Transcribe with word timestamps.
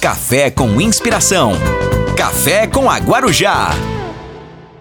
Café 0.00 0.50
com 0.50 0.80
inspiração. 0.80 1.52
Café 2.16 2.66
com 2.66 2.88
a 2.88 2.96
Guarujá. 2.96 3.68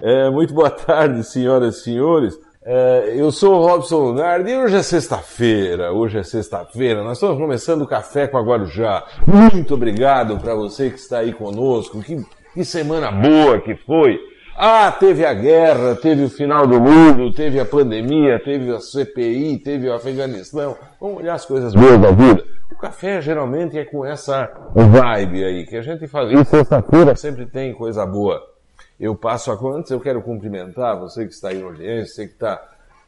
É, 0.02 0.30
muito 0.30 0.54
boa 0.54 0.70
tarde, 0.70 1.26
senhoras 1.26 1.76
e 1.76 1.84
senhores. 1.84 2.40
É, 2.64 3.16
eu 3.18 3.30
sou 3.30 3.56
o 3.56 3.68
Robson 3.68 3.98
Lunardi 3.98 4.52
e 4.52 4.58
hoje 4.58 4.78
é 4.78 4.82
sexta-feira. 4.82 5.92
Hoje 5.92 6.20
é 6.20 6.24
sexta-feira. 6.24 7.04
Nós 7.04 7.18
estamos 7.18 7.38
começando 7.38 7.82
o 7.82 7.88
Café 7.88 8.30
com 8.30 8.38
a 8.38 8.42
Guarujá. 8.42 9.04
Muito 9.28 9.74
obrigado 9.74 10.38
para 10.38 10.56
você 10.56 10.90
que 10.90 11.00
está 11.00 11.18
aí 11.18 11.34
conosco. 11.34 12.02
Que, 12.02 12.26
que 12.54 12.64
semana 12.64 13.12
boa 13.12 13.60
que 13.60 13.76
foi. 13.76 14.18
Ah, 14.58 14.90
teve 14.90 15.26
a 15.26 15.34
guerra, 15.34 15.96
teve 15.96 16.24
o 16.24 16.30
final 16.30 16.66
do 16.66 16.80
mundo, 16.80 17.34
teve 17.34 17.60
a 17.60 17.66
pandemia, 17.66 18.42
teve 18.42 18.74
a 18.74 18.80
CPI, 18.80 19.58
teve 19.58 19.90
o 19.90 19.94
Afeganistão. 19.94 20.78
Vamos 21.00 21.18
olhar 21.18 21.34
as 21.34 21.46
coisas 21.46 21.74
boas 21.74 22.00
da 22.00 22.12
vida. 22.12 22.42
O 22.80 22.82
café 22.82 23.20
geralmente 23.22 23.78
é 23.78 23.84
com 23.84 24.06
essa 24.06 24.50
vibe 24.74 25.44
aí 25.44 25.66
que 25.66 25.76
a 25.76 25.82
gente 25.82 26.08
faz. 26.08 26.32
E 26.32 26.46
sexta-feira 26.46 27.14
sempre 27.14 27.46
tem 27.46 27.74
coisa 27.74 28.06
boa. 28.06 28.42
Eu 28.98 29.18
passo 29.18 29.52
a 29.52 29.76
antes, 29.76 29.92
eu 29.92 30.00
quero 30.00 30.22
cumprimentar 30.22 30.98
você 30.98 31.26
que 31.26 31.34
está 31.34 31.50
aí 31.50 31.58
no 31.60 31.68
Oriente, 31.68 32.10
você 32.10 32.26
que 32.26 32.36
está 32.36 32.58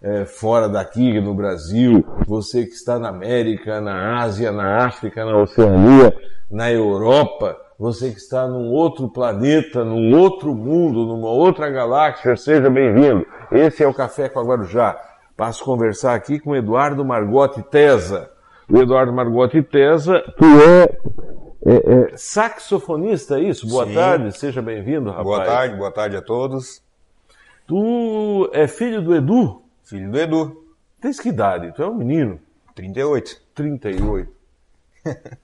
é, 0.01 0.25
fora 0.25 0.67
daqui 0.67 1.21
no 1.21 1.33
Brasil, 1.33 2.03
você 2.27 2.65
que 2.65 2.73
está 2.73 2.99
na 2.99 3.07
América, 3.07 3.79
na 3.79 4.21
Ásia, 4.21 4.51
na 4.51 4.85
África, 4.85 5.23
na 5.23 5.37
Oceania, 5.37 6.13
na 6.51 6.69
Europa, 6.69 7.57
você 7.79 8.11
que 8.11 8.17
está 8.17 8.45
num 8.49 8.71
outro 8.71 9.07
planeta, 9.07 9.85
num 9.85 10.13
outro 10.19 10.53
mundo, 10.53 11.05
numa 11.05 11.29
outra 11.29 11.69
galáxia, 11.69 12.35
seja 12.35 12.69
bem-vindo. 12.69 13.25
Esse 13.49 13.85
é 13.85 13.87
o 13.87 13.93
Café 13.93 14.27
com 14.27 14.41
a 14.41 14.43
Guarujá. 14.43 14.99
Passo 15.37 15.63
a 15.63 15.65
conversar 15.65 16.13
aqui 16.13 16.41
com 16.41 16.53
Eduardo 16.53 17.05
Margotti 17.05 17.63
Tesa. 17.63 18.29
O 18.71 18.77
Eduardo 18.81 19.11
Margotti 19.11 19.61
Tesa, 19.61 20.21
que 20.37 20.45
é, 20.45 20.83
é, 21.65 22.13
é 22.13 22.17
saxofonista, 22.17 23.37
é 23.39 23.43
isso? 23.43 23.67
Boa 23.67 23.85
Sim. 23.85 23.93
tarde, 23.93 24.37
seja 24.37 24.61
bem-vindo, 24.61 25.09
rapaz. 25.09 25.25
Boa 25.25 25.43
tarde, 25.43 25.75
boa 25.75 25.91
tarde 25.91 26.15
a 26.15 26.21
todos. 26.21 26.81
Tu 27.67 28.49
é 28.53 28.67
filho 28.67 29.01
do 29.01 29.15
Edu? 29.15 29.61
Filho 29.83 30.09
do 30.09 30.17
Edu, 30.17 30.61
Tens 31.01 31.19
que 31.19 31.29
idade? 31.29 31.73
Tu 31.73 31.81
é 31.81 31.89
um 31.89 31.95
menino. 31.95 32.39
38. 32.75 33.41
38. 33.55 34.31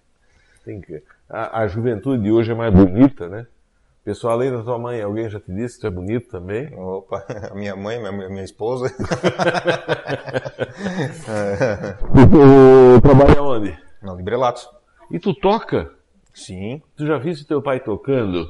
Tem 0.64 0.80
que... 0.80 1.02
a, 1.28 1.62
a 1.62 1.68
juventude 1.68 2.22
de 2.22 2.32
hoje 2.32 2.52
é 2.52 2.56
mais 2.56 2.72
bonita, 2.72 3.28
né? 3.28 3.48
Pessoal, 4.08 4.36
além 4.36 4.50
da 4.50 4.64
tua 4.64 4.80
mãe, 4.80 5.02
alguém 5.02 5.30
já 5.30 5.38
te 5.38 5.52
disse 5.54 5.76
que 5.76 5.82
tu 5.82 5.88
é 5.88 5.90
bonito 5.90 6.30
também? 6.30 6.74
Opa, 6.80 7.26
a 7.52 7.54
minha 7.54 7.76
mãe, 7.76 8.00
minha, 8.00 8.30
minha 8.30 8.44
esposa. 8.46 8.88
Tu 12.16 13.02
trabalha 13.02 13.44
onde? 13.44 13.78
Não, 14.02 14.16
Librelatos. 14.16 14.70
E 15.12 15.20
tu 15.20 15.34
toca? 15.34 15.92
Sim. 16.34 16.82
Tu 16.96 17.06
já 17.06 17.18
viste 17.18 17.46
teu 17.46 17.62
pai 17.62 17.82
tocando? 17.82 18.48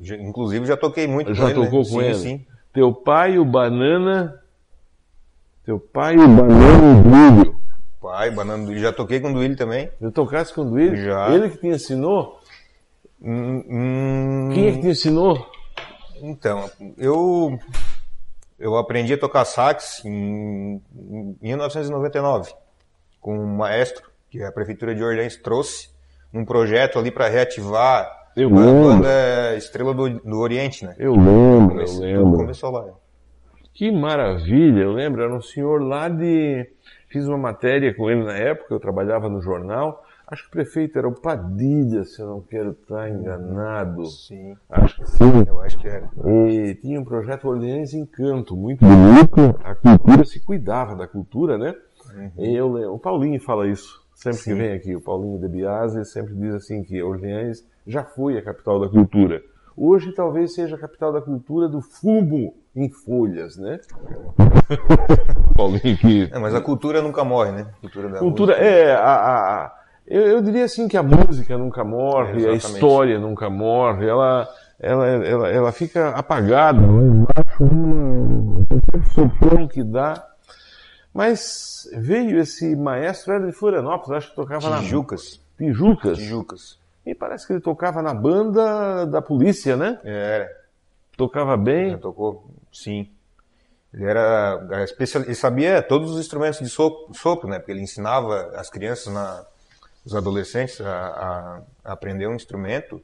Já- 0.00 0.16
inclusive 0.16 0.66
já 0.66 0.76
toquei 0.76 1.06
muito 1.06 1.32
Já 1.32 1.44
com 1.44 1.48
ele. 1.50 1.58
né? 1.60 1.64
tocou 1.64 1.80
com 1.82 2.00
sim, 2.00 2.00
ele? 2.00 2.14
Sim, 2.14 2.46
Teu 2.72 2.92
pai, 2.92 3.38
o 3.38 3.44
Banana... 3.44 4.42
Teu 5.64 5.78
pai, 5.78 6.16
o 6.16 6.26
Banana 6.26 6.88
e 6.88 6.98
o 6.98 7.02
Duílio. 7.04 7.62
Pai, 8.00 8.32
banana 8.32 8.58
do 8.58 8.64
Duílio. 8.64 8.82
Já 8.82 8.92
toquei 8.92 9.20
com 9.20 9.30
o 9.30 9.32
Duílio 9.32 9.56
também. 9.56 9.88
Tu 10.00 10.10
tocasse 10.10 10.52
com 10.52 10.62
o 10.62 10.70
Duílio? 10.70 10.96
Já. 10.96 11.30
Ele 11.32 11.50
que 11.50 11.58
te 11.58 11.68
ensinou? 11.68 12.41
Hum, 13.22 13.64
hum, 13.68 14.50
Quem 14.52 14.66
é 14.68 14.72
que 14.72 14.80
te 14.80 14.88
ensinou? 14.88 15.46
Então, 16.20 16.68
eu 16.98 17.58
eu 18.58 18.76
aprendi 18.76 19.14
a 19.14 19.18
tocar 19.18 19.44
sax 19.44 20.04
em, 20.04 20.80
em 20.94 21.36
1999 21.40 22.52
com 23.20 23.36
um 23.38 23.56
maestro 23.56 24.10
que 24.30 24.42
a 24.42 24.50
prefeitura 24.52 24.94
de 24.94 25.02
Orleans 25.02 25.36
trouxe 25.36 25.90
num 26.32 26.44
projeto 26.44 26.98
ali 26.98 27.10
para 27.10 27.28
reativar 27.28 28.08
Eu 28.36 28.48
a 28.48 28.60
lembro. 28.60 28.82
banda 28.88 29.56
Estrela 29.56 29.92
do, 29.94 30.08
do 30.20 30.38
Oriente, 30.38 30.84
né? 30.84 30.94
Eu 30.98 31.12
lembro, 31.14 31.68
Comece- 31.74 31.96
eu 32.02 32.22
lembro. 32.24 32.38
começou 32.38 32.70
lá. 32.70 32.86
Que 33.74 33.90
maravilha, 33.90 34.82
eu 34.82 34.92
lembro, 34.92 35.22
era 35.22 35.34
um 35.34 35.40
senhor 35.42 35.82
lá 35.82 36.08
de. 36.08 36.68
Fiz 37.08 37.26
uma 37.26 37.38
matéria 37.38 37.94
com 37.94 38.10
ele 38.10 38.24
na 38.24 38.34
época, 38.36 38.72
eu 38.74 38.80
trabalhava 38.80 39.28
no 39.28 39.40
jornal. 39.42 40.02
Acho 40.32 40.44
que 40.44 40.48
o 40.48 40.52
prefeito 40.52 40.98
era 40.98 41.06
o 41.06 41.12
Padilha, 41.12 42.04
se 42.04 42.18
eu 42.22 42.26
não 42.26 42.40
quero 42.40 42.70
estar 42.70 43.06
enganado. 43.10 44.06
Sim, 44.06 44.56
Acho 44.70 44.96
que 44.96 45.06
sim. 45.10 45.44
eu 45.46 45.60
acho 45.60 45.76
que 45.78 45.86
era. 45.86 46.08
E 46.48 46.74
tinha 46.76 46.98
um 46.98 47.04
projeto 47.04 47.46
Orleans 47.48 47.92
Encanto, 47.92 48.56
muito 48.56 48.82
bonito. 48.82 49.54
A 49.62 49.74
cultura 49.74 50.24
se 50.24 50.40
cuidava 50.40 50.96
da 50.96 51.06
cultura, 51.06 51.58
né? 51.58 51.74
E 52.38 52.54
eu 52.54 52.72
o 52.94 52.98
Paulinho 52.98 53.38
fala 53.42 53.66
isso, 53.68 54.02
sempre 54.14 54.38
que 54.38 54.44
Sim. 54.44 54.54
vem 54.54 54.72
aqui. 54.72 54.96
O 54.96 55.02
Paulinho 55.02 55.38
de 55.38 55.48
Biase 55.48 56.02
sempre 56.06 56.34
diz 56.34 56.54
assim 56.54 56.82
que 56.82 57.02
Orleans 57.02 57.62
já 57.86 58.02
foi 58.02 58.38
a 58.38 58.42
capital 58.42 58.80
da 58.80 58.88
cultura. 58.88 59.42
Hoje 59.76 60.12
talvez 60.12 60.54
seja 60.54 60.76
a 60.76 60.78
capital 60.78 61.12
da 61.12 61.20
cultura 61.20 61.68
do 61.68 61.82
fumo 61.82 62.54
em 62.74 62.88
folhas, 62.90 63.58
né? 63.58 63.80
Paulinho 65.56 65.96
que 65.98 66.28
É, 66.32 66.38
mas 66.38 66.54
a 66.54 66.60
cultura 66.60 67.02
nunca 67.02 67.22
morre, 67.24 67.52
né? 67.52 67.66
A 67.76 67.80
cultura 67.82 68.08
da 68.08 68.18
cultura 68.18 68.52
música. 68.56 68.66
é 68.70 68.94
a, 68.94 69.04
a- 69.04 69.64
a- 69.66 69.81
eu, 70.06 70.22
eu 70.22 70.42
diria 70.42 70.64
assim 70.64 70.88
que 70.88 70.96
a 70.96 71.02
música 71.02 71.56
nunca 71.56 71.84
morre, 71.84 72.48
a 72.48 72.52
história 72.52 73.18
nunca 73.18 73.48
morre, 73.48 74.06
ela 74.06 74.48
ela, 74.82 75.06
ela, 75.06 75.48
ela 75.48 75.72
fica 75.72 76.08
apagada 76.08 76.80
lá 76.80 77.02
embaixo, 77.02 77.62
uma, 77.62 78.66
qualquer 78.66 79.04
soprão 79.14 79.68
que 79.68 79.84
dá. 79.84 80.28
Mas 81.14 81.88
veio 81.92 82.40
esse 82.40 82.74
maestro, 82.74 83.34
era 83.34 83.46
de 83.46 83.52
Florianópolis, 83.52 84.10
acho 84.18 84.30
que 84.30 84.34
tocava 84.34 84.68
na 84.68 84.80
Tijucas. 84.80 85.40
Tijucas. 85.56 86.18
Tijucas. 86.18 86.78
E 87.06 87.14
parece 87.14 87.46
que 87.46 87.52
ele 87.52 87.60
tocava 87.60 88.02
na 88.02 88.12
banda 88.12 89.06
da 89.06 89.22
polícia, 89.22 89.76
né? 89.76 90.00
Era. 90.02 90.50
Tocava 91.16 91.56
bem. 91.56 91.90
Já 91.90 91.98
tocou? 91.98 92.50
Sim. 92.72 93.08
Ele 93.94 94.04
era 94.04 94.82
especial, 94.84 95.22
ele 95.22 95.34
sabia 95.34 95.82
todos 95.82 96.12
os 96.12 96.18
instrumentos 96.18 96.58
de 96.58 96.68
sopro, 96.68 97.14
sopro, 97.14 97.48
né? 97.48 97.58
Porque 97.58 97.70
ele 97.70 97.82
ensinava 97.82 98.52
as 98.56 98.70
crianças, 98.70 99.12
na, 99.12 99.44
os 100.04 100.14
adolescentes 100.14 100.80
a, 100.80 101.62
a- 101.84 101.92
aprender 101.92 102.26
um 102.26 102.34
instrumento. 102.34 103.02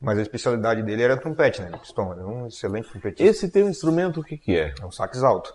Mas 0.00 0.18
a 0.18 0.22
especialidade 0.22 0.82
dele 0.82 1.02
era 1.02 1.16
trompete, 1.16 1.62
né? 1.62 1.70
Pistão, 1.78 2.12
era 2.12 2.26
um 2.26 2.46
excelente 2.46 2.88
trompetista. 2.90 3.22
Esse 3.24 3.48
teu 3.48 3.66
instrumento, 3.68 4.20
o 4.20 4.24
que 4.24 4.36
que 4.36 4.54
é? 4.54 4.74
É 4.78 4.84
um 4.84 4.90
sax 4.90 5.22
alto. 5.22 5.54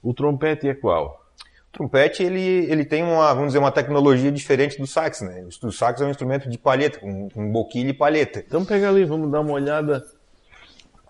O 0.00 0.14
trompete 0.14 0.68
é 0.68 0.74
qual? 0.74 1.24
O 1.70 1.72
trompete, 1.72 2.22
ele, 2.22 2.40
ele 2.70 2.84
tem 2.84 3.02
uma, 3.02 3.32
vamos 3.34 3.48
dizer, 3.48 3.58
uma 3.58 3.72
tecnologia 3.72 4.30
diferente 4.30 4.78
do 4.78 4.86
sax, 4.86 5.22
né? 5.22 5.44
O 5.60 5.72
sax 5.72 6.00
é 6.00 6.04
um 6.04 6.10
instrumento 6.10 6.48
de 6.48 6.56
palheta, 6.56 7.00
com, 7.00 7.28
com 7.30 7.50
boquilha 7.50 7.90
e 7.90 7.94
palheta. 7.94 8.38
Então 8.46 8.64
pega 8.64 8.88
ali, 8.88 9.04
vamos 9.04 9.28
dar 9.32 9.40
uma 9.40 9.52
olhada. 9.52 10.04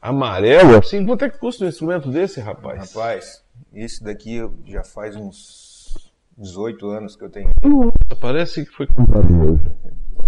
Amarelo? 0.01 0.79
Assim, 0.79 1.05
quanto 1.05 1.25
é 1.27 1.31
que 1.31 1.39
custa 1.39 1.65
um 1.65 1.69
instrumento 1.69 2.11
desse, 2.11 2.41
rapaz? 2.41 2.95
Rapaz, 2.95 3.45
esse 3.75 4.03
daqui 4.03 4.41
já 4.65 4.83
faz 4.85 5.17
uns 5.17 5.64
18 6.37 6.89
anos 6.89 7.17
que 7.17 7.25
eu 7.25 7.31
tenho. 7.31 7.51
Parece 8.21 8.65
que 8.65 8.73
foi 8.73 8.87
comprado 8.87 9.27
hoje. 9.27 9.71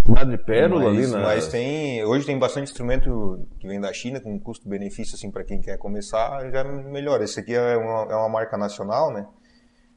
Madre 0.09 0.39
Pérola 0.39 0.85
mas, 0.93 0.97
ali 1.05 1.13
na. 1.13 1.23
mas 1.27 1.49
tem, 1.49 2.05
hoje 2.05 2.25
tem 2.25 2.39
bastante 2.39 2.71
instrumento 2.71 3.41
que 3.59 3.67
vem 3.67 3.81
da 3.81 3.93
China 3.93 4.21
com 4.21 4.39
custo-benefício 4.39 5.17
assim 5.17 5.31
para 5.33 5.43
quem 5.43 5.61
quer 5.61 5.77
começar, 5.79 6.49
já 6.51 6.63
melhora. 6.65 7.25
Esse 7.25 7.41
aqui 7.41 7.55
é 7.55 7.77
uma, 7.77 8.13
é 8.13 8.15
uma 8.15 8.29
marca 8.29 8.57
nacional, 8.57 9.13
né? 9.13 9.27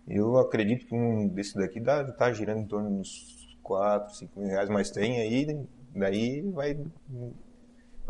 Eu 0.07 0.37
acredito 0.37 0.87
que 0.87 0.95
um 0.95 1.27
desse 1.27 1.55
daqui 1.55 1.79
dá, 1.79 2.03
tá 2.11 2.31
girando 2.33 2.61
em 2.61 2.65
torno 2.65 2.89
uns 2.89 3.55
4, 3.61 4.15
5 4.15 4.39
mil 4.39 4.49
reais, 4.49 4.67
mas 4.69 4.89
tem 4.89 5.21
aí, 5.21 5.59
daí 5.95 6.41
vai. 6.51 6.75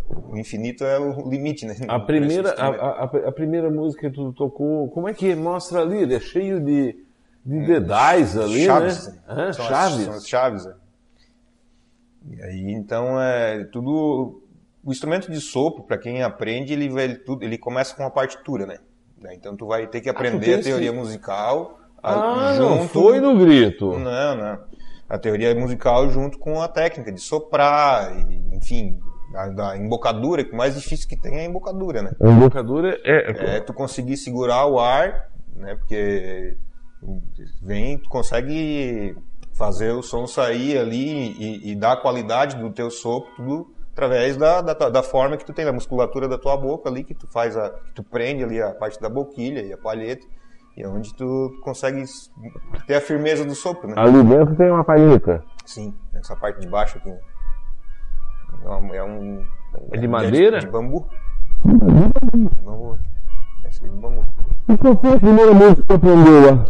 O 0.10 0.38
infinito 0.38 0.86
é 0.86 0.98
o 0.98 1.30
limite, 1.30 1.66
né? 1.66 1.76
A 1.90 2.00
primeira, 2.00 2.52
a, 2.54 2.68
a- 3.04 3.04
a 3.28 3.32
primeira 3.34 3.70
música 3.70 4.10
que 4.10 4.16
tu 4.16 4.32
tocou, 4.32 4.90
como 4.90 5.10
é 5.10 5.14
que 5.14 5.36
mostra 5.36 5.82
ali? 5.82 5.98
Ele 5.98 6.16
é 6.16 6.20
cheio 6.22 6.62
de, 6.64 6.96
de 7.50 7.66
dedais 7.66 8.38
ali, 8.38 8.66
chaves, 8.66 9.08
né? 9.08 9.14
né? 9.14 9.20
Hã? 9.28 9.54
São 9.54 9.66
as- 9.66 9.70
chaves. 9.72 10.06
são 10.06 10.14
as 10.14 10.28
chaves, 10.28 10.66
é. 10.66 10.74
E 12.32 12.42
aí, 12.44 12.72
então, 12.72 13.20
é 13.20 13.64
tudo... 13.66 14.44
O 14.84 14.92
instrumento 14.92 15.30
de 15.32 15.40
sopro, 15.42 15.84
para 15.84 15.98
quem 15.98 16.24
aprende, 16.24 16.72
ele, 16.74 16.90
vai, 16.90 17.14
tudo, 17.16 17.44
ele 17.44 17.58
começa 17.58 17.94
com 17.96 18.04
uma 18.04 18.10
partitura, 18.12 18.66
né? 18.66 18.78
Então, 19.34 19.56
tu 19.56 19.66
vai 19.68 19.86
ter 19.88 20.00
que 20.00 20.10
aprender 20.10 20.46
tens 20.56 20.60
a 20.68 20.70
teoria 20.70 20.92
que- 20.92 20.98
musical 20.98 21.80
Ah, 22.02 22.52
a- 22.52 22.60
não 22.60 22.88
foi 22.88 23.20
no 23.20 23.38
grito. 23.38 23.98
Não, 24.00 24.36
não. 24.36 24.60
A 25.10 25.18
teoria 25.18 25.54
musical 25.54 26.10
junto 26.10 26.38
com 26.40 26.62
a 26.62 26.68
técnica 26.68 27.12
de 27.12 27.20
soprar, 27.20 28.16
e, 28.18 28.56
enfim, 28.56 29.00
a, 29.36 29.48
da 29.50 29.78
embocadura, 29.78 30.44
que 30.46 30.54
o 30.54 30.56
mais 30.58 30.76
difícil 30.76 31.10
que 31.10 31.18
tem 31.18 31.40
é 31.40 31.42
a 31.42 31.46
embocadura, 31.46 32.02
né? 32.02 32.12
A 32.22 32.30
embocadura 32.30 32.98
é. 33.04 33.56
É 33.58 33.60
tu 33.60 33.74
conseguir 33.74 34.16
segurar 34.16 34.66
o 34.66 34.80
ar, 34.80 35.30
né? 35.56 35.76
Porque 35.76 36.56
vem, 37.62 37.98
tu 37.98 38.10
consegue 38.10 39.16
fazer 39.54 39.92
o 39.92 40.02
som 40.02 40.26
sair 40.26 40.78
ali 40.78 41.32
e, 41.38 41.72
e 41.72 41.76
dar 41.76 41.94
a 41.94 41.98
qualidade 41.98 42.58
do 42.58 42.72
teu 42.72 42.90
sopro 42.90 43.32
tudo 43.36 43.80
através 43.92 44.38
da, 44.38 44.62
da, 44.62 44.74
da 44.74 45.04
forma 45.04 45.36
que 45.36 45.46
tu 45.46 45.52
tem, 45.52 45.66
da 45.66 45.74
musculatura 45.74 46.28
da 46.28 46.38
tua 46.38 46.56
boca 46.56 46.90
ali, 46.90 47.04
que 47.04 47.14
tu 47.14 47.28
faz 47.28 47.58
a, 47.58 47.70
que 47.70 47.94
tu 47.94 48.04
prende 48.04 48.44
ali 48.44 48.62
a 48.62 48.74
parte 48.74 49.00
da 49.02 49.10
boquilha 49.10 49.60
e 49.62 49.74
a 49.74 49.78
palheta, 49.78 50.26
e 50.78 50.84
é 50.84 50.88
onde 50.88 51.14
tu 51.14 51.52
consegue 51.62 52.06
ter 52.88 52.96
a 52.96 53.02
firmeza 53.02 53.44
do 53.44 53.54
sopro, 53.54 53.90
né? 53.90 53.96
Ali 53.98 54.24
dentro 54.24 54.56
tem 54.56 54.70
uma 54.70 54.86
palheta. 54.86 55.44
Sim, 55.66 55.94
essa 56.14 56.36
parte 56.36 56.62
de 56.62 56.68
baixo 56.68 56.98
aqui. 56.98 57.10
né? 57.10 57.20
É 58.64 58.70
um. 58.70 58.94
É, 58.94 59.04
um, 59.04 59.46
é 59.92 59.98
de 59.98 60.08
madeira? 60.08 60.60
De, 60.60 60.66
de 60.66 60.72
bambu. 60.72 61.06
De 61.66 62.64
bambu. 62.64 62.98
Essa 63.66 63.86
é 63.86 63.90
de 63.90 63.96
bambu. 63.96 64.26
E 64.70 64.78
qual 64.78 64.96
foi 64.96 65.14
a 65.14 65.20
primeira 65.20 65.54
música 65.54 65.84
que 65.84 65.94
aprendeu 65.94 66.46
lá? 66.46 66.66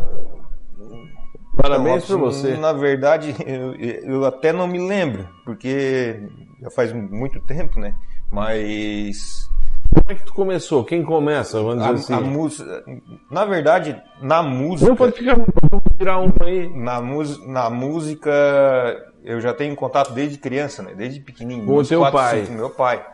Parabéns 1.61 2.05
para 2.05 2.15
você. 2.15 2.55
Na 2.55 2.71
verdade, 2.71 3.35
eu, 3.45 3.75
eu, 3.75 4.25
até 4.25 4.53
não 4.53 4.65
me 4.65 4.79
lembro, 4.79 5.27
porque 5.43 6.21
já 6.61 6.71
faz 6.71 6.93
muito 6.93 7.41
tempo, 7.41 7.79
né? 7.79 7.93
Mas. 8.31 9.49
Como 9.93 10.11
é 10.11 10.15
que 10.15 10.23
tu 10.23 10.33
começou? 10.33 10.85
Quem 10.85 11.03
começa? 11.03 11.61
Vamos 11.61 11.79
dizer 11.79 11.89
a, 11.89 11.93
assim. 11.93 12.13
A 12.13 12.21
música, 12.21 12.85
na 13.29 13.43
verdade, 13.43 14.01
na 14.21 14.41
música. 14.41 14.89
Não 14.89 14.95
pode 14.95 15.11
ficar, 15.13 15.35
vamos 15.35 15.85
tirar 15.97 16.21
um 16.21 16.31
aí. 16.41 16.69
Na, 16.73 17.01
na 17.47 17.69
música, 17.69 18.31
eu 19.25 19.41
já 19.41 19.53
tenho 19.53 19.75
contato 19.75 20.13
desde 20.13 20.37
criança, 20.37 20.81
né? 20.81 20.93
Desde 20.95 21.19
pequenininho. 21.19 21.65
Com 21.65 21.75
o 21.75 21.85
teu 21.85 21.99
quatro, 21.99 22.17
pai? 22.17 22.45
Cinco, 22.45 22.57
meu 22.57 22.69
pai. 22.69 23.05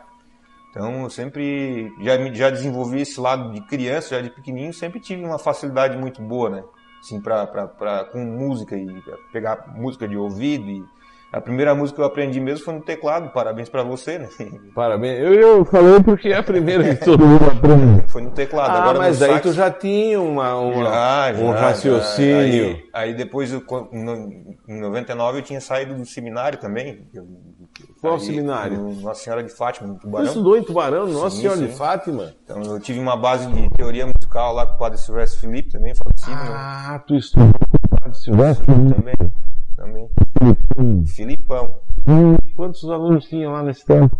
Então, 0.76 1.04
eu 1.04 1.10
sempre 1.10 1.90
já, 2.02 2.18
já 2.34 2.50
desenvolvi 2.50 3.00
esse 3.00 3.18
lado 3.18 3.50
de 3.50 3.62
criança, 3.62 4.14
já 4.14 4.20
de 4.20 4.28
pequenininho, 4.28 4.74
sempre 4.74 5.00
tive 5.00 5.24
uma 5.24 5.38
facilidade 5.38 5.96
muito 5.96 6.20
boa, 6.20 6.50
né? 6.50 6.64
Assim, 7.00 7.18
pra, 7.18 7.46
pra, 7.46 7.66
pra, 7.66 8.04
com 8.04 8.18
música 8.18 8.76
e 8.76 8.86
pegar 9.32 9.72
música 9.74 10.06
de 10.06 10.18
ouvido 10.18 10.68
e 10.68 10.84
a 11.32 11.40
primeira 11.40 11.74
música 11.74 11.96
que 11.96 12.02
eu 12.02 12.06
aprendi 12.06 12.38
mesmo 12.40 12.62
foi 12.62 12.74
no 12.74 12.82
teclado. 12.82 13.30
Parabéns 13.30 13.70
para 13.70 13.82
você, 13.82 14.18
né? 14.18 14.28
Parabéns. 14.74 15.18
Eu, 15.18 15.32
eu 15.32 15.64
falei 15.64 15.98
porque 16.02 16.28
é 16.28 16.36
a 16.36 16.42
primeira 16.42 16.94
que 16.94 17.02
todo 17.04 17.26
mundo 17.26 17.46
aprende. 17.46 18.04
Foi 18.12 18.22
no 18.22 18.30
teclado. 18.30 18.76
Ah, 18.76 18.82
Agora 18.82 18.98
mas 18.98 19.18
daí 19.18 19.32
sax, 19.32 19.42
tu 19.42 19.52
já 19.52 19.70
tinha 19.70 20.20
uma, 20.20 20.56
uma 20.58 20.84
já, 20.84 21.32
já, 21.32 21.42
um 21.42 21.50
raciocínio. 21.52 22.40
já. 22.42 22.48
Aí, 22.48 22.88
aí 22.92 23.14
depois, 23.14 23.52
eu, 23.52 23.62
em 24.68 24.80
99, 24.80 25.38
eu 25.38 25.42
tinha 25.42 25.60
saído 25.60 25.94
do 25.94 26.06
seminário 26.06 26.58
também. 26.58 27.08
Eu, 27.12 27.26
Qual 28.00 28.14
aí, 28.14 28.20
seminário? 28.20 28.78
no 28.78 29.00
Nossa 29.00 29.22
Senhora 29.24 29.42
de 29.42 29.48
Fátima, 29.50 29.94
Tu 29.94 30.00
Tubarão. 30.00 30.26
estudou 30.26 30.56
em 30.56 30.62
Tubarão, 30.62 31.06
Nossa 31.06 31.36
Sim, 31.36 31.42
Senhora 31.42 31.58
sim. 31.58 31.66
de 31.66 31.72
Fátima? 31.76 32.34
Então 32.44 32.62
eu 32.62 32.80
tive 32.80 32.98
uma 33.00 33.16
base 33.16 33.46
de 33.52 33.68
teoria 33.70 34.06
musical 34.06 34.52
lá 34.54 34.66
com 34.66 34.74
o 34.74 34.78
padre 34.78 34.98
Silvestre 34.98 35.40
Felipe 35.40 35.70
também, 35.72 35.94
falecido. 35.94 36.30
né? 36.36 36.52
Ah, 36.54 37.02
tu 37.06 37.14
estudou 37.16 37.48
com 37.52 37.96
o 37.96 38.00
Padre 38.00 38.18
Silvestre? 38.18 38.66
Também, 38.66 39.14
também. 39.76 41.04
Filipão. 41.06 41.76
Hum, 42.06 42.36
Quantos 42.54 42.84
alunos 42.88 43.24
tinham 43.26 43.52
lá 43.52 43.62
nesse 43.62 43.84
tempo? 43.84 44.16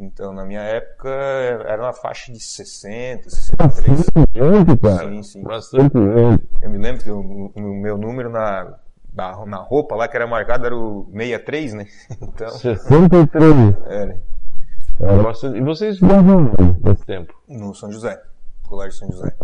Então, 0.00 0.32
na 0.32 0.44
minha 0.44 0.60
época, 0.60 1.08
era 1.08 1.82
uma 1.82 1.92
faixa 1.92 2.32
de 2.32 2.38
60, 2.38 3.30
63. 3.30 3.98
gente, 3.98 4.76
cara. 4.80 5.08
Sim, 5.10 5.22
sim. 5.24 5.42
Bastante. 5.42 5.92
Eu 6.62 6.70
me 6.70 6.78
lembro 6.78 7.02
que 7.02 7.10
o, 7.10 7.50
o 7.54 7.60
meu 7.60 7.98
número 7.98 8.30
na, 8.30 8.74
na, 9.14 9.56
roupa 9.58 9.96
lá 9.96 10.08
que 10.08 10.16
era 10.16 10.26
marcado 10.26 10.66
era 10.66 10.76
o 10.76 11.08
63, 11.12 11.74
né? 11.74 11.86
Então, 12.22 12.48
63. 12.50 13.74
era 13.86 14.20
Era 15.00 15.22
bastante. 15.22 15.58
E 15.58 15.60
vocês 15.60 15.94
estudavam 15.94 16.52
nesse 16.82 17.04
tempo? 17.04 17.34
no 17.48 17.74
São 17.74 17.90
José, 17.90 18.20
Colégio 18.68 18.98
São 18.98 19.10
José. 19.10 19.36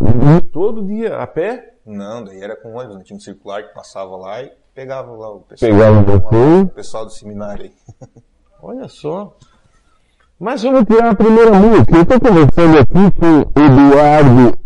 Todo 0.53 0.87
dia, 0.87 1.19
a 1.19 1.27
pé? 1.27 1.75
Não, 1.85 2.25
daí 2.25 2.43
era 2.43 2.57
com 2.57 2.75
ônibus, 2.75 2.97
né? 2.97 3.03
tinha 3.05 3.17
um 3.17 3.21
circular 3.21 3.63
que 3.63 3.75
passava 3.75 4.17
lá 4.17 4.43
e 4.43 4.53
pegava 4.75 5.13
lá 5.13 5.31
o 5.31 5.41
pessoal. 5.41 5.71
Pegava 5.71 6.01
lá? 6.01 6.63
O 6.63 6.69
pessoal 6.69 7.05
do 7.05 7.13
seminário 7.13 7.65
aí. 7.65 7.73
Olha 8.63 8.89
só. 8.89 9.37
Mas 10.39 10.63
vamos 10.63 10.85
tirar 10.85 11.11
a 11.11 11.15
primeira 11.15 11.53
música. 11.53 11.97
Eu 11.97 12.03
estou 12.03 12.21
conversando 12.21 12.79
aqui 12.79 13.19
com 13.19 13.41
o 13.41 13.65
Eduardo. 13.65 14.59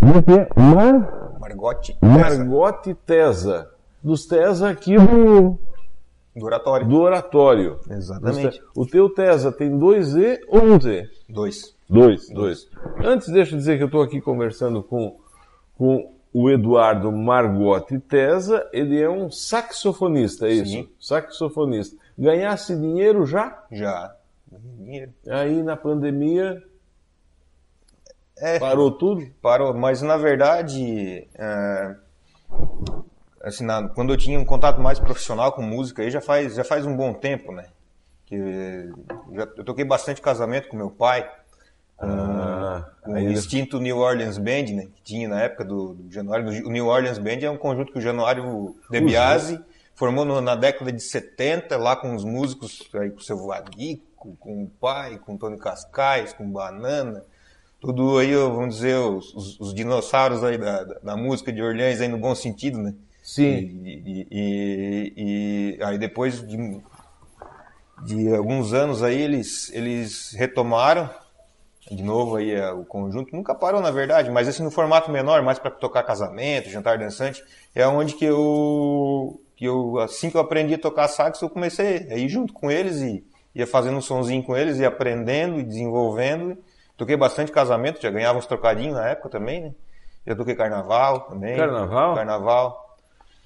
Como 0.00 0.18
é 0.18 0.22
que 0.22 0.32
é? 0.32 0.48
Mar... 0.56 1.38
Margote, 1.38 1.98
Margote 2.00 2.94
Tesa. 2.94 3.70
Dos 4.08 4.24
Tesa 4.24 4.70
aqui 4.70 4.96
do, 4.96 5.58
do 6.34 6.46
oratório. 6.46 6.88
do 6.88 6.98
oratório. 6.98 7.78
Exatamente. 7.90 8.62
O 8.74 8.86
teu 8.86 9.10
Tesa 9.10 9.52
tem 9.52 9.78
dois 9.78 10.16
E 10.16 10.40
ou 10.48 10.62
um 10.62 10.80
Z? 10.80 11.10
Dois. 11.28 11.76
Dois, 11.86 12.26
dois. 12.30 12.66
Antes, 13.04 13.28
deixa 13.28 13.54
eu 13.54 13.58
dizer 13.58 13.76
que 13.76 13.82
eu 13.82 13.86
estou 13.88 14.00
aqui 14.00 14.18
conversando 14.18 14.82
com, 14.82 15.18
com 15.76 16.10
o 16.32 16.48
Eduardo 16.48 17.12
Margotti 17.12 17.98
Tesa. 17.98 18.66
Ele 18.72 18.98
é 18.98 19.10
um 19.10 19.30
saxofonista, 19.30 20.48
é 20.48 20.52
isso? 20.52 20.72
Sim. 20.72 20.88
Saxofonista. 20.98 21.94
Ganhasse 22.18 22.74
dinheiro 22.74 23.26
já? 23.26 23.62
Já. 23.70 24.16
Dinheiro. 24.78 25.12
Aí 25.28 25.62
na 25.62 25.76
pandemia 25.76 26.62
É, 28.38 28.58
parou 28.58 28.90
tudo? 28.90 29.26
Parou, 29.42 29.74
mas 29.74 30.00
na 30.00 30.16
verdade, 30.16 31.28
é, 31.34 31.94
assim, 33.42 33.64
na- 33.64 33.88
quando 33.88 34.12
eu 34.12 34.16
tinha 34.16 34.38
um 34.38 34.44
contato 34.44 34.80
mais 34.80 34.98
profissional 34.98 35.52
com 35.52 35.62
música, 35.62 36.02
aí 36.02 36.10
já 36.10 36.20
faz, 36.20 36.54
já 36.54 36.64
faz 36.64 36.84
um 36.86 36.96
bom 36.96 37.12
tempo, 37.14 37.52
né? 37.52 37.64
Que 38.26 38.90
já, 39.32 39.48
eu 39.56 39.64
toquei 39.64 39.84
bastante 39.84 40.20
casamento 40.20 40.68
com 40.68 40.76
meu 40.76 40.90
pai, 40.90 41.28
Ah, 42.00 42.84
com 43.02 43.12
o 43.12 43.16
extinto 43.32 43.80
New 43.80 43.98
Orleans 43.98 44.38
Band, 44.38 44.66
né? 44.72 44.86
Que 44.94 45.02
tinha 45.02 45.28
na 45.28 45.42
época 45.42 45.64
do, 45.64 45.94
do 45.94 46.12
Januário. 46.12 46.46
O 46.66 46.70
New 46.70 46.86
Orleans 46.86 47.18
Band 47.18 47.38
é 47.42 47.50
um 47.50 47.56
conjunto 47.56 47.92
que 47.92 47.98
o 47.98 48.02
Januário 48.02 48.76
De 48.90 49.00
Biasi 49.00 49.60
formou 49.96 50.24
no- 50.24 50.40
na 50.40 50.54
década 50.54 50.92
de 50.92 51.02
70, 51.02 51.76
lá 51.76 51.96
com 51.96 52.14
os 52.14 52.22
músicos, 52.24 52.88
aí 52.94 53.10
com 53.10 53.18
o 53.18 53.22
seu 53.22 53.36
Vadico, 53.44 54.36
com 54.38 54.62
o 54.62 54.68
pai, 54.80 55.18
com 55.18 55.34
o 55.34 55.38
Tony 55.38 55.58
Cascais, 55.58 56.32
com 56.32 56.48
Banana. 56.48 57.24
Tudo 57.80 58.18
aí, 58.18 58.32
vamos 58.34 58.76
dizer, 58.76 58.96
os, 58.96 59.34
os- 59.34 59.60
os 59.60 59.74
dinossauros 59.74 60.44
aí 60.44 60.56
da, 60.56 60.84
da, 60.84 60.94
da 61.02 61.16
música 61.16 61.52
de 61.52 61.60
Orleans, 61.62 62.00
aí 62.00 62.06
no 62.08 62.18
bom 62.18 62.34
sentido, 62.34 62.78
né? 62.78 62.94
Sim. 63.28 63.82
E, 63.84 64.26
e- 64.30 65.14
e- 65.18 65.76
e 65.78 65.82
aí 65.84 65.98
depois 65.98 66.40
de, 66.46 66.56
de 68.04 68.34
alguns 68.34 68.72
anos 68.72 69.02
aí, 69.02 69.20
eles, 69.20 69.70
eles 69.74 70.32
retomaram 70.32 71.10
de 71.90 72.02
novo 72.02 72.36
aí 72.36 72.52
é, 72.52 72.70
o 72.72 72.84
conjunto. 72.84 73.34
Nunca 73.36 73.54
parou, 73.54 73.80
na 73.82 73.90
verdade, 73.90 74.30
mas 74.30 74.48
assim 74.48 74.62
no 74.62 74.70
formato 74.70 75.10
menor, 75.10 75.42
mais 75.42 75.58
para 75.58 75.70
tocar 75.70 76.02
casamento, 76.04 76.70
jantar 76.70 76.96
dançante, 76.98 77.44
é 77.74 77.86
onde 77.86 78.14
que 78.14 78.24
eu, 78.24 79.40
que 79.56 79.66
eu, 79.66 79.98
assim 79.98 80.30
que 80.30 80.36
eu 80.36 80.40
aprendi 80.40 80.74
a 80.74 80.78
tocar 80.78 81.08
sax, 81.08 81.40
eu 81.42 81.50
comecei 81.50 82.08
a 82.10 82.16
ir 82.16 82.28
junto 82.30 82.52
com 82.54 82.70
eles 82.70 83.00
e 83.02 83.22
ia 83.54 83.66
fazendo 83.66 83.98
um 83.98 84.02
sonzinho 84.02 84.42
com 84.42 84.56
eles 84.56 84.78
e 84.78 84.86
aprendendo 84.86 85.58
e 85.58 85.62
desenvolvendo. 85.62 86.56
Toquei 86.96 87.16
bastante 87.16 87.52
casamento, 87.52 88.00
já 88.00 88.10
ganhava 88.10 88.38
uns 88.38 88.46
trocadinhos 88.46 88.94
na 88.94 89.06
época 89.08 89.28
também, 89.28 89.60
né? 89.60 89.74
Já 90.26 90.34
toquei 90.34 90.54
carnaval 90.54 91.20
também. 91.20 91.56
Carnaval? 91.56 92.14
Carnaval. 92.14 92.87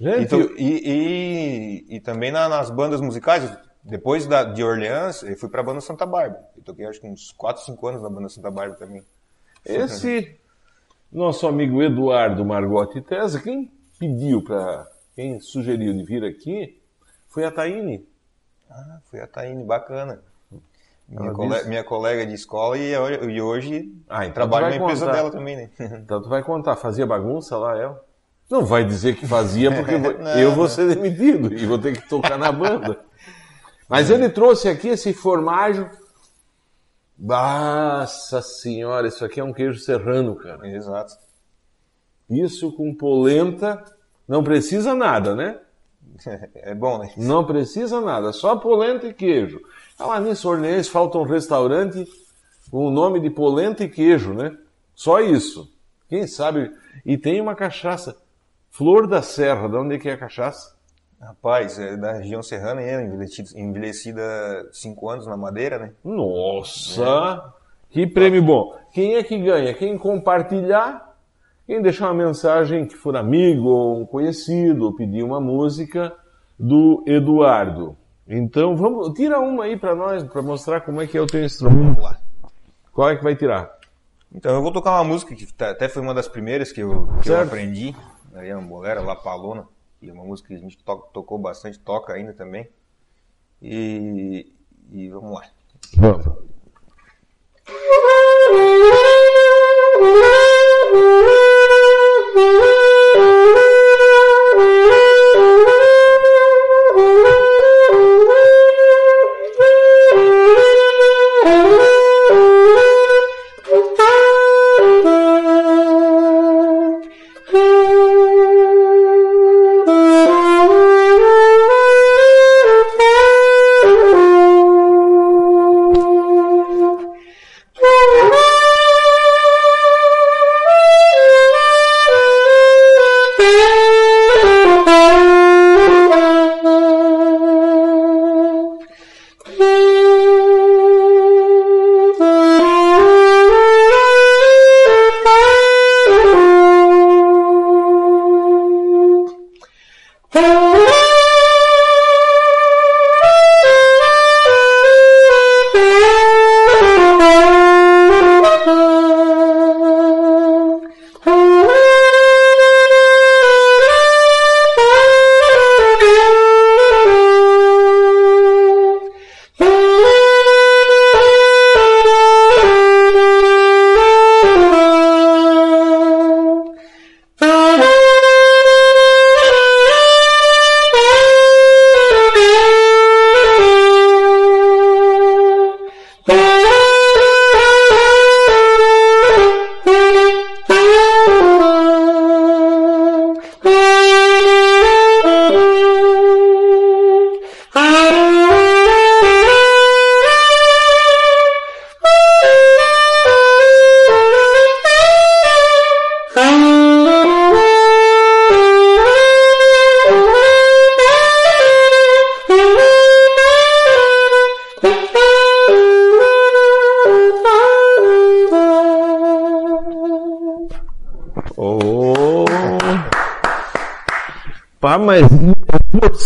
Gente, 0.02 0.22
Então, 0.24 0.40
e, 0.56 1.84
e, 1.88 1.96
e 1.96 2.00
também 2.00 2.32
na- 2.32 2.48
nas 2.48 2.70
bandas 2.70 3.00
musicais, 3.00 3.48
depois 3.84 4.26
da, 4.26 4.42
de 4.42 4.62
Orleans, 4.64 5.22
eu 5.22 5.36
fui 5.36 5.48
pra 5.48 5.62
banda 5.62 5.80
Santa 5.80 6.04
Bárbara. 6.04 6.42
Eu 6.56 6.62
toquei 6.64 6.86
acho 6.86 7.00
que 7.00 7.06
uns 7.06 7.30
4, 7.32 7.64
5 7.64 7.86
anos 7.86 8.02
na 8.02 8.10
banda 8.10 8.28
Santa 8.28 8.50
Bárbara 8.50 8.78
também. 8.78 9.02
esse 9.64 10.36
nosso 11.12 11.46
amigo 11.46 11.80
Eduardo 11.82 12.44
Margotti 12.44 13.00
Tesa, 13.00 13.40
quem 13.40 13.70
pediu 13.98 14.42
para, 14.42 14.88
quem 15.14 15.38
sugeriu 15.38 15.92
de 15.92 16.02
vir 16.02 16.24
aqui 16.24 16.80
foi 17.28 17.44
a 17.44 17.50
Taine. 17.52 18.04
Ah, 18.68 18.98
foi 19.08 19.20
a 19.20 19.26
Taine, 19.28 19.62
bacana. 19.62 20.20
Minha, 21.08 21.26
Ela 21.28 21.34
cole- 21.34 21.54
disse- 21.54 21.68
minha 21.68 21.84
colega 21.84 22.26
de 22.26 22.34
escola 22.34 22.76
e, 22.78 22.90
eu- 22.90 23.30
e 23.30 23.40
hoje 23.40 23.92
Ah, 24.08 24.22
então 24.24 24.34
trabalho 24.34 24.70
na 24.70 24.76
empresa 24.76 25.04
contar. 25.06 25.16
dela 25.16 25.30
também, 25.30 25.56
né? 25.56 25.70
Então 26.02 26.20
tu 26.22 26.28
vai 26.28 26.42
contar, 26.42 26.74
fazia 26.74 27.06
bagunça 27.06 27.56
lá, 27.56 27.78
ela? 27.78 28.02
Não 28.50 28.64
vai 28.64 28.84
dizer 28.84 29.16
que 29.16 29.26
fazia, 29.26 29.70
porque 29.74 29.96
Não, 29.98 30.38
eu 30.38 30.52
vou 30.52 30.68
ser 30.68 30.94
demitido 30.94 31.52
e 31.52 31.64
vou 31.66 31.78
ter 31.78 31.96
que 31.96 32.08
tocar 32.08 32.38
na 32.38 32.52
banda. 32.52 33.00
Mas 33.88 34.10
ele 34.10 34.28
trouxe 34.28 34.68
aqui 34.68 34.88
esse 34.88 35.12
formaggio. 35.12 35.90
Nossa 37.18 38.42
senhora, 38.42 39.06
isso 39.06 39.24
aqui 39.24 39.38
é 39.40 39.44
um 39.44 39.52
queijo 39.52 39.78
serrano, 39.78 40.34
cara. 40.34 40.66
Exato. 40.68 41.14
Isso 42.28 42.72
com 42.72 42.94
polenta, 42.94 43.84
não 44.26 44.42
precisa 44.42 44.94
nada, 44.94 45.34
né? 45.34 45.58
É 46.54 46.74
bom, 46.74 46.98
né? 46.98 47.12
Não 47.16 47.44
precisa 47.44 48.00
nada, 48.00 48.32
só 48.32 48.56
polenta 48.56 49.06
e 49.06 49.14
queijo. 49.14 49.60
Falar 49.96 50.20
nisso, 50.20 50.48
Orleans 50.48 50.88
falta 50.88 51.18
um 51.18 51.22
restaurante 51.22 52.06
com 52.70 52.86
o 52.86 52.90
nome 52.90 53.20
de 53.20 53.30
polenta 53.30 53.84
e 53.84 53.88
queijo, 53.88 54.32
né? 54.32 54.56
Só 54.94 55.20
isso. 55.20 55.70
Quem 56.08 56.26
sabe? 56.26 56.72
E 57.04 57.16
tem 57.18 57.40
uma 57.40 57.54
cachaça. 57.54 58.16
Flor 58.72 59.06
da 59.06 59.20
Serra, 59.22 59.68
de 59.68 59.76
onde 59.76 59.94
é 59.96 59.98
que 59.98 60.08
é 60.08 60.14
a 60.14 60.16
cachaça? 60.18 60.74
Rapaz, 61.20 61.78
é 61.78 61.96
da 61.96 62.14
região 62.14 62.42
serrana, 62.42 62.80
é 62.80 63.04
envelhecida, 63.04 63.48
envelhecida 63.54 64.22
5 64.72 65.08
anos 65.10 65.26
na 65.26 65.36
madeira, 65.36 65.78
né? 65.78 65.92
Nossa! 66.02 67.52
Que 67.90 68.06
prêmio 68.06 68.42
bom. 68.42 68.74
Quem 68.92 69.14
é 69.14 69.22
que 69.22 69.38
ganha? 69.38 69.74
Quem 69.74 69.96
compartilhar, 69.98 71.14
quem 71.66 71.80
deixar 71.82 72.06
uma 72.10 72.24
mensagem 72.26 72.86
que 72.86 72.96
for 72.96 73.14
amigo 73.14 73.68
ou 73.68 74.00
um 74.00 74.06
conhecido, 74.06 74.86
ou 74.86 74.96
pedir 74.96 75.22
uma 75.22 75.40
música 75.40 76.12
do 76.58 77.04
Eduardo. 77.06 77.94
Então, 78.26 78.74
vamos, 78.74 79.12
tira 79.12 79.38
uma 79.38 79.64
aí 79.64 79.76
pra 79.76 79.94
nós, 79.94 80.24
pra 80.24 80.40
mostrar 80.42 80.80
como 80.80 81.02
é 81.02 81.06
que 81.06 81.16
é 81.18 81.20
o 81.20 81.26
teu 81.26 81.44
instrumento. 81.44 81.82
Vamos 82.00 82.02
lá. 82.02 82.18
Qual 82.92 83.10
é 83.10 83.16
que 83.16 83.22
vai 83.22 83.36
tirar? 83.36 83.70
Então 84.34 84.54
eu 84.54 84.62
vou 84.62 84.72
tocar 84.72 84.92
uma 84.92 85.04
música 85.04 85.34
que 85.34 85.46
tá- 85.52 85.70
até 85.70 85.88
foi 85.88 86.00
uma 86.02 86.14
das 86.14 86.26
primeiras 86.26 86.72
que 86.72 86.80
eu, 86.80 87.06
que 87.22 87.28
eu 87.30 87.38
aprendi. 87.40 87.94
É 88.34 88.56
uma 88.56 88.66
bolera, 88.66 89.00
La 89.00 89.14
Palona, 89.16 89.66
que 90.00 90.08
é 90.08 90.12
uma 90.12 90.24
música 90.24 90.48
que 90.48 90.54
a 90.54 90.58
gente 90.58 90.78
to- 90.78 91.08
tocou 91.12 91.38
bastante, 91.38 91.78
toca 91.78 92.12
ainda 92.12 92.32
também. 92.32 92.68
E, 93.60 94.52
e 94.90 95.08
vamos 95.10 95.32
lá. 95.32 95.50
Vamos. 95.96 96.26
Oh. 96.26 96.42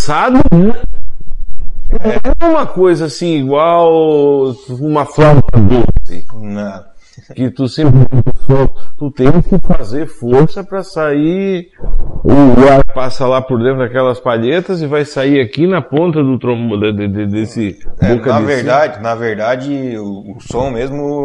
é 0.08 0.30
né? 0.56 0.74
É 2.40 2.44
uma 2.46 2.66
coisa 2.66 3.06
assim, 3.06 3.38
igual 3.38 4.52
uma 4.80 5.04
flauta 5.06 5.58
doce. 5.58 6.26
Não. 6.34 6.84
Que 7.34 7.50
tu 7.50 7.66
sempre 7.66 8.06
tu 8.98 9.10
tem 9.10 9.30
que 9.42 9.58
fazer 9.58 10.06
força 10.06 10.62
para 10.62 10.82
sair. 10.82 11.70
O 12.22 12.68
ar 12.70 12.84
passa 12.94 13.26
lá 13.26 13.40
por 13.40 13.58
dentro 13.58 13.78
daquelas 13.78 14.20
palhetas 14.20 14.82
e 14.82 14.86
vai 14.86 15.04
sair 15.04 15.40
aqui 15.40 15.66
na 15.66 15.80
ponta 15.80 16.22
do 16.22 16.38
trombo 16.38 16.76
de, 16.76 16.92
de- 16.92 17.08
de- 17.08 17.26
desse 17.26 17.78
É, 18.00 18.14
boca 18.14 18.32
na 18.32 18.40
de 18.40 18.44
verdade, 18.46 19.02
na 19.02 19.14
verdade, 19.14 19.96
o, 19.98 20.36
o 20.36 20.40
som 20.40 20.70
mesmo 20.70 21.15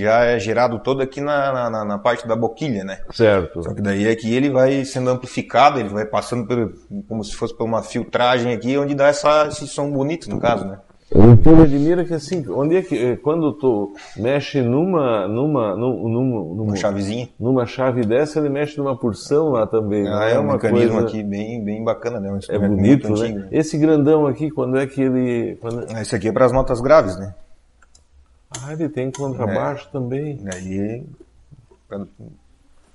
já 0.00 0.24
é 0.24 0.38
gerado 0.38 0.78
todo 0.80 1.02
aqui 1.02 1.20
na, 1.20 1.70
na- 1.70 1.84
na, 1.84 1.98
parte 1.98 2.26
da 2.26 2.36
boquilha, 2.36 2.84
né? 2.84 2.98
Certo. 3.12 3.62
Só 3.62 3.72
que 3.74 3.80
daí 3.82 4.08
aqui 4.08 4.34
ele 4.34 4.50
vai 4.50 4.84
sendo 4.84 5.10
amplificado, 5.10 5.78
ele 5.80 5.88
vai 5.88 6.04
passando 6.04 6.46
pelo, 6.46 6.72
como 7.08 7.22
se 7.24 7.34
fosse 7.34 7.56
por 7.56 7.64
uma 7.64 7.82
filtragem 7.82 8.52
aqui, 8.52 8.76
onde 8.76 8.94
dá 8.94 9.08
essa, 9.08 9.46
esse 9.48 9.66
som 9.66 9.90
bonito, 9.90 10.28
no 10.30 10.38
caso, 10.40 10.64
né? 10.66 10.78
O 11.12 11.36
que 11.36 11.48
me 11.48 11.62
admira 11.62 12.02
é 12.02 12.04
que 12.04 12.14
assim, 12.14 12.44
onde 12.48 12.76
é 12.76 12.82
que 12.82 12.96
eh, 12.96 13.16
quando 13.16 13.52
tu 13.52 13.92
mexe 14.16 14.60
numa 14.62 15.28
numa 15.28 15.76
num- 15.76 16.08
numa 16.08 16.40
numa, 16.54 16.62
Uma 16.64 16.76
chavezinha. 16.76 17.28
numa 17.38 17.66
chave 17.66 18.00
dessa, 18.04 18.40
ele 18.40 18.48
mexe 18.48 18.78
numa 18.78 18.96
porção 18.98 19.50
lá 19.50 19.64
também. 19.64 20.02
não 20.04 20.14
Ah, 20.18 20.24
é 20.28 20.38
um 20.38 20.42
uma 20.44 20.54
mecanismo 20.54 20.92
coisa- 20.94 21.06
aqui 21.06 21.22
bem, 21.22 21.62
bem 21.62 21.84
bacana, 21.84 22.18
né? 22.18 22.32
Um 22.32 22.38
É 22.52 22.58
bonito, 22.58 23.08
né? 23.10 23.26
antigo, 23.28 23.44
Esse 23.52 23.78
grandão 23.78 24.26
aqui, 24.26 24.50
quando 24.50 24.76
é 24.76 24.86
que 24.88 25.02
ele 25.02 25.56
quando... 25.60 25.84
Esse 26.00 26.16
aqui 26.16 26.28
é 26.28 26.32
para 26.32 26.46
as 26.46 26.52
notas 26.52 26.80
graves, 26.80 27.16
né? 27.16 27.32
Ah, 28.62 28.72
ele 28.72 28.88
tem 28.88 29.10
contrabaixo 29.10 29.88
também. 29.90 30.36
Daí, 30.42 31.04
pra 31.88 32.06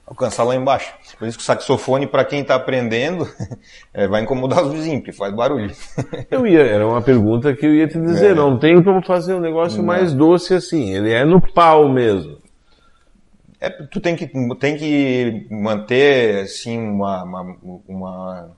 alcançar 0.05 0.43
lá 0.43 0.55
embaixo. 0.55 0.91
Por 1.17 1.27
isso 1.27 1.37
que 1.37 1.43
o 1.43 1.45
saxofone, 1.45 2.07
para 2.07 2.25
quem 2.25 2.41
está 2.41 2.55
aprendendo, 2.55 3.29
é, 3.93 4.07
vai 4.07 4.23
incomodar 4.23 4.63
os 4.63 4.73
vizinhos, 4.73 4.99
porque 5.01 5.11
faz 5.11 5.33
barulho. 5.33 5.71
Eu 6.31 6.47
ia, 6.47 6.61
era 6.61 6.87
uma 6.87 7.01
pergunta 7.01 7.53
que 7.53 7.65
eu 7.65 7.73
ia 7.75 7.87
te 7.87 7.99
dizer, 7.99 8.31
É. 8.31 8.33
não 8.33 8.57
tem 8.57 8.81
como 8.83 9.05
fazer 9.05 9.35
um 9.35 9.39
negócio 9.39 9.83
mais 9.83 10.13
doce 10.13 10.53
assim, 10.53 10.93
ele 10.95 11.11
é 11.11 11.23
no 11.23 11.39
pau 11.39 11.87
mesmo. 11.89 12.37
É, 13.61 13.69
tu 13.69 13.99
tem 13.99 14.15
que, 14.15 14.25
tem 14.55 14.77
que 14.77 15.45
manter 15.51 16.43
assim 16.43 16.79
uma, 16.79 17.23
uma, 17.23 17.57
uma, 17.87 18.51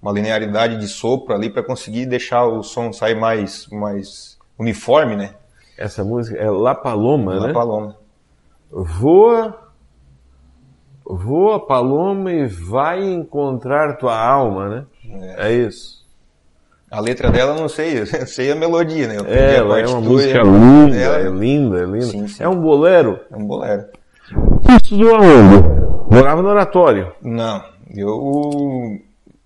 uma 0.00 0.12
linearidade 0.12 0.78
de 0.78 0.86
sopro 0.86 1.34
ali 1.34 1.50
para 1.50 1.62
conseguir 1.62 2.06
deixar 2.06 2.46
o 2.46 2.62
som 2.62 2.92
sair 2.92 3.16
mais, 3.16 3.66
mais 3.68 4.38
uniforme, 4.56 5.16
né? 5.16 5.34
Essa 5.76 6.04
música 6.04 6.38
é 6.38 6.50
La 6.50 6.74
Paloma, 6.74 7.34
Na 7.40 7.46
né? 7.48 7.52
paloma. 7.52 7.96
Voa, 8.70 9.56
voa 11.04 11.64
paloma 11.64 12.32
e 12.32 12.46
vai 12.46 13.04
encontrar 13.04 13.96
tua 13.98 14.18
alma, 14.18 14.68
né? 14.68 14.84
É, 15.38 15.52
isso. 15.52 16.04
A 16.90 17.00
letra 17.00 17.30
dela 17.30 17.54
eu 17.54 17.60
não 17.60 17.68
sei, 17.68 17.98
eu 18.02 18.26
sei 18.26 18.50
a 18.52 18.54
melodia, 18.54 19.08
né? 19.08 19.16
É, 19.26 19.50
a 19.50 19.52
ela 19.58 19.80
é 19.80 19.86
uma 19.86 20.00
música 20.00 20.42
linda, 20.42 20.96
Ela 20.96 21.18
é 21.18 21.28
linda, 21.28 21.78
é 21.80 21.84
linda. 21.84 22.06
Sim, 22.06 22.26
sim. 22.28 22.42
É 22.42 22.48
um 22.48 22.60
bolero. 22.60 23.20
É 23.30 23.36
um 23.36 23.46
bolero. 23.46 23.84
Estudou 24.82 25.16
aonde? 25.16 25.68
Morava 26.10 26.42
no 26.42 26.48
oratório. 26.48 27.12
Não, 27.22 27.62
eu. 27.94 28.98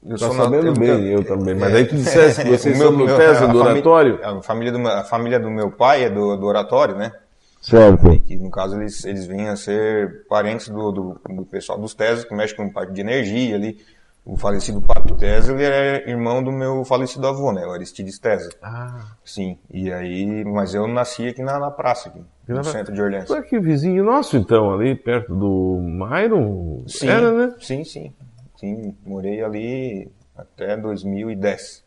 Eu 0.09 0.17
Tá 0.19 0.29
na- 0.29 0.45
sabendo 0.45 0.73
bem, 0.73 1.07
eu 1.09 1.23
também. 1.23 1.55
Mas 1.55 1.75
aí 1.75 1.85
tu 1.85 1.95
É. 1.95 1.99
dissesse 1.99 2.43
que 2.43 2.49
vocês 2.57 2.79
meu- 2.79 2.89
são 2.89 2.97
meu- 2.97 3.17
Tesa 3.17 3.45
a 3.45 3.47
do 3.49 3.59
oratório. 3.59 4.19
A 4.23 4.43
família, 4.43 4.73
do, 4.73 4.79
meu- 4.79 4.91
a 4.93 5.05
família 5.05 5.39
do 5.39 5.51
meu 5.51 5.71
pai 5.71 6.05
é 6.05 6.11
do, 6.11 6.37
do 6.37 6.47
oratório, 6.47 6.97
né? 6.97 7.13
Certo. 7.61 8.09
Que 8.21 8.37
no 8.37 8.51
caso 8.51 8.77
eles, 8.81 9.05
eles 9.05 9.27
vinham 9.27 9.53
a 9.53 9.57
ser 9.57 10.27
parentes 10.29 10.69
do, 10.69 10.91
do, 10.93 11.21
do 11.29 11.45
pessoal 11.45 11.79
dos 11.79 11.93
Tesas, 11.95 12.25
que 12.25 12.35
mexe 12.35 12.55
com 12.55 12.71
parte 12.71 12.93
de 12.93 13.01
energia 13.01 13.55
ali. 13.57 13.77
O 14.25 14.37
falecido 14.37 14.81
Pato 14.83 15.15
Tesa, 15.17 15.53
ele 15.53 15.65
era 15.65 16.09
irmão 16.09 16.43
do 16.43 16.53
meu 16.53 16.85
falecido 16.85 17.27
avô, 17.27 17.51
né? 17.51 17.67
O 17.67 17.73
Aristides 17.73 18.19
Tesa. 18.19 18.51
Ah, 18.63 19.01
Sim. 19.25 19.59
E 19.73 19.91
aí, 19.91 20.45
mas 20.45 20.75
eu 20.75 20.87
nasci 20.87 21.29
aqui 21.29 21.43
na, 21.43 21.59
na 21.59 21.71
praça, 21.71 22.11
aqui, 22.11 22.21
na 22.47 22.57
no 22.57 22.63
pra- 22.63 22.71
centro 22.73 22.93
de 22.95 23.01
Orleans. 23.01 23.31
é 23.31 23.41
que 23.43 23.59
vizinho 23.59 24.05
nosso 24.05 24.37
então, 24.37 24.71
ali 24.73 24.95
perto 24.95 25.35
do 25.35 25.79
Myron? 25.83 26.85
Sim, 26.87 27.09
Era, 27.09 27.33
né? 27.33 27.55
sim, 27.61 27.85
sim. 27.85 28.13
Sim, 28.59 28.93
morei 29.07 29.41
ali 29.43 30.09
até 30.37 30.77
2010. 30.77 31.85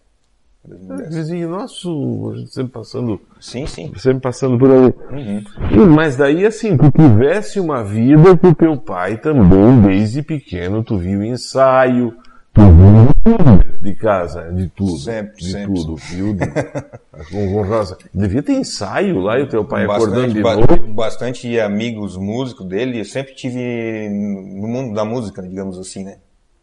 2010. 0.63 1.16
Vizinho 1.16 1.50
nosso, 1.50 2.32
a 2.34 2.38
gente 2.38 2.54
sempre 2.54 2.72
passando, 2.72 3.20
Sim, 3.42 3.66
sim. 3.66 3.92
sempre 3.98 4.22
passando 4.22 4.58
por 4.58 4.72
ali. 4.72 4.94
Uhum. 5.12 5.88
Mas 5.94 6.16
daí 6.16 6.46
assim, 6.46 6.78
tu 6.78 6.90
tivesse 6.92 7.60
uma 7.60 7.84
vida 7.84 8.38
que 8.38 8.48
o 8.48 8.56
teu 8.56 8.78
pai 8.78 9.18
também, 9.18 9.82
desde 9.82 10.22
pequeno, 10.24 10.82
tu 10.84 10.98
viu 10.98 11.22
ensaio, 11.24 12.13
tu 12.54 12.62
viu 12.62 13.12
tudo 13.24 13.82
de 13.82 13.96
casa, 13.96 14.51
de 14.54 14.70
tudo. 14.70 14.98
Sempre, 14.98 15.36
de 15.44 15.51
sempre. 15.51 15.74
tudo, 15.74 15.96
viu? 15.96 16.34
De- 16.36 16.48
com, 16.48 18.18
Devia 18.18 18.44
ter 18.44 18.54
ensaio 18.54 19.20
lá 19.20 19.40
e 19.40 19.44
o 19.44 19.50
teu 19.50 19.66
pai 19.66 19.84
acordando 19.84 20.34
de 20.34 20.42
ba- 20.42 20.56
noite. 20.56 20.80
bastante 20.94 21.60
amigos 21.60 22.16
músicos 22.16 22.66
dele. 22.68 23.00
Eu 23.00 23.06
sempre 23.06 23.34
tive 23.34 24.08
no 24.10 24.68
mundo 24.70 24.94
da 24.94 25.04
música, 25.04 25.42
digamos 25.42 25.78
assim, 25.78 26.04
né? 26.06 26.18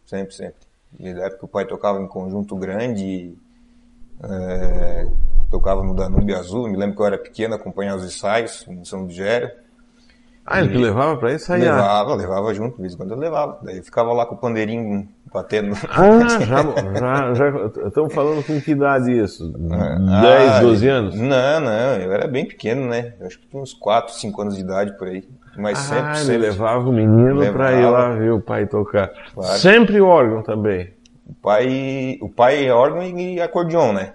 Sempre, 0.09 0.33
sempre. 0.33 0.67
E 0.99 1.13
da 1.13 1.25
época 1.25 1.37
que 1.37 1.45
o 1.45 1.47
pai 1.47 1.65
tocava 1.65 2.01
em 2.01 2.07
conjunto 2.07 2.55
grande. 2.55 3.37
é, 4.23 5.07
tocava 5.51 5.83
no 5.83 5.93
Danúbio 5.93 6.35
Azul, 6.35 6.67
me 6.67 6.75
lembro 6.75 6.95
que 6.95 7.01
eu 7.03 7.05
era 7.05 7.17
pequeno, 7.17 7.53
acompanhava 7.53 7.97
os 7.97 8.05
ensaios 8.05 8.65
em 8.67 8.83
São 8.83 9.05
Digério. 9.05 9.51
Ah, 10.43 10.61
ele 10.61 10.79
levava 10.79 11.15
pra 11.15 11.31
ensaiar? 11.31 11.75
Levava, 11.75 12.15
levava 12.15 12.53
junto, 12.55 12.77
de 12.77 12.81
vez 12.81 12.95
em 12.95 12.97
quando 12.97 13.11
eu 13.11 13.19
levava. 13.19 13.59
Daí 13.61 13.77
eu 13.77 13.83
ficava 13.83 14.11
lá 14.11 14.25
com 14.25 14.33
o 14.33 14.37
pandeirinho 14.39 15.07
batendo. 15.31 15.75
Ah, 15.87 16.39
já, 16.41 17.33
já, 17.35 17.51
já 17.51 17.87
estamos 17.87 18.11
falando 18.11 18.43
com 18.43 18.59
que 18.59 18.71
idade 18.71 19.11
isso? 19.11 19.53
Ah, 19.71 20.21
10, 20.21 20.61
12 20.61 20.87
anos? 20.87 21.15
Não, 21.15 21.59
não, 21.59 21.95
eu 21.97 22.11
era 22.11 22.27
bem 22.27 22.47
pequeno, 22.47 22.87
né? 22.87 23.13
Eu 23.19 23.27
acho 23.27 23.39
que 23.39 23.47
tinha 23.47 23.61
uns 23.61 23.75
4, 23.75 24.15
5 24.15 24.41
anos 24.41 24.55
de 24.55 24.61
idade 24.61 24.97
por 24.97 25.07
aí. 25.07 25.23
Mas 25.59 25.77
Ah, 25.79 25.81
sempre, 25.81 26.09
ele 26.11 26.19
sempre. 26.23 26.37
levava 26.37 26.89
o 26.89 26.93
menino 26.93 27.51
pra 27.51 27.73
ir 27.73 27.85
lá 27.85 28.09
ver 28.11 28.31
o 28.31 28.39
pai 28.41 28.65
tocar. 28.65 29.11
Claro. 29.33 29.57
Sempre 29.59 29.99
órgão 30.01 30.41
também. 30.41 30.89
O 31.27 31.33
pai, 31.41 32.17
o 32.21 32.29
pai 32.29 32.65
é 32.65 32.73
órgão 32.73 33.03
e 33.03 33.41
acordeon, 33.41 33.93
né? 33.93 34.13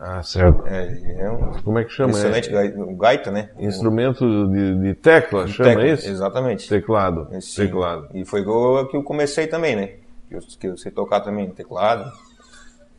Ah, 0.00 0.20
certo. 0.22 0.64
É, 0.66 1.20
é 1.20 1.30
um 1.30 1.52
Como 1.62 1.78
é 1.78 1.84
que 1.84 1.90
chama? 1.92 2.10
excelente 2.10 2.48
É, 2.48 2.52
gai- 2.52 2.74
gaita, 2.96 3.30
né? 3.30 3.50
instrumento 3.58 4.48
de, 4.50 4.74
de 4.80 4.94
tecla, 4.94 5.46
chama 5.46 5.68
Tecla, 5.70 5.86
isso? 5.86 6.08
Exatamente. 6.08 6.68
Teclado. 6.68 7.28
Sim. 7.40 7.66
Teclado. 7.66 8.08
E 8.12 8.24
foi 8.24 8.42
que 8.42 8.48
eu, 8.50 8.88
que 8.90 8.96
eu 8.96 9.02
comecei 9.04 9.46
também, 9.46 9.76
né? 9.76 9.90
Que 10.28 10.34
eu, 10.36 10.40
que 10.58 10.66
eu 10.68 10.76
sei 10.76 10.90
tocar 10.90 11.20
também 11.20 11.48
teclado. 11.50 12.10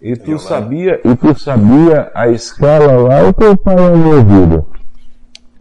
E 0.02 0.16
tu 0.16 0.26
Violão. 0.26 0.40
sabia, 0.40 1.02
e 1.04 1.16
tu 1.16 1.38
sabia 1.40 2.12
a 2.14 2.28
escala 2.30 2.94
lá 2.98 3.22
ou 3.24 3.34
teu 3.34 3.58
pai 3.58 3.76
é 3.76 3.82
ouvido? 4.16 4.66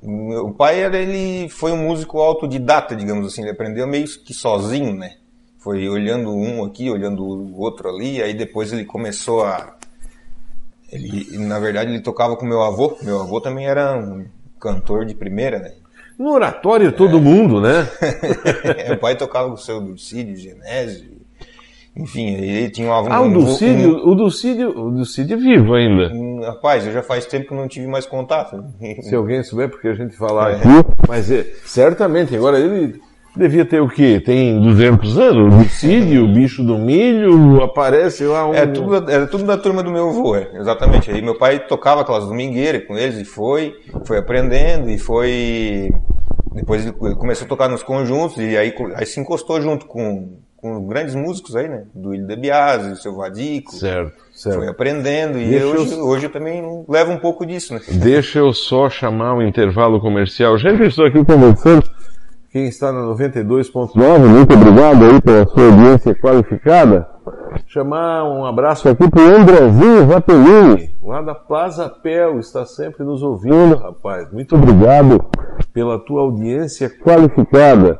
O 0.02 0.52
pai 0.52 0.80
era, 0.80 0.98
ele 0.98 1.48
foi 1.48 1.70
um 1.70 1.76
músico 1.76 2.20
autodidata, 2.20 2.96
digamos 2.96 3.26
assim. 3.26 3.42
Ele 3.42 3.52
aprendeu 3.52 3.86
meio 3.86 4.04
que 4.04 4.34
sozinho, 4.34 4.94
né? 4.94 5.14
Foi 5.58 5.88
olhando 5.88 6.34
um 6.34 6.64
aqui, 6.64 6.90
olhando 6.90 7.24
o 7.24 7.60
outro 7.60 7.88
ali. 7.88 8.20
Aí 8.20 8.34
depois 8.34 8.72
ele 8.72 8.84
começou 8.84 9.44
a. 9.44 9.76
Ele, 10.90 11.38
na 11.38 11.60
verdade, 11.60 11.92
ele 11.92 12.00
tocava 12.00 12.36
com 12.36 12.44
meu 12.44 12.62
avô. 12.62 12.98
Meu 13.00 13.20
avô 13.20 13.40
também 13.40 13.66
era 13.66 13.96
um 13.96 14.26
cantor 14.58 15.04
de 15.04 15.14
primeira, 15.14 15.60
né? 15.60 15.72
No 16.18 16.32
oratório 16.32 16.92
todo 16.92 17.20
mundo, 17.20 17.60
né? 17.60 17.88
o 18.92 18.98
pai 18.98 19.16
tocava 19.16 19.48
com 19.48 19.54
o 19.54 19.58
seu 19.58 19.80
Dulcídio, 19.80 20.36
Genésio. 20.36 21.11
Enfim, 21.96 22.34
ele 22.34 22.70
tinha 22.70 22.88
uma. 22.90 23.06
Ah, 23.14 23.20
o 23.20 23.26
um- 23.26 23.32
Dulcídio, 23.32 23.96
o 24.08 24.14
Dulcídio, 24.14 24.70
o 24.70 24.90
Dulcídio 24.90 25.34
é 25.36 25.40
vivo 25.40 25.74
ainda. 25.74 26.10
um- 26.14 26.38
um- 26.38 26.40
rapaz, 26.40 26.86
eu 26.86 26.92
já 26.92 27.02
faz 27.02 27.26
tempo 27.26 27.48
que 27.48 27.54
não 27.54 27.68
tive 27.68 27.86
mais 27.86 28.06
contato. 28.06 28.64
Se 29.02 29.14
alguém 29.14 29.42
souber, 29.42 29.68
porque 29.68 29.88
a 29.88 29.94
gente 29.94 30.16
falar 30.16 30.52
É. 30.52 30.54
aqui, 30.56 30.68
mas 31.06 31.30
é, 31.30 31.44
certamente, 31.64 32.34
agora 32.34 32.58
ele 32.58 32.98
devia 33.36 33.64
ter 33.66 33.80
o 33.80 33.88
quê? 33.88 34.20
Tem 34.24 34.58
200 34.60 35.18
anos? 35.18 35.54
O 35.54 35.58
Dulcídio, 35.58 36.24
o 36.24 36.32
bicho 36.32 36.62
do 36.62 36.78
milho, 36.78 37.62
aparece 37.62 38.24
lá 38.24 38.46
um... 38.48 38.54
É 38.54 38.66
tudo, 38.66 39.10
era 39.10 39.26
tudo 39.26 39.44
da 39.44 39.56
turma 39.58 39.82
do 39.82 39.90
meu 39.90 40.08
avô, 40.08 40.34
é, 40.34 40.48
exatamente. 40.54 41.10
Aí 41.10 41.20
meu 41.22 41.36
pai 41.36 41.58
tocava 41.66 42.00
aquelas 42.00 42.24
domingueiras 42.26 42.86
com 42.86 42.96
eles 42.96 43.18
e 43.18 43.24
foi, 43.24 43.74
foi 44.06 44.16
aprendendo 44.18 44.88
e 44.90 44.98
foi. 44.98 45.90
Depois 46.54 46.84
ele 46.86 46.94
começou 47.16 47.44
a 47.46 47.48
tocar 47.48 47.68
nos 47.68 47.82
conjuntos 47.82 48.36
e 48.38 48.56
aí, 48.56 48.74
aí 48.94 49.06
se 49.06 49.18
encostou 49.20 49.60
junto 49.60 49.86
com, 49.86 50.38
com 50.62 50.86
grandes 50.86 51.14
músicos 51.16 51.56
aí, 51.56 51.68
né? 51.68 51.82
Do 51.92 52.14
Ilho 52.14 52.24
de 52.26 52.36
Biase, 52.36 52.92
o 52.92 52.96
seu 52.96 53.16
Vadico. 53.16 53.72
Certo, 53.72 54.12
certo. 54.32 54.58
Foi 54.60 54.68
aprendendo 54.68 55.36
e 55.36 55.46
Deixa 55.50 55.66
hoje, 55.66 55.92
eu- 55.92 56.06
hoje 56.06 56.26
eu 56.26 56.30
também 56.32 56.84
levo 56.88 57.10
um 57.10 57.18
pouco 57.18 57.44
disso, 57.44 57.74
né? 57.74 57.80
Deixa 58.00 58.38
eu 58.38 58.52
só 58.54 58.88
chamar 58.88 59.34
o 59.34 59.42
intervalo 59.42 60.00
comercial. 60.00 60.56
Gente, 60.56 60.80
eu 60.80 60.86
estou 60.86 61.04
aqui 61.04 61.22
conversando. 61.24 61.82
Quem 62.52 62.66
está 62.68 62.92
na 62.92 63.00
92.9, 63.02 64.18
muito 64.28 64.54
obrigado 64.54 65.04
aí 65.04 65.20
pela 65.20 65.46
sua 65.46 65.64
audiência 65.64 66.14
qualificada. 66.14 67.08
Chamar 67.66 68.24
um 68.24 68.44
abraço 68.44 68.88
aqui 68.88 69.08
para 69.10 69.20
o 69.20 69.36
Andrezinho 69.36 70.06
Vapellini, 70.06 70.94
lá 71.02 71.22
da 71.22 71.34
Plaza 71.34 71.88
Pel, 71.88 72.38
está 72.38 72.64
sempre 72.66 73.04
nos 73.04 73.22
ouvindo, 73.22 73.76
rapaz. 73.76 74.30
Muito 74.32 74.54
obrigado 74.54 75.24
pela 75.72 75.98
tua 75.98 76.20
audiência 76.22 76.90
qualificada. 76.90 77.98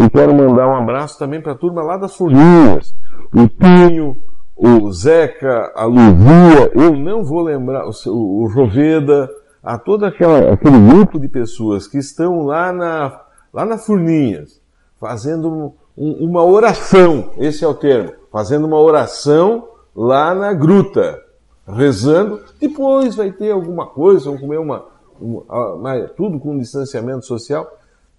E 0.00 0.10
quero 0.10 0.34
mandar 0.34 0.68
um 0.68 0.76
abraço 0.76 1.18
também 1.18 1.40
para 1.40 1.52
a 1.52 1.56
turma 1.56 1.82
lá 1.82 1.96
das 1.96 2.14
Folhinhas. 2.16 2.94
O 3.34 3.48
Pinho, 3.48 4.16
o 4.56 4.92
Zeca, 4.92 5.72
a 5.74 5.84
Luzia, 5.84 6.70
eu 6.74 6.94
não 6.96 7.24
vou 7.24 7.42
lembrar, 7.42 7.84
o, 7.86 8.42
o 8.44 8.48
Joveda, 8.48 9.28
a 9.62 9.76
todo 9.78 10.04
aquela, 10.06 10.52
aquele 10.52 10.78
grupo 10.78 11.18
de 11.18 11.28
pessoas 11.28 11.86
que 11.86 11.98
estão 11.98 12.42
lá 12.46 12.72
na, 12.72 13.20
lá 13.52 13.64
na 13.66 13.76
Furninhas, 13.76 14.60
fazendo 15.00 15.48
um- 15.48 15.72
um- 15.96 16.26
uma 16.30 16.44
oração, 16.44 17.30
esse 17.38 17.64
é 17.64 17.68
o 17.68 17.74
termo, 17.74 18.12
fazendo 18.32 18.66
uma 18.66 18.78
oração 18.80 19.68
lá 19.94 20.34
na 20.34 20.52
gruta, 20.52 21.20
rezando, 21.66 22.40
depois 22.60 23.16
vai 23.16 23.30
ter 23.32 23.50
alguma 23.50 23.86
coisa, 23.86 24.30
vão 24.30 24.38
comer 24.38 24.58
uma, 24.58 24.84
uma- 25.20 25.76
mas 25.76 26.10
tudo 26.16 26.38
com 26.38 26.56
distanciamento 26.56 27.26
social. 27.26 27.66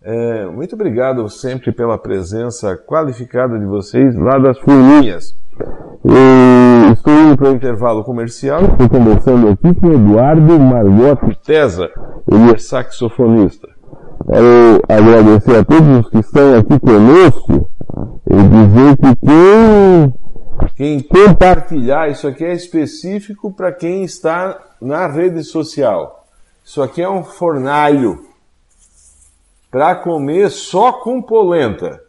É, 0.01 0.45
muito 0.45 0.75
obrigado 0.75 1.27
sempre 1.27 1.73
pela 1.73 1.97
presença 1.97 2.77
qualificada 2.77 3.59
de 3.59 3.65
vocês 3.65 4.15
lá 4.15 4.37
das 4.37 4.57
Furninhas. 4.59 5.35
Estou 6.93 7.13
indo 7.13 7.35
para 7.35 7.49
o 7.49 7.53
intervalo 7.53 8.03
comercial. 8.05 8.61
Estou 8.61 8.87
conversando 8.87 9.49
aqui 9.49 9.73
com 9.75 9.91
Eduardo 9.91 10.57
Margotti 10.57 11.37
Tesa. 11.43 11.89
Ele 12.31 12.53
é 12.53 12.57
saxofonista. 12.57 13.67
Quero 14.25 14.81
agradecer 14.87 15.57
a 15.57 15.65
todos 15.65 15.99
os 15.99 16.09
que 16.09 16.19
estão 16.19 16.57
aqui 16.57 16.79
conosco 16.79 17.69
e 18.29 18.35
dizer 18.35 18.97
que 18.97 19.15
quem, 19.25 20.13
quem 20.77 20.99
compartilhar, 21.01 22.09
isso 22.09 22.25
aqui 22.25 22.45
é 22.45 22.53
específico 22.53 23.51
para 23.51 23.73
quem 23.73 24.05
está 24.05 24.57
na 24.81 25.07
rede 25.07 25.43
social. 25.43 26.25
Isso 26.63 26.81
aqui 26.81 27.01
é 27.01 27.09
um 27.09 27.23
fornalho 27.23 28.28
para 29.71 29.95
comer 29.95 30.49
só 30.49 30.93
com 30.93 31.21
polenta. 31.21 32.01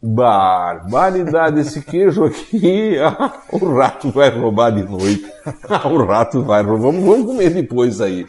Barbaridade, 0.00 1.60
esse 1.60 1.82
queijo 1.82 2.24
aqui, 2.24 2.96
ah, 3.00 3.32
o 3.50 3.74
rato 3.74 4.12
vai 4.12 4.30
roubar 4.30 4.70
de 4.70 4.84
noite. 4.84 5.26
Ah, 5.68 5.86
o 5.88 6.04
rato 6.04 6.42
vai 6.42 6.62
roubar, 6.62 6.92
vamos, 6.92 7.26
comer 7.26 7.50
depois 7.50 8.00
aí. 8.00 8.24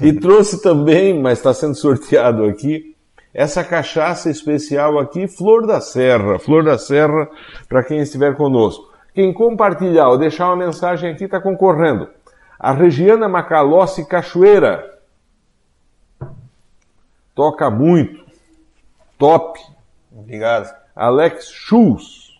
E 0.00 0.12
trouxe 0.14 0.62
também, 0.62 1.20
mas 1.20 1.38
está 1.38 1.52
sendo 1.52 1.74
sorteado 1.74 2.44
aqui, 2.44 2.96
essa 3.34 3.62
cachaça 3.62 4.30
especial 4.30 4.98
aqui, 4.98 5.26
Flor 5.26 5.66
da 5.66 5.80
Serra. 5.80 6.38
Flor 6.38 6.64
da 6.64 6.78
Serra, 6.78 7.28
para 7.68 7.82
quem 7.82 8.00
estiver 8.00 8.34
conosco. 8.34 8.90
Quem 9.14 9.32
compartilhar 9.32 10.08
ou 10.08 10.18
deixar 10.18 10.46
uma 10.46 10.56
mensagem 10.56 11.10
aqui 11.10 11.24
está 11.24 11.40
concorrendo. 11.40 12.08
A 12.58 12.72
Regiana 12.72 13.28
Macalossi 13.28 14.06
Cachoeira. 14.06 14.91
Toca 17.34 17.70
muito. 17.70 18.24
Top. 19.18 19.58
Obrigado. 20.14 20.74
Alex 20.94 21.48
Schultz. 21.50 22.32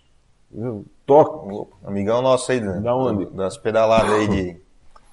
Toca. 1.06 1.68
Amigão 1.84 2.22
nosso 2.22 2.52
aí, 2.52 2.60
né? 2.60 2.80
Da 2.80 2.94
onde? 2.94 3.26
Das 3.34 3.56
pedaladas 3.56 4.12
aí 4.12 4.28
de. 4.28 4.56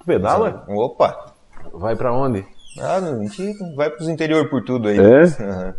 Pedala? 0.04 0.64
Opa! 0.68 1.32
Vai 1.72 1.94
para 1.94 2.12
onde? 2.12 2.44
Ah, 2.78 2.96
a 2.96 3.18
gente 3.18 3.74
vai 3.74 3.90
pros 3.90 4.08
interior 4.08 4.48
por 4.48 4.62
tudo 4.64 4.88
aí. 4.88 4.98
É? 4.98 5.22
Aham. 5.22 5.74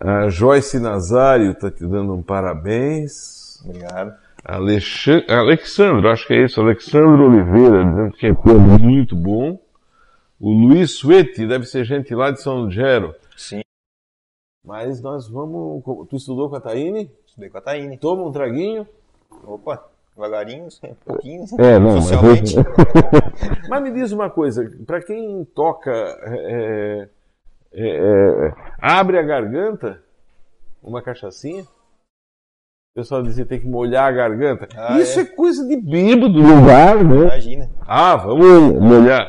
A 0.00 0.28
Joyce 0.28 0.78
Nazário 0.78 1.50
está 1.52 1.70
te 1.70 1.86
dando 1.86 2.14
um 2.14 2.22
parabéns. 2.22 3.60
Obrigado. 3.64 4.14
Alexandre, 4.44 5.32
Alexandro, 5.32 6.08
acho 6.08 6.26
que 6.26 6.34
é 6.34 6.44
isso, 6.44 6.60
Alexandre 6.60 7.20
Oliveira, 7.20 7.84
dizendo 7.84 8.12
que 8.12 8.26
é 8.26 8.32
muito 8.32 9.16
bom. 9.16 9.58
O 10.38 10.52
Luiz 10.52 10.92
Suete, 10.92 11.46
deve 11.46 11.66
ser 11.66 11.84
gente 11.84 12.14
lá 12.14 12.30
de 12.30 12.40
São 12.40 12.70
Gero. 12.70 13.14
Mas 14.66 15.00
nós 15.00 15.28
vamos. 15.28 15.82
Tu 16.10 16.16
estudou 16.16 16.50
com 16.50 16.56
a 16.56 16.60
Taine? 16.60 17.08
Estudei 17.24 17.48
com 17.48 17.58
a 17.58 17.60
Taine. 17.60 17.96
Toma 17.96 18.24
um 18.24 18.32
traguinho. 18.32 18.86
Opa, 19.46 19.88
devagarinho, 20.16 20.68
um 20.82 20.94
pouquinho. 21.04 21.44
É, 21.58 21.78
não, 21.78 22.00
Socialmente. 22.00 22.56
Mas 23.68 23.82
me 23.82 23.92
diz 23.92 24.10
uma 24.12 24.30
coisa, 24.30 24.68
para 24.86 25.02
quem 25.02 25.44
toca, 25.54 25.92
é, 25.92 27.08
é, 27.72 27.88
é, 27.88 28.54
abre 28.80 29.18
a 29.18 29.22
garganta, 29.22 30.02
uma 30.82 31.02
cachaçinha? 31.02 31.62
O 31.62 32.96
pessoal 32.96 33.22
dizia 33.22 33.44
que 33.44 33.50
tem 33.50 33.60
que 33.60 33.68
molhar 33.68 34.08
a 34.08 34.12
garganta. 34.12 34.68
Ah, 34.74 34.98
Isso 34.98 35.20
é? 35.20 35.22
é. 35.22 35.26
coisa 35.26 35.68
de 35.68 35.76
bêbado 35.76 36.32
no 36.32 36.62
bar, 36.62 37.04
né? 37.04 37.24
Imagina. 37.24 37.70
Ah, 37.86 38.16
vamos 38.16 38.80
molhar. 38.80 39.28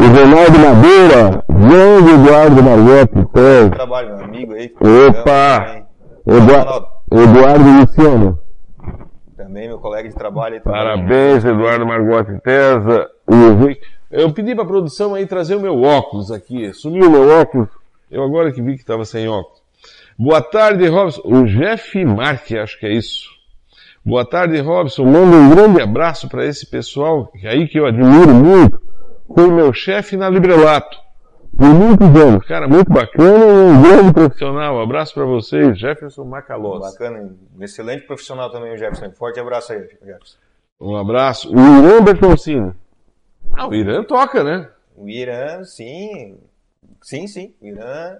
O 0.00 0.02
Ronaldo 0.02 0.58
Madeira, 0.58 1.44
grande 1.48 2.10
Eduardo 2.14 2.62
Margotti, 2.62 3.26
Pérez, 3.32 3.70
Trabalho, 3.70 4.16
meu 4.16 4.24
amigo 4.24 4.54
aí. 4.54 4.72
Opa! 5.08 5.60
Também, 5.60 5.84
Edua- 6.26 6.58
Ronaldo, 6.60 6.86
Eduardo 7.12 7.64
Luciano. 7.80 8.38
também 9.36 9.68
meu 9.68 9.78
colega 9.78 10.08
de 10.08 10.14
trabalho 10.14 10.54
aí. 10.54 10.60
também. 10.60 10.78
Parabéns, 10.80 11.44
Eduardo 11.44 11.86
Margotti 11.86 12.40
Tesa. 12.42 13.08
Eu 14.10 14.32
pedi 14.32 14.54
para 14.54 14.64
a 14.64 14.66
produção 14.66 15.14
aí 15.14 15.26
trazer 15.26 15.54
o 15.56 15.60
meu 15.60 15.82
óculos 15.82 16.32
aqui. 16.32 16.72
Sumiu 16.72 17.06
o 17.06 17.10
meu 17.10 17.28
óculos. 17.40 17.68
Eu 18.10 18.24
agora 18.24 18.50
que 18.52 18.60
vi 18.62 18.74
que 18.74 18.80
estava 18.80 19.04
sem 19.04 19.28
óculos. 19.28 19.60
Boa 20.18 20.40
tarde, 20.42 20.86
Robson. 20.88 21.20
O 21.24 21.44
Jeff 21.46 22.04
Marque, 22.04 22.58
acho 22.58 22.78
que 22.78 22.86
é 22.86 22.92
isso. 22.92 23.28
Boa 24.04 24.24
tarde, 24.24 24.58
Robson. 24.60 25.04
Manda 25.04 25.36
um 25.36 25.50
grande 25.50 25.80
abraço 25.80 26.28
para 26.28 26.44
esse 26.44 26.68
pessoal 26.68 27.30
aí 27.44 27.68
que 27.68 27.78
eu 27.78 27.86
admiro 27.86 28.34
muito. 28.34 28.80
Foi 29.34 29.48
meu 29.50 29.72
chefe 29.72 30.16
na 30.16 30.28
Librelato. 30.28 30.98
Por 31.56 31.66
muitos 31.68 32.06
anos, 32.16 32.46
cara, 32.46 32.68
muito 32.68 32.90
bacana 32.90 33.44
um 33.44 33.82
grande 33.82 34.12
profissional. 34.14 34.76
Um 34.76 34.82
abraço 34.82 35.12
para 35.14 35.24
vocês, 35.24 35.78
Jefferson 35.78 36.24
Macalós. 36.24 36.80
Bacana, 36.92 37.18
um 37.58 37.62
excelente 37.62 38.06
profissional 38.06 38.50
também 38.50 38.72
o 38.72 38.76
Jefferson. 38.76 39.10
Forte 39.12 39.40
abraço 39.40 39.72
aí, 39.72 39.80
Jefferson. 39.80 40.38
Um 40.80 40.96
abraço. 40.96 41.50
O 41.52 41.58
Irã 41.58 42.02
Bertoncini. 42.02 42.72
Ah, 43.52 43.66
o 43.68 43.74
Irã 43.74 44.02
toca, 44.04 44.42
né? 44.44 44.68
O 44.96 45.08
Irã, 45.08 45.62
sim. 45.64 46.38
Sim, 47.02 47.26
sim. 47.26 47.52
O 47.60 47.66
Irã. 47.66 48.16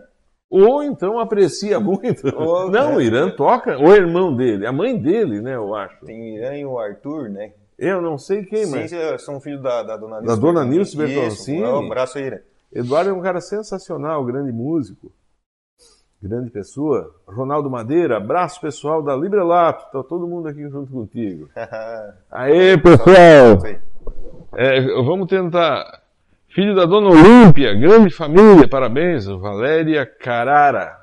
Ou 0.51 0.83
então 0.83 1.19
aprecia 1.21 1.79
muito. 1.79 2.27
Ou- 2.37 2.69
Não, 2.71 2.97
o 2.97 3.01
Irã 3.01 3.31
toca. 3.31 3.79
O 3.79 3.95
irmão 3.95 4.35
dele, 4.35 4.67
a 4.67 4.73
mãe 4.73 4.99
dele, 5.01 5.41
né, 5.41 5.55
eu 5.55 5.75
acho. 5.75 6.05
Tem 6.05 6.21
o 6.21 6.37
Irã 6.37 6.57
e 6.57 6.67
o 6.67 6.79
Arthur, 6.79 7.31
né? 7.31 7.53
Eu 7.83 8.03
não 8.03 8.19
sei 8.19 8.45
quem, 8.45 8.67
sim, 8.67 8.71
mas. 8.73 8.91
sim, 8.91 9.19
são 9.19 9.41
filhos 9.41 9.63
da, 9.63 9.83
da 9.83 9.97
dona 9.97 10.17
Da 10.17 10.23
Nilce. 10.23 10.41
dona 10.41 10.65
Nilce 10.67 10.97
Bertoncini. 10.97 11.63
Um 11.65 11.87
abraço 11.87 12.19
aí, 12.19 12.25
Irã. 12.27 12.39
Eduardo 12.71 13.09
é 13.11 13.13
um 13.15 13.23
cara 13.23 13.41
sensacional, 13.41 14.23
grande 14.25 14.53
músico, 14.53 15.11
grande 16.23 16.51
pessoa. 16.51 17.15
Ronaldo 17.27 17.71
Madeira, 17.71 18.19
abraço 18.19 18.61
pessoal 18.61 19.03
da 19.03 19.17
Librelato, 19.17 19.91
tá 19.91 20.05
todo 20.07 20.29
mundo 20.29 20.47
aqui 20.47 20.69
junto 20.69 20.93
contigo. 20.93 21.49
Aê, 22.31 22.77
pessoal! 22.77 23.59
É, 24.57 24.81
vamos 25.03 25.27
tentar. 25.27 26.03
Filho 26.49 26.75
da 26.75 26.85
Dona 26.85 27.09
Olímpia, 27.09 27.73
grande 27.75 28.13
família, 28.15 28.69
parabéns, 28.69 29.25
Valéria 29.25 30.05
Carara. 30.05 30.99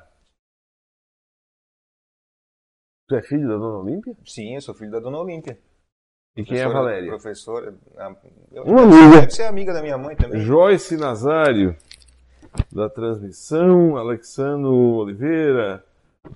Tu 3.08 3.16
é 3.16 3.22
filho 3.22 3.48
da 3.48 3.56
Dona 3.56 3.78
Olímpia? 3.78 4.14
Sim, 4.24 4.54
eu 4.54 4.60
sou 4.60 4.74
filho 4.74 4.90
da 4.90 5.00
dona 5.00 5.18
Olímpia. 5.18 5.58
E 6.36 6.44
quem 6.44 6.58
é 6.58 6.64
a 6.64 6.68
Valéria? 6.68 7.08
Professora. 7.08 7.74
eu- 8.52 8.62
Uma 8.64 8.82
amiga. 8.82 9.20
Deve 9.20 9.30
ser 9.30 9.44
amiga 9.44 9.72
da 9.72 9.82
minha 9.82 9.98
mãe 9.98 10.14
também. 10.14 10.40
Joyce 10.40 10.96
Nazário, 10.96 11.74
da 12.72 12.88
transmissão, 12.88 13.96
Alexandro 13.96 14.72
Oliveira, 14.72 15.82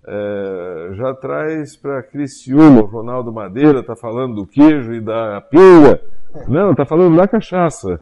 é, 0.06 0.88
já 0.94 1.14
traz 1.14 1.76
para 1.76 2.02
Criciúma, 2.02 2.82
o 2.82 2.86
Ronaldo 2.86 3.32
Madeira 3.32 3.80
está 3.80 3.94
falando 3.94 4.34
do 4.36 4.46
queijo 4.46 4.92
e 4.92 5.00
da 5.00 5.40
pinga. 5.40 6.00
Não, 6.48 6.72
está 6.72 6.84
falando 6.84 7.16
da 7.16 7.28
cachaça. 7.28 8.00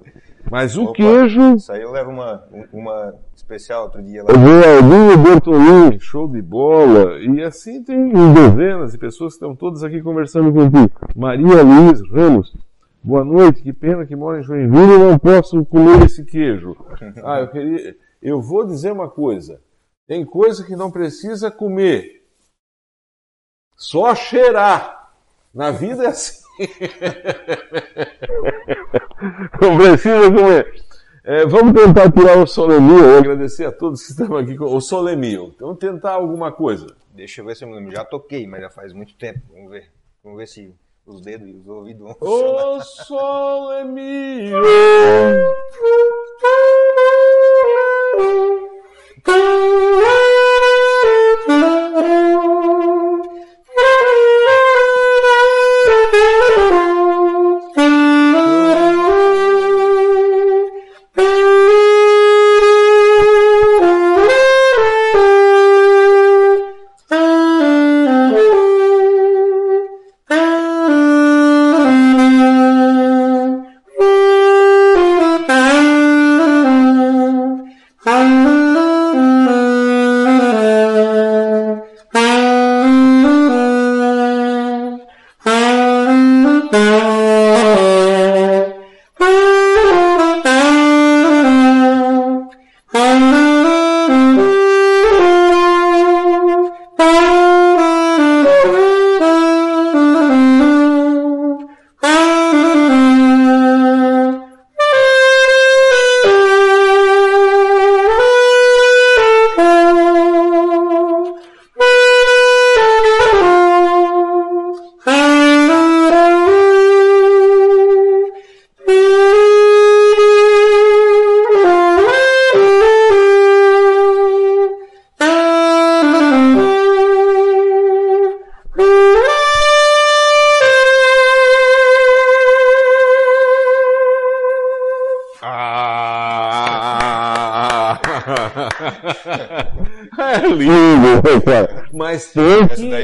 Mas 0.51 0.77
o 0.77 0.85
Opa. 0.85 0.95
queijo, 0.95 1.55
Isso 1.55 1.73
aí 1.73 1.81
eu 1.83 1.93
levo 1.93 2.11
uma, 2.11 2.45
uma 2.73 3.15
especial 3.37 3.85
outro 3.85 4.03
dia 4.03 4.25
lá. 4.25 4.31
Geraldinho 4.33 5.19
Bertolini, 5.19 6.01
show 6.01 6.27
de 6.27 6.43
bola. 6.43 7.21
E 7.21 7.41
assim 7.43 7.83
tem 7.85 8.13
dezenas 8.35 8.93
de 8.93 8.99
pessoas 8.99 9.35
que 9.35 9.37
estão 9.37 9.55
todas 9.55 9.85
aqui 9.85 10.03
conversando 10.03 10.53
contigo. 10.53 10.91
Maria 11.15 11.63
Luiz 11.63 12.03
Ramos, 12.11 12.53
boa 13.03 13.25
noite, 13.25 13.63
que 13.63 13.73
pena 13.73 14.05
que 14.05 14.17
mora 14.17 14.41
em 14.41 14.43
Joinville 14.43 14.95
e 14.95 14.99
não 14.99 15.19
posso 15.19 15.65
comer 15.65 16.05
esse 16.05 16.25
queijo. 16.25 16.77
Ah, 17.25 17.41
eu 17.41 17.49
queria. 17.49 17.97
Eu 18.21 18.43
vou 18.43 18.67
dizer 18.67 18.93
uma 18.93 19.09
coisa. 19.09 19.61
Tem 20.07 20.25
coisa 20.25 20.65
que 20.65 20.75
não 20.75 20.91
precisa 20.91 21.51
comer. 21.51 22.25
Só 23.77 24.15
cheirar. 24.15 25.13
Na 25.55 25.71
vida 25.71 26.05
é 26.05 26.09
assim. 26.09 26.41
Não 29.61 29.77
precisa 29.79 30.31
comer. 30.31 30.83
É, 31.23 31.45
vamos 31.47 31.75
tentar 31.75 32.11
tirar 32.11 32.39
o 32.39 32.47
solemio. 32.47 33.19
Agradecer 33.19 33.65
a 33.67 33.73
todos 33.73 34.03
que 34.05 34.13
estão 34.13 34.37
aqui 34.37 34.57
com 34.57 34.65
o 34.65 34.81
solemio. 34.81 35.55
Vamos 35.61 35.79
tentar 35.79 36.13
alguma 36.13 36.51
coisa. 36.51 36.87
Deixa 37.15 37.41
eu 37.41 37.45
ver 37.45 37.57
se 37.57 37.65
eu 37.65 37.69
me. 37.69 37.91
Já 37.91 38.05
toquei, 38.05 38.47
mas 38.47 38.63
já 38.63 38.71
faz 38.71 38.93
muito 38.93 39.15
tempo. 39.15 39.41
Vamos 39.53 39.71
ver. 39.71 39.91
Vamos 40.25 40.39
ver 40.39 40.47
se 40.47 40.75
os 41.07 41.21
dedos 41.21 41.49
e 41.49 41.53
os 41.53 41.67
ouvidos 41.69 42.03
vão 42.03 42.15
funcionar. 42.15 42.67
O 42.69 42.81
solemio. 42.83 44.61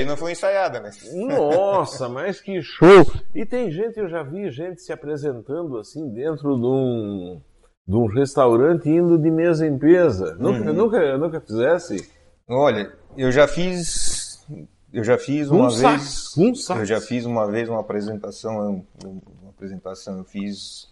não 0.07 0.16
foi 0.16 0.33
ensaiada, 0.33 0.81
né? 0.81 0.90
Nossa, 1.12 2.09
mas 2.09 2.40
que 2.40 2.62
show! 2.62 3.05
E 3.35 3.45
tem 3.45 3.71
gente, 3.71 3.99
eu 3.99 4.09
já 4.09 4.23
vi 4.23 4.51
gente 4.51 4.81
se 4.81 4.92
apresentando 4.92 5.77
assim 5.79 6.09
dentro 6.12 6.57
de 6.57 6.66
um, 6.66 7.40
de 7.87 7.95
um 7.97 8.07
restaurante 8.07 8.88
indo 8.88 9.19
de 9.19 9.31
mesa 9.31 9.66
em 9.66 9.71
mesa. 9.79 10.35
Nunca, 10.38 10.73
nunca, 10.73 11.19
nunca 11.19 11.40
fizesse? 11.40 12.11
Olha, 12.49 12.92
eu 13.16 13.31
já 13.33 13.47
fiz. 13.49 14.45
Eu 14.92 15.05
já 15.05 15.19
fiz 15.19 15.51
uma 15.51 15.66
Um 15.66 15.69
vez. 15.69 15.81
sax, 15.81 16.37
um 16.38 16.55
sax. 16.55 16.81
Eu 16.81 16.87
já 16.87 17.01
fiz 17.01 17.27
uma 17.27 17.51
vez 17.51 17.69
uma 17.69 17.81
apresentação. 17.81 18.87
Uma 19.05 19.51
apresentação, 19.51 20.19
eu 20.19 20.25
fiz. 20.25 20.88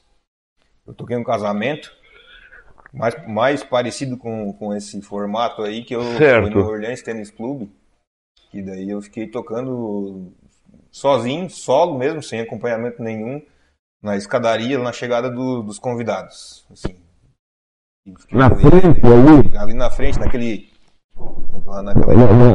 Eu 0.86 0.92
toquei 0.92 1.16
um 1.16 1.24
casamento. 1.24 1.90
Mais, 2.92 3.14
mais 3.26 3.64
parecido 3.64 4.16
com, 4.16 4.52
com 4.52 4.72
esse 4.74 5.00
formato 5.02 5.62
aí, 5.62 5.82
que 5.82 5.96
eu 5.96 6.02
Certo. 6.16 6.42
fui 6.46 6.54
no 6.54 6.68
Orleans 6.68 7.02
Tennis 7.02 7.30
Club. 7.30 7.68
Que 8.54 8.62
daí 8.62 8.88
eu 8.88 9.02
fiquei 9.02 9.26
tocando 9.26 10.32
sozinho, 10.88 11.50
solo 11.50 11.98
mesmo, 11.98 12.22
sem 12.22 12.38
acompanhamento 12.40 13.02
nenhum, 13.02 13.42
na 14.00 14.16
escadaria, 14.16 14.78
na 14.78 14.92
chegada 14.92 15.28
do- 15.28 15.64
dos 15.64 15.76
convidados. 15.80 16.64
Assim. 16.70 16.94
Na 18.30 18.46
ali- 18.46 18.54
frente, 18.60 19.00
ali? 19.04 19.58
ali 19.58 19.74
na 19.74 19.90
frente, 19.90 20.20
naquele. 20.20 20.72
Naquela, 21.52 21.82
Na, 21.82 21.94
na, 21.94 22.04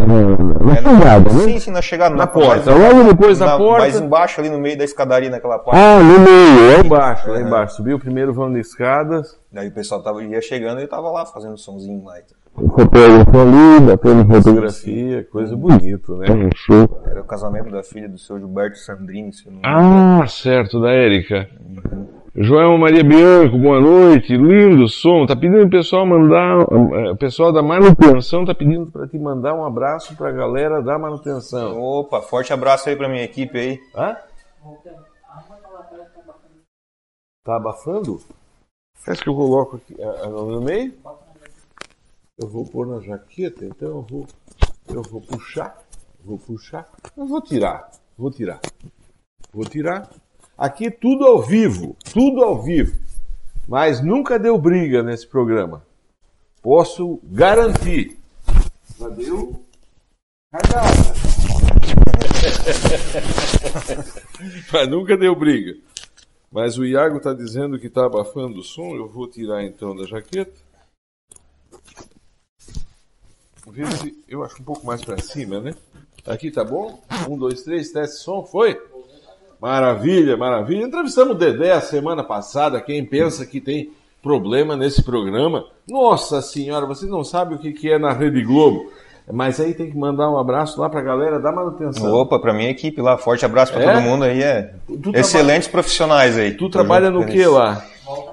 na, 0.07 0.37
na 0.63 0.73
é, 0.73 0.75
chegada, 0.83 1.33
né? 1.33 1.39
Sim, 1.43 1.59
sim, 1.59 1.71
na 1.71 1.81
chegada. 1.81 2.15
Na 2.15 2.21
na 2.21 2.27
porta. 2.27 2.71
mais- 2.71 2.93
Logo 2.95 3.09
depois 3.09 3.39
da 3.39 3.45
na- 3.47 3.57
porta. 3.57 3.79
Mais 3.79 3.99
embaixo, 3.99 4.39
ali 4.39 4.49
no 4.49 4.57
meio 4.59 4.77
da 4.77 4.85
escadaria, 4.85 5.29
naquela 5.29 5.59
parte. 5.59 5.77
Ah, 5.77 5.99
no 5.99 6.19
meio, 6.19 6.71
Lá 6.71 6.77
é? 6.77 6.85
embaixo, 6.85 7.29
lá 7.29 7.41
embaixo. 7.41 7.75
Subiu 7.75 7.97
o 7.97 7.99
primeiro 7.99 8.33
vão 8.33 8.53
de 8.53 8.59
escadas. 8.61 9.37
Daí 9.51 9.67
o 9.67 9.73
pessoal 9.73 10.01
tava, 10.01 10.23
ia 10.23 10.41
chegando 10.41 10.79
e 10.79 10.83
eu 10.83 10.87
tava 10.87 11.09
lá 11.11 11.25
fazendo 11.25 11.57
somzinho 11.57 12.05
lá. 12.05 12.15
Fotógrafo 12.15 12.48
ali, 12.59 13.85
batendo 13.85 14.25
fotografia. 14.25 14.41
Fotografia, 14.41 15.23
coisa 15.31 15.55
bonita, 15.55 16.13
né? 16.17 16.27
Um 16.31 16.49
show. 16.55 17.01
Era 17.05 17.21
o 17.21 17.25
casamento 17.25 17.71
da 17.71 17.83
filha 17.83 18.09
do 18.09 18.17
seu 18.17 18.37
Gilberto 18.37 18.77
Sandrini, 18.77 19.33
se 19.33 19.49
não. 19.49 19.61
Ah, 19.63 20.25
certo, 20.27 20.81
da 20.81 20.91
Érica. 20.91 21.47
Joel 22.35 22.77
Maria 22.77 23.03
Bianco, 23.03 23.57
boa 23.57 23.81
noite. 23.81 24.35
Lindo 24.35 24.87
som. 24.87 25.25
Tá 25.25 25.35
pedindo 25.35 25.65
o 25.65 25.69
pessoal 25.69 26.05
mandar. 26.05 26.59
O 27.11 27.17
pessoal 27.17 27.51
da 27.51 27.61
manutenção 27.61 28.45
tá 28.45 28.53
pedindo 28.53 28.91
para 28.91 29.07
te 29.07 29.17
mandar 29.17 29.53
um 29.55 29.65
abraço 29.65 30.15
pra 30.15 30.31
galera 30.31 30.81
da 30.81 30.97
manutenção. 30.97 31.81
Opa, 31.81 32.21
forte 32.21 32.53
abraço 32.53 32.87
aí 32.87 32.95
pra 32.95 33.09
minha 33.09 33.23
equipe 33.23 33.57
aí. 33.57 33.79
Hã? 33.95 34.15
Tá 37.43 37.55
abafando? 37.55 38.19
Acho 39.07 39.23
que 39.23 39.29
eu 39.29 39.35
coloco 39.35 39.77
aqui 39.77 39.95
ah, 40.01 40.21
ah, 40.25 40.29
no 40.29 40.61
meio. 40.61 40.93
Eu 42.41 42.47
vou 42.47 42.65
pôr 42.65 42.87
na 42.87 43.01
jaqueta, 43.01 43.65
então 43.65 43.89
eu 43.89 44.01
vou, 44.01 44.25
eu 44.87 45.01
vou 45.01 45.19
puxar, 45.19 45.77
vou 46.23 46.39
puxar, 46.39 46.89
eu 47.17 47.27
vou 47.27 47.41
tirar, 47.41 47.91
vou 48.17 48.31
tirar, 48.31 48.61
vou 49.51 49.65
tirar. 49.65 50.09
Aqui 50.57 50.89
tudo 50.89 51.25
ao 51.25 51.41
vivo, 51.41 51.97
tudo 52.13 52.41
ao 52.41 52.63
vivo. 52.63 52.97
Mas 53.67 54.01
nunca 54.01 54.39
deu 54.39 54.57
briga 54.57 55.03
nesse 55.03 55.27
programa. 55.27 55.85
Posso 56.61 57.19
garantir. 57.25 58.17
Já 58.97 59.09
deu 59.09 59.61
cagada. 60.49 60.87
Mas 64.71 64.89
nunca 64.89 65.17
deu 65.17 65.35
briga. 65.35 65.77
Mas 66.49 66.77
o 66.77 66.85
Iago 66.85 67.17
está 67.17 67.33
dizendo 67.33 67.77
que 67.77 67.87
está 67.87 68.05
abafando 68.05 68.59
o 68.59 68.63
som. 68.63 68.95
Eu 68.95 69.09
vou 69.09 69.27
tirar 69.27 69.61
então 69.65 69.93
da 69.93 70.05
jaqueta. 70.05 70.68
Ver 73.71 73.91
se 73.93 74.17
eu 74.27 74.43
acho 74.43 74.61
um 74.61 74.65
pouco 74.65 74.85
mais 74.85 75.03
para 75.03 75.21
cima, 75.21 75.59
né? 75.59 75.73
Aqui 76.27 76.51
tá 76.51 76.63
bom? 76.63 76.99
Um, 77.29 77.37
dois, 77.37 77.63
três, 77.63 77.91
teste 77.91 78.17
som, 78.17 78.43
foi? 78.43 78.79
Maravilha, 79.61 80.37
maravilha. 80.37 80.85
Entrevistamos 80.85 81.35
o 81.35 81.37
Dedé 81.37 81.71
a 81.71 81.81
semana 81.81 82.23
passada. 82.23 82.81
Quem 82.81 83.05
pensa 83.05 83.45
que 83.45 83.59
tem 83.59 83.91
problema 84.21 84.75
nesse 84.75 85.03
programa, 85.03 85.65
nossa 85.87 86.41
senhora, 86.41 86.85
você 86.85 87.05
não 87.05 87.23
sabe 87.23 87.55
o 87.55 87.59
que, 87.59 87.71
que 87.71 87.91
é 87.91 87.97
na 87.97 88.13
Rede 88.13 88.41
Globo. 88.43 88.91
Mas 89.31 89.59
aí 89.59 89.75
tem 89.75 89.91
que 89.91 89.97
mandar 89.97 90.29
um 90.29 90.39
abraço 90.39 90.81
lá 90.81 90.89
pra 90.89 91.01
galera 91.01 91.39
da 91.39 91.51
manutenção. 91.51 92.11
Opa, 92.11 92.39
pra 92.39 92.53
minha 92.53 92.71
equipe 92.71 92.99
lá, 92.99 93.17
forte 93.17 93.45
abraço 93.45 93.71
pra 93.71 93.83
é? 93.83 93.93
todo 93.93 94.01
mundo 94.01 94.23
aí. 94.23 94.41
É. 94.41 94.73
Tu 94.87 95.11
Excelentes 95.13 95.67
traba... 95.67 95.83
profissionais 95.83 96.37
aí. 96.37 96.55
Tu 96.55 96.67
trabalha 96.69 97.11
no 97.11 97.25
que 97.25 97.45
lá? 97.45 97.85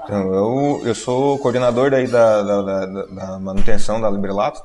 Então, 0.05 0.33
eu, 0.33 0.83
eu 0.87 0.95
sou 0.95 1.39
coordenador 1.39 1.91
daí 1.91 2.07
da, 2.07 2.43
da, 2.43 2.63
da, 2.63 2.87
da 2.87 3.39
manutenção 3.39 4.01
da 4.01 4.09
Librelato. 4.09 4.63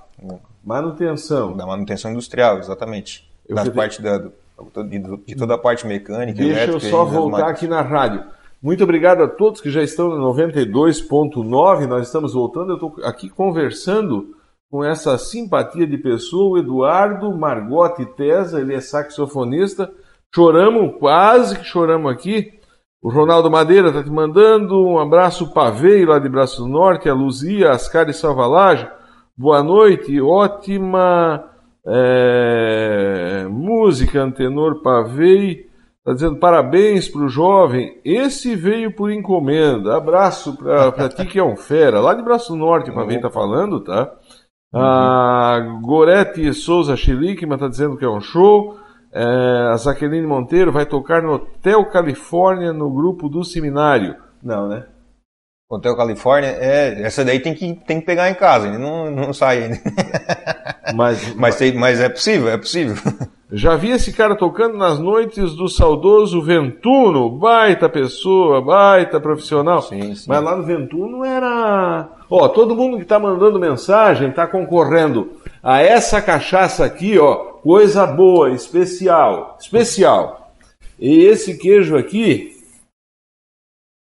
Manutenção. 0.63 1.55
Da 1.55 1.65
manutenção 1.65 2.11
industrial, 2.11 2.59
exatamente. 2.59 3.29
Eu 3.47 3.55
da 3.55 3.69
parte 3.71 4.01
da, 4.01 4.17
de, 4.17 5.35
toda 5.35 5.55
a 5.55 5.57
parte 5.57 5.85
mecânica, 5.87 6.37
Deixa 6.37 6.51
elétrica. 6.51 6.79
Deixa 6.79 6.87
eu 6.87 6.91
só 6.91 7.05
voltar 7.05 7.47
aqui 7.47 7.67
na 7.67 7.81
rádio. 7.81 8.23
Muito 8.61 8.83
obrigado 8.83 9.23
a 9.23 9.27
todos 9.27 9.59
que 9.59 9.71
já 9.71 9.81
estão 9.81 10.09
no 10.09 10.33
92.9. 10.33 11.87
Nós 11.87 12.07
estamos 12.07 12.33
voltando. 12.33 12.71
Eu 12.71 12.75
estou 12.75 12.95
aqui 13.03 13.27
conversando 13.29 14.35
com 14.69 14.83
essa 14.85 15.17
simpatia 15.17 15.85
de 15.85 15.97
pessoa, 15.97 16.51
o 16.51 16.57
Eduardo 16.57 17.37
Margotti 17.37 18.05
Tesa, 18.05 18.61
ele 18.61 18.73
é 18.73 18.79
saxofonista. 18.79 19.91
Choramos, 20.33 20.95
quase 20.97 21.59
que 21.59 21.65
choramos 21.65 22.09
aqui. 22.09 22.53
O 23.01 23.11
Ronaldo 23.11 23.51
Madeira 23.51 23.89
está 23.89 24.01
te 24.01 24.09
mandando 24.09 24.81
um 24.81 24.97
abraço 24.97 25.51
Pavei 25.53 26.05
lá 26.05 26.19
de 26.19 26.29
Braço 26.29 26.61
do 26.61 26.69
Norte, 26.69 27.09
a 27.09 27.13
Luzia 27.13 27.71
Ascari 27.71 28.13
Salvalage. 28.13 28.87
Boa 29.37 29.63
noite, 29.63 30.21
ótima 30.21 31.49
é, 31.87 33.45
música, 33.49 34.21
Antenor 34.21 34.81
Pavei. 34.81 35.69
Está 35.99 36.13
dizendo 36.13 36.37
parabéns 36.37 37.07
para 37.07 37.21
o 37.21 37.29
jovem. 37.29 37.99
Esse 38.03 38.55
veio 38.55 38.93
por 38.93 39.11
encomenda. 39.11 39.95
Abraço 39.95 40.57
para 40.57 41.09
ti 41.09 41.25
que 41.25 41.39
é 41.39 41.43
um 41.43 41.55
fera. 41.55 42.01
Lá 42.01 42.13
de 42.13 42.23
Braço 42.23 42.55
Norte, 42.55 42.91
Pavei 42.91 43.17
está 43.17 43.29
falando, 43.29 43.79
tá? 43.83 44.11
A 44.73 45.79
Gorete 45.81 46.53
Souza 46.53 46.95
Chiliquima 46.95 47.55
está 47.55 47.67
dizendo 47.67 47.97
que 47.97 48.05
é 48.05 48.09
um 48.09 48.21
show. 48.21 48.77
É, 49.13 49.71
a 49.73 49.77
Jaqueline 49.77 50.25
Monteiro 50.25 50.71
vai 50.71 50.85
tocar 50.85 51.21
no 51.21 51.33
Hotel 51.33 51.85
Califórnia 51.89 52.73
no 52.73 52.89
grupo 52.89 53.29
do 53.29 53.43
seminário. 53.43 54.15
Não, 54.43 54.67
né? 54.67 54.85
Hotel 55.75 55.95
Califórnia, 55.95 56.49
é, 56.59 57.01
essa 57.01 57.23
daí 57.23 57.39
tem 57.39 57.53
que, 57.53 57.73
tem 57.87 57.99
que 58.01 58.05
pegar 58.05 58.29
em 58.29 58.33
casa, 58.33 58.67
ele 58.67 58.77
não, 58.77 59.09
não 59.09 59.33
sai 59.33 59.63
ainda. 59.63 59.79
Mas, 60.93 61.33
mas, 61.35 61.55
tem, 61.55 61.73
mas 61.73 62.01
é 62.01 62.09
possível, 62.09 62.49
é 62.49 62.57
possível. 62.57 62.97
Já 63.49 63.77
vi 63.77 63.91
esse 63.91 64.11
cara 64.11 64.35
tocando 64.35 64.77
nas 64.77 64.99
noites 64.99 65.53
do 65.53 65.69
saudoso 65.69 66.41
Ventuno, 66.41 67.29
baita 67.29 67.87
pessoa, 67.87 68.61
baita 68.61 69.19
profissional. 69.19 69.81
Sim, 69.81 70.15
sim. 70.15 70.25
Mas 70.27 70.43
lá 70.43 70.55
no 70.55 70.63
Ventuno 70.63 71.23
era. 71.23 72.09
Ó, 72.29 72.47
todo 72.49 72.75
mundo 72.75 72.97
que 72.97 73.05
tá 73.05 73.19
mandando 73.19 73.59
mensagem 73.59 74.31
tá 74.31 74.47
concorrendo 74.47 75.31
a 75.63 75.81
essa 75.81 76.21
cachaça 76.21 76.83
aqui, 76.83 77.17
ó, 77.17 77.35
coisa 77.35 78.05
boa, 78.05 78.51
especial, 78.51 79.57
especial. 79.61 80.53
E 80.99 81.23
esse 81.23 81.57
queijo 81.57 81.95
aqui, 81.95 82.51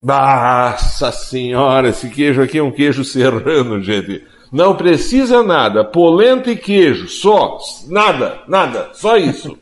nossa 0.02 1.12
senhora, 1.12 1.90
esse 1.90 2.10
queijo 2.10 2.42
aqui 2.42 2.60
é 2.60 2.64
um 2.64 2.72
queijo 2.72 3.04
serrano, 3.04 3.82
gente. 3.82 4.24
Não 4.52 4.76
precisa 4.76 5.44
nada. 5.44 5.84
Polenta 5.84 6.52
e 6.52 6.56
queijo, 6.56 7.08
só. 7.08 7.58
Nada, 7.88 8.40
nada, 8.48 8.90
só 8.94 9.18
isso. 9.18 9.58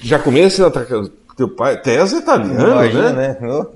Já 0.00 0.18
começa 0.18 0.66
atacando. 0.66 1.10
Teu 1.36 1.48
pai, 1.48 1.80
Tese 1.80 2.16
é 2.16 2.18
italiano, 2.18 2.70
Imagina, 2.72 3.12
né? 3.12 3.36
né? 3.40 3.66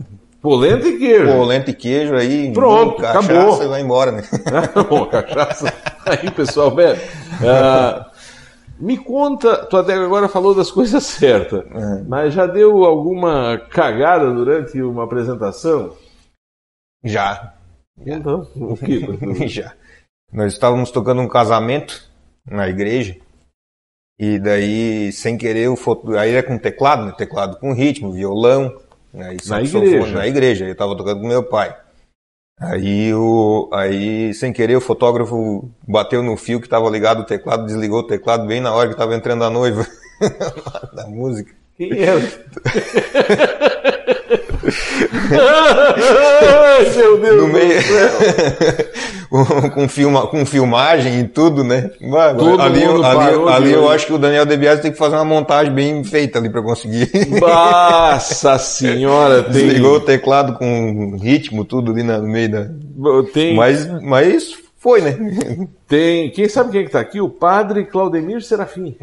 Polenta 0.41 0.89
e 0.89 0.99
queijo. 0.99 1.27
Polenta 1.27 1.71
e 1.71 1.75
queijo 1.75 2.15
aí. 2.15 2.53
Pronto, 2.53 2.97
cachaça, 3.03 3.33
acabou. 3.33 3.63
e 3.63 3.69
vai 3.69 3.83
embora, 3.83 4.13
né? 4.13 4.23
Bom, 4.89 5.05
cachaça. 5.07 5.73
Aí, 6.07 6.31
pessoal, 6.31 6.71
bebe. 6.71 6.99
Uh, 7.41 8.10
me 8.81 8.97
conta, 8.97 9.67
tu 9.67 9.77
até 9.77 9.95
agora 9.95 10.29
falou 10.29 10.55
das 10.55 10.71
coisas 10.71 11.05
certas, 11.07 11.65
uhum. 11.67 12.05
mas 12.09 12.33
já 12.33 12.47
deu 12.47 12.85
alguma 12.85 13.59
cagada 13.71 14.33
durante 14.33 14.81
uma 14.83 15.05
apresentação? 15.05 15.97
Já. 17.05 17.55
Então, 17.99 18.49
o 18.57 18.77
que? 18.77 19.49
já. 19.49 19.75
Nós 20.33 20.53
estávamos 20.53 20.91
tocando 20.91 21.21
um 21.21 21.29
casamento 21.29 22.09
na 22.47 22.69
igreja. 22.69 23.17
E 24.19 24.39
daí, 24.39 25.11
sem 25.13 25.37
querer, 25.37 25.69
o 25.69 25.77
foto... 25.77 26.17
aí 26.17 26.35
é 26.35 26.43
com 26.43 26.59
teclado, 26.59 27.07
né? 27.07 27.13
Teclado 27.17 27.59
com 27.59 27.73
ritmo, 27.73 28.13
violão. 28.13 28.79
Aí, 29.15 29.37
na 29.47 29.63
igreja? 29.63 30.13
Na 30.13 30.27
igreja. 30.27 30.67
Eu 30.67 30.73
estava 30.73 30.97
tocando 30.97 31.21
com 31.21 31.27
meu 31.27 31.43
pai. 31.43 31.75
Aí, 32.61 33.15
o... 33.15 33.71
aí, 33.73 34.35
sem 34.35 34.53
querer, 34.53 34.77
o 34.77 34.83
fotógrafo 34.83 35.71
bateu 35.89 36.23
no 36.23 36.37
fio 36.37 36.61
que 36.61 36.67
estava 36.67 36.91
ligado 36.91 37.21
o 37.21 37.25
teclado, 37.25 37.65
desligou 37.65 38.01
o 38.01 38.07
teclado 38.07 38.47
bem 38.47 38.61
na 38.61 38.75
hora 38.75 38.89
que 38.89 38.95
estava 38.95 39.15
entrando 39.15 39.45
a 39.45 39.51
noiva 39.51 39.87
da 40.95 41.07
música. 41.07 41.55
Quem 41.79 41.91
é? 41.93 42.13
Meu 46.97 47.19
Deus 47.21 47.43
no 47.43 47.49
meio... 47.49 47.81
com, 49.75 49.89
filma, 49.89 50.27
com 50.27 50.45
filmagem 50.45 51.21
e 51.21 51.25
tudo, 51.29 51.63
né? 51.63 51.91
Mano, 52.01 52.39
Todo 52.39 52.61
ali, 52.63 52.83
ali, 52.83 53.49
ali 53.49 53.73
eu 53.73 53.89
acho 53.89 54.07
que 54.07 54.13
o 54.13 54.19
Daniel 54.19 54.45
Debiase 54.45 54.83
tem 54.83 54.91
que 54.91 54.99
fazer 54.99 55.15
uma 55.15 55.25
montagem 55.25 55.73
bem 55.73 56.03
feita 56.03 56.39
ali 56.39 56.51
para 56.51 56.63
conseguir. 56.63 57.09
Nossa 57.41 58.59
senhora! 58.59 59.45
Tem... 59.51 59.53
Desligou 59.53 59.97
o 59.97 60.01
teclado 60.01 60.55
com 60.55 61.17
ritmo, 61.17 61.65
tudo 61.65 61.93
ali 61.93 62.03
no 62.03 62.23
meio 62.23 62.51
da... 62.51 62.67
Tem... 63.33 63.55
Mas, 63.55 63.87
mas 64.03 64.59
foi, 64.81 65.03
né? 65.03 65.11
Tem. 65.87 66.31
Quem 66.31 66.49
sabe 66.49 66.71
quem 66.71 66.81
é 66.81 66.85
que 66.85 66.91
tá 66.91 67.01
aqui? 67.01 67.21
O 67.21 67.29
padre 67.29 67.85
Claudemir 67.85 68.43
Serafim. 68.43 68.97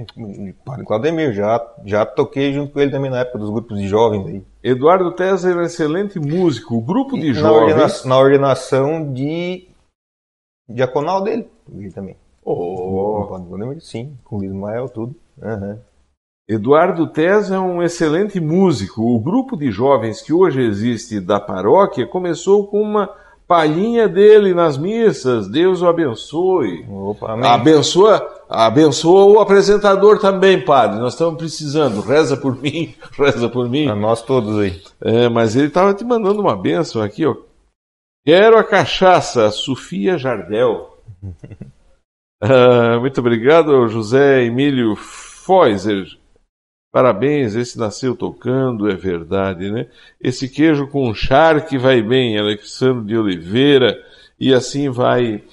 Padre 0.66 0.84
Claudemir, 0.84 1.32
já, 1.34 1.64
já 1.86 2.04
toquei 2.04 2.52
junto 2.52 2.74
com 2.74 2.80
ele 2.80 2.90
também 2.90 3.12
na 3.12 3.20
época 3.20 3.38
dos 3.38 3.52
grupos 3.52 3.80
de 3.80 3.88
jovens 3.88 4.26
aí. 4.26 4.44
Eduardo 4.64 5.12
Tesa 5.12 5.52
é 5.52 5.56
um 5.56 5.62
excelente 5.62 6.20
músico. 6.20 6.76
O 6.76 6.82
grupo 6.82 7.16
de 7.16 7.28
na 7.28 7.34
jovens. 7.34 7.74
Ordena, 7.74 7.88
na 8.06 8.18
ordenação 8.18 9.14
de 9.14 9.68
diaconal 10.68 11.24
dele, 11.24 11.48
ele 11.72 11.92
também. 11.92 12.18
Oh. 12.44 13.28
Claudemir, 13.28 13.80
sim, 13.80 14.18
com 14.24 14.40
o 14.40 14.44
Ismael, 14.44 14.90
tudo. 14.90 15.16
Uhum. 15.40 15.78
Eduardo 16.50 17.06
Tesa 17.06 17.58
é 17.58 17.60
um 17.60 17.84
excelente 17.84 18.40
músico. 18.40 19.04
O 19.04 19.20
grupo 19.20 19.56
de 19.56 19.70
jovens 19.70 20.24
que 20.24 20.34
hoje 20.34 20.60
existe 20.60 21.20
da 21.20 21.40
paróquia 21.40 22.08
começou 22.08 22.66
com 22.66 22.82
uma 22.82 23.14
palhinha 23.48 24.08
dele 24.08 24.54
nas 24.54 24.78
missas. 24.78 25.48
Deus 25.48 25.82
o 25.82 25.88
abençoe. 25.88 26.86
Opa. 26.90 27.34
Abençoa, 27.48 28.44
abençoa 28.50 29.26
o 29.26 29.40
apresentador 29.40 30.20
também, 30.20 30.64
padre. 30.64 31.00
Nós 31.00 31.14
estamos 31.14 31.38
precisando. 31.38 32.02
Reza 32.02 32.36
por 32.36 32.62
mim, 32.62 32.94
reza 33.18 33.48
por 33.48 33.70
mim. 33.70 33.88
A 33.88 33.96
nós 33.96 34.22
todos 34.22 34.60
aí. 34.60 34.82
É, 35.02 35.30
mas 35.30 35.56
ele 35.56 35.68
estava 35.68 35.94
te 35.94 36.04
mandando 36.04 36.42
uma 36.42 36.56
bênção 36.56 37.02
aqui, 37.02 37.26
ó. 37.26 37.36
Quero 38.26 38.58
a 38.58 38.64
cachaça, 38.64 39.50
Sofia 39.52 40.18
Jardel. 40.18 40.98
ah, 42.44 43.00
muito 43.00 43.22
obrigado, 43.22 43.88
José 43.88 44.44
Emílio 44.44 44.98
Foiser. 44.98 46.06
Parabéns, 46.92 47.56
esse 47.56 47.78
nasceu 47.78 48.16
tocando, 48.16 48.90
é 48.90 48.96
verdade, 48.96 49.70
né? 49.70 49.88
Esse 50.22 50.48
queijo 50.48 50.88
com 50.88 51.14
charque 51.14 51.78
vai 51.78 52.02
bem, 52.02 52.38
Alexandre 52.38 53.06
de 53.06 53.18
Oliveira, 53.18 53.98
e 54.40 54.54
assim 54.54 54.90
vai. 54.90 55.44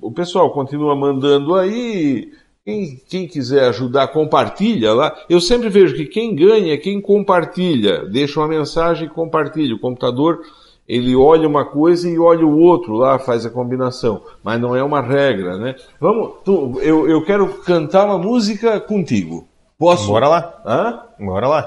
O 0.00 0.12
pessoal 0.12 0.50
continua 0.52 0.94
mandando 0.94 1.54
aí. 1.54 2.30
Quem, 2.64 3.00
quem, 3.08 3.26
quiser 3.26 3.66
ajudar, 3.68 4.08
compartilha 4.08 4.92
lá. 4.92 5.16
Eu 5.28 5.40
sempre 5.40 5.70
vejo 5.70 5.94
que 5.94 6.04
quem 6.04 6.34
ganha 6.34 6.74
é 6.74 6.76
quem 6.76 7.00
compartilha. 7.00 8.04
Deixa 8.04 8.38
uma 8.38 8.48
mensagem 8.48 9.06
e 9.06 9.10
compartilha. 9.10 9.74
O 9.74 9.80
computador, 9.80 10.42
ele 10.86 11.16
olha 11.16 11.48
uma 11.48 11.64
coisa 11.64 12.08
e 12.08 12.18
olha 12.18 12.46
o 12.46 12.58
outro 12.58 12.92
lá, 12.92 13.18
faz 13.18 13.46
a 13.46 13.50
combinação. 13.50 14.22
Mas 14.44 14.60
não 14.60 14.76
é 14.76 14.82
uma 14.82 15.00
regra, 15.00 15.56
né? 15.56 15.76
Vamos, 15.98 16.34
tu, 16.44 16.78
eu, 16.82 17.08
eu 17.08 17.24
quero 17.24 17.48
cantar 17.62 18.04
uma 18.04 18.18
música 18.18 18.78
contigo. 18.78 19.48
Posso? 19.78 20.08
Bora 20.08 20.28
lá. 20.28 20.62
Hã? 20.66 21.00
Bora 21.24 21.46
lá. 21.48 21.62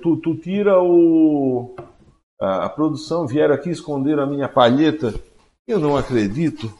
Tu, 0.00 0.16
tu 0.16 0.34
tira 0.36 0.80
o. 0.82 1.74
A, 2.40 2.64
a 2.64 2.68
produção 2.70 3.26
vieram 3.26 3.54
aqui 3.54 3.68
esconder 3.70 4.18
a 4.18 4.26
minha 4.26 4.48
palheta. 4.48 5.14
Eu 5.68 5.78
não 5.78 5.96
acredito. 5.96 6.72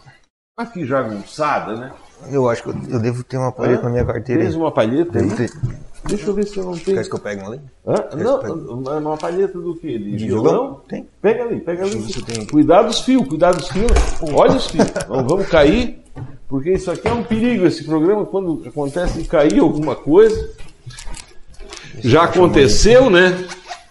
Aqui 0.58 0.86
jagunçada, 0.86 1.76
né? 1.76 1.92
Eu 2.30 2.48
acho 2.48 2.62
que 2.62 2.68
eu, 2.70 2.74
eu 2.90 2.98
devo 3.00 3.22
ter 3.22 3.36
uma 3.36 3.52
palheta 3.52 3.82
Hã? 3.82 3.84
na 3.84 3.90
minha 3.90 4.04
carteira. 4.04 4.42
Tens 4.42 4.54
uma 4.54 4.72
palheta 4.72 5.18
aí? 5.18 5.24
Devo 5.24 5.36
ter. 5.36 5.50
Deixa 6.06 6.26
eu 6.26 6.34
ver 6.34 6.46
se 6.46 6.56
eu 6.56 6.64
não 6.64 6.72
tenho. 6.72 6.96
Quer 6.96 7.08
que 7.08 7.14
eu 7.14 7.18
pegue 7.18 7.42
uma 7.42 7.50
ali? 7.50 7.60
Hã? 7.86 7.94
que 7.94 8.16
Não, 8.16 8.98
uma 8.98 9.16
palheta 9.18 9.58
do 9.58 9.74
quê? 9.76 9.98
De, 9.98 10.16
De 10.16 10.26
violão? 10.26 10.52
violão? 10.52 10.80
Tem. 10.88 11.06
Pega 11.20 11.44
ali, 11.44 11.60
pega 11.60 11.84
ali. 11.84 11.96
Aqui. 11.98 12.46
Cuidado 12.46 12.86
dos 12.86 13.00
fios, 13.00 13.28
cuidado 13.28 13.58
dos 13.58 13.68
fios. 13.68 13.90
Olha 14.34 14.56
os 14.56 14.66
fios. 14.66 14.86
Não 15.08 15.26
vamos 15.26 15.46
cair, 15.48 16.02
porque 16.48 16.72
isso 16.72 16.90
aqui 16.90 17.06
é 17.06 17.12
um 17.12 17.22
perigo, 17.22 17.66
esse 17.66 17.84
programa, 17.84 18.24
quando 18.24 18.66
acontece 18.66 19.22
de 19.22 19.28
cair 19.28 19.58
alguma 19.60 19.94
coisa. 19.94 20.50
Já 21.98 22.24
aconteceu, 22.24 23.10
né? 23.10 23.46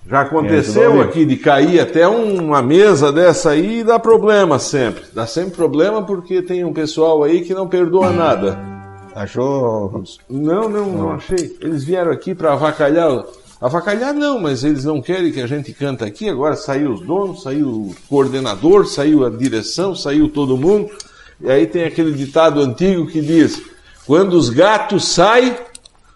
Já 0.09 0.21
aconteceu 0.21 0.91
tudo 0.91 1.01
aqui 1.03 1.23
de 1.23 1.37
cair 1.37 1.79
até 1.79 2.07
uma 2.07 2.63
mesa 2.63 3.11
dessa 3.11 3.51
aí 3.51 3.81
e 3.81 3.83
dá 3.83 3.99
problema 3.99 4.57
sempre. 4.57 5.03
Dá 5.13 5.27
sempre 5.27 5.51
problema 5.51 6.01
porque 6.01 6.41
tem 6.41 6.63
um 6.63 6.73
pessoal 6.73 7.23
aí 7.23 7.41
que 7.41 7.53
não 7.53 7.67
perdoa 7.67 8.11
nada. 8.11 8.57
Achou? 9.15 10.03
Não, 10.27 10.67
não, 10.67 10.85
não 10.91 11.11
achei. 11.11 11.55
Eles 11.61 11.83
vieram 11.83 12.11
aqui 12.11 12.33
para 12.33 12.53
avacalhar. 12.53 13.23
Avacalhar 13.61 14.13
não, 14.13 14.39
mas 14.39 14.63
eles 14.63 14.85
não 14.85 15.01
querem 15.01 15.31
que 15.31 15.41
a 15.41 15.47
gente 15.47 15.73
canta 15.73 16.05
aqui. 16.05 16.29
Agora 16.29 16.55
saiu 16.55 16.93
os 16.93 17.01
donos, 17.01 17.43
saiu 17.43 17.67
o 17.67 17.95
coordenador, 18.07 18.87
saiu 18.87 19.25
a 19.25 19.29
direção, 19.29 19.93
saiu 19.93 20.29
todo 20.29 20.57
mundo. 20.57 20.89
E 21.41 21.51
aí 21.51 21.67
tem 21.67 21.83
aquele 21.83 22.13
ditado 22.13 22.61
antigo 22.61 23.05
que 23.05 23.21
diz: 23.21 23.61
quando 24.07 24.33
os 24.33 24.49
gatos 24.49 25.09
saem, 25.09 25.55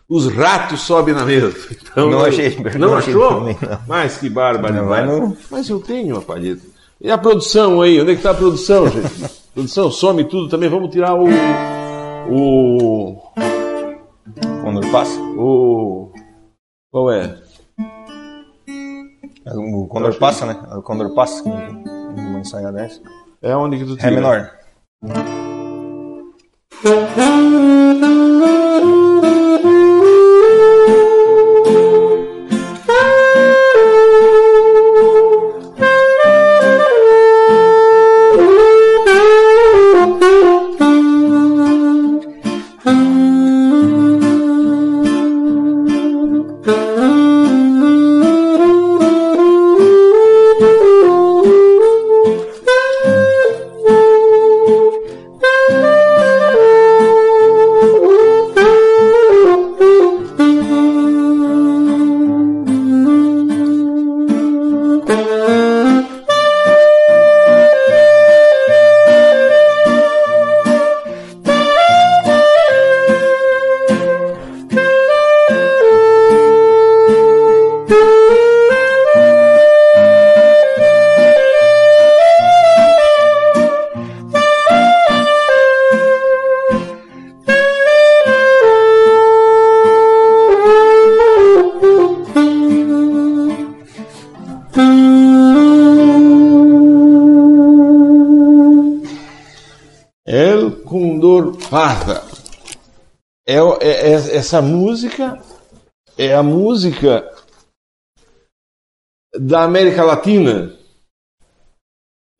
os 0.10 0.28
ratos 0.34 0.82
sobem 0.82 1.14
na 1.14 1.26
mesa. 1.26 1.54
Então, 1.94 2.10
Não 2.10 2.20
eu- 2.22 2.26
achei, 2.26 2.58
Não, 2.80 2.90
não 2.90 2.96
achei 2.98 3.14
achou? 3.14 3.30
também, 3.40 3.58
não. 3.62 3.80
Mas 3.88 4.18
que 4.18 4.28
barbaridade. 4.30 5.08
Não 5.08 5.38
Mas 5.52 5.70
eu 5.70 5.80
tenho 5.80 6.16
uma 6.16 6.22
palheta. 6.24 6.62
E 7.00 7.12
a 7.12 7.18
produção 7.20 7.82
aí? 7.82 8.02
Onde 8.02 8.12
é 8.12 8.14
que 8.16 8.20
está 8.20 8.32
a 8.32 8.36
produção, 8.36 8.90
gente? 8.90 9.30
produção, 9.54 9.92
some 9.92 10.24
tudo 10.24 10.50
também. 10.50 10.70
Vamos 10.70 10.90
tirar 10.90 11.14
o. 11.16 11.26
O. 12.32 13.22
Quando 14.64 14.82
passa? 14.92 15.20
O. 15.38 16.12
Qual 16.92 17.12
é? 17.12 17.38
O 19.56 19.86
Condor 19.88 20.16
passa, 20.18 20.46
né? 20.48 20.60
O 20.76 20.82
Condor 20.82 21.14
passa. 21.14 21.44
Uma 21.44 22.40
ensaiada 22.40 22.72
dessa. 22.78 23.02
É 23.42 23.56
onde 23.56 23.78
que 23.78 23.86
tu 23.86 23.96
tira? 23.98 24.10
Ré 24.10 24.16
menor. 24.16 24.50
essa 104.54 104.62
música 104.62 105.42
é 106.16 106.36
a 106.36 106.44
música 106.44 107.28
da 109.36 109.64
América 109.64 110.04
Latina. 110.04 110.78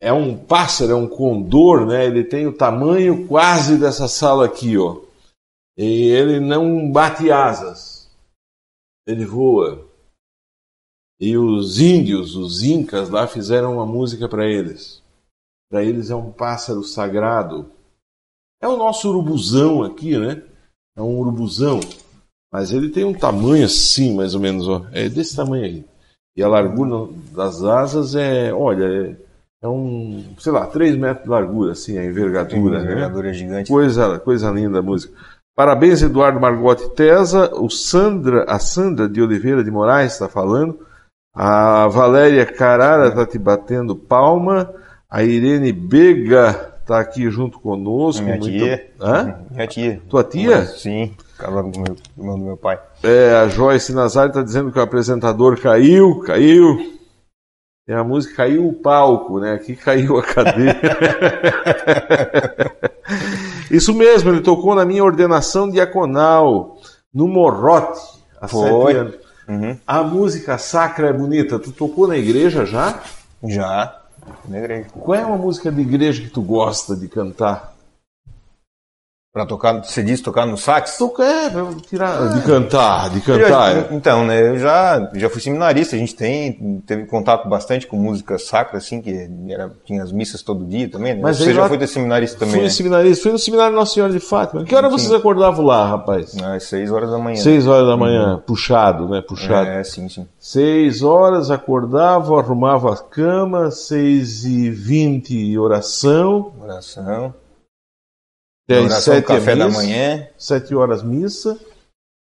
É 0.00 0.12
um 0.12 0.38
pássaro, 0.38 0.92
é 0.92 0.94
um 0.94 1.08
condor, 1.08 1.84
né? 1.84 2.06
Ele 2.06 2.22
tem 2.22 2.46
o 2.46 2.56
tamanho 2.56 3.26
quase 3.26 3.76
dessa 3.76 4.06
sala 4.06 4.46
aqui, 4.46 4.78
ó. 4.78 5.02
E 5.76 6.04
ele 6.06 6.38
não 6.38 6.88
bate 6.92 7.32
asas. 7.32 8.08
Ele 9.08 9.24
voa. 9.24 9.84
E 11.18 11.36
os 11.36 11.80
índios, 11.80 12.36
os 12.36 12.62
incas 12.62 13.10
lá 13.10 13.26
fizeram 13.26 13.74
uma 13.74 13.86
música 13.86 14.28
para 14.28 14.46
eles. 14.46 15.02
Para 15.68 15.82
eles 15.82 16.10
é 16.10 16.14
um 16.14 16.30
pássaro 16.30 16.84
sagrado. 16.84 17.72
É 18.62 18.68
o 18.68 18.76
nosso 18.76 19.08
urubuzão 19.08 19.82
aqui, 19.82 20.16
né? 20.16 20.48
É 20.96 21.02
um 21.02 21.18
urubuzão. 21.18 21.80
Mas 22.54 22.70
ele 22.72 22.88
tem 22.88 23.04
um 23.04 23.12
tamanho 23.12 23.64
assim, 23.64 24.14
mais 24.14 24.32
ou 24.32 24.40
menos, 24.40 24.68
ó. 24.68 24.82
É 24.92 25.08
desse 25.08 25.34
tamanho 25.34 25.64
aí. 25.64 25.84
E 26.36 26.42
a 26.42 26.46
largura 26.46 27.10
das 27.34 27.64
asas 27.64 28.14
é, 28.14 28.52
olha, 28.52 28.84
é, 28.84 29.16
é 29.60 29.66
um, 29.68 30.22
sei 30.38 30.52
lá, 30.52 30.64
3 30.64 30.94
metros 30.96 31.24
de 31.24 31.30
largura, 31.30 31.72
assim, 31.72 31.98
a 31.98 32.04
envergadura. 32.04 32.78
né? 32.78 32.84
Envergadura 32.84 33.32
gigante. 33.32 33.68
Coisa, 33.72 34.20
coisa 34.20 34.52
linda 34.52 34.78
a 34.78 34.82
música. 34.82 35.12
Parabéns, 35.56 36.00
Eduardo 36.00 36.38
Margotti 36.40 36.88
Tesa. 36.90 37.52
O 37.56 37.68
Sandra, 37.68 38.44
a 38.44 38.60
Sandra 38.60 39.08
de 39.08 39.20
Oliveira 39.20 39.64
de 39.64 39.70
Moraes 39.72 40.12
está 40.12 40.28
falando. 40.28 40.78
A 41.34 41.88
Valéria 41.88 42.46
Carara 42.46 43.08
está 43.08 43.26
te 43.26 43.36
batendo 43.36 43.96
palma. 43.96 44.72
A 45.10 45.24
Irene 45.24 45.72
Bega 45.72 46.74
está 46.80 47.00
aqui 47.00 47.28
junto 47.32 47.58
conosco. 47.58 48.22
Minha 48.22 48.36
Muito- 48.36 48.52
tia. 48.52 48.90
Hã? 49.00 49.40
Minha 49.50 49.66
tia. 49.66 50.00
Tua 50.08 50.22
tia? 50.22 50.64
Sim. 50.66 51.12
Casada 51.44 51.70
com 51.70 51.78
o 51.78 51.82
meu, 51.82 51.96
irmão 52.16 52.38
do 52.38 52.44
meu 52.46 52.56
pai. 52.56 52.80
É, 53.02 53.34
a 53.34 53.48
Joyce 53.48 53.92
Nazari 53.92 54.28
está 54.28 54.40
dizendo 54.40 54.72
que 54.72 54.78
o 54.78 54.82
apresentador 54.82 55.60
caiu, 55.60 56.20
caiu. 56.20 56.94
Tem 57.86 57.94
a 57.94 58.02
música 58.02 58.36
Caiu 58.36 58.66
o 58.66 58.72
palco, 58.72 59.38
né? 59.38 59.52
Aqui 59.52 59.76
caiu 59.76 60.16
a 60.16 60.22
cadeira. 60.22 60.80
Isso 63.70 63.92
mesmo, 63.92 64.30
ele 64.30 64.40
tocou 64.40 64.74
na 64.74 64.86
minha 64.86 65.04
ordenação 65.04 65.68
diaconal, 65.68 66.78
no 67.12 67.28
Morrote, 67.28 68.00
há 68.40 68.48
Foi. 68.48 68.94
sete 68.94 68.96
anos. 68.96 69.14
Uhum. 69.46 69.76
A 69.86 70.02
música 70.02 70.56
sacra 70.56 71.08
é 71.08 71.12
bonita. 71.12 71.58
Tu 71.58 71.72
tocou 71.72 72.08
na 72.08 72.16
igreja 72.16 72.64
já? 72.64 73.00
Já. 73.42 74.00
Na 74.48 74.60
igreja. 74.60 74.86
Qual 74.98 75.18
é 75.18 75.22
uma 75.22 75.36
música 75.36 75.70
de 75.70 75.82
igreja 75.82 76.22
que 76.22 76.30
tu 76.30 76.40
gosta 76.40 76.96
de 76.96 77.06
cantar? 77.06 77.73
Pra 79.34 79.44
tocar, 79.44 79.82
você 79.82 80.00
disse 80.00 80.22
tocar 80.22 80.46
no 80.46 80.56
sax? 80.56 80.96
Toca, 80.96 81.24
é, 81.24 81.50
pra 81.50 81.66
tirar, 81.88 82.34
de 82.34 82.40
cantar, 82.42 83.10
de 83.10 83.20
cantar. 83.20 83.76
é. 83.76 83.88
então, 83.90 84.24
né, 84.24 84.50
eu 84.50 84.60
já, 84.60 85.10
já 85.12 85.28
fui 85.28 85.40
seminarista, 85.40 85.96
a 85.96 85.98
gente 85.98 86.14
tem, 86.14 86.80
teve 86.86 87.04
contato 87.06 87.48
bastante 87.48 87.84
com 87.84 87.96
música 87.96 88.38
sacra, 88.38 88.78
assim, 88.78 89.02
que 89.02 89.28
era, 89.48 89.72
tinha 89.84 90.04
as 90.04 90.12
missas 90.12 90.40
todo 90.40 90.64
dia 90.64 90.88
também, 90.88 91.14
né? 91.14 91.20
Mas 91.20 91.38
Você 91.38 91.52
já 91.52 91.66
foi 91.66 91.76
ter 91.76 91.88
seminarista 91.88 92.38
também, 92.38 92.54
Fui 92.54 92.62
né? 92.62 92.68
seminarista, 92.70 93.22
fui 93.24 93.32
no 93.32 93.38
seminário 93.40 93.74
Nossa 93.74 93.94
Senhora 93.94 94.12
de 94.12 94.20
Fátima. 94.20 94.62
Que 94.62 94.72
hora 94.72 94.88
vocês 94.88 95.12
acordavam 95.12 95.64
lá, 95.64 95.84
rapaz? 95.84 96.40
Às 96.40 96.62
seis 96.62 96.92
horas 96.92 97.10
da 97.10 97.18
manhã. 97.18 97.36
Seis 97.36 97.66
horas 97.66 97.88
da 97.88 97.96
manhã, 97.96 98.40
puxado, 98.46 99.08
né? 99.08 99.20
Puxado. 99.20 99.68
É, 99.68 99.82
sim, 99.82 100.08
sim. 100.08 100.28
Seis 100.38 101.02
horas, 101.02 101.50
acordava, 101.50 102.38
arrumava 102.38 102.92
a 102.94 102.96
cama, 102.98 103.72
seis 103.72 104.44
e 104.44 104.70
vinte, 104.70 105.58
oração. 105.58 106.52
Oração. 106.62 107.34
Oração, 108.70 109.14
sete 109.14 109.26
café 109.26 109.56
da 109.56 109.66
missa, 109.66 109.78
manhã. 109.78 110.26
Sete 110.38 110.74
horas 110.74 111.02
missa. 111.02 111.58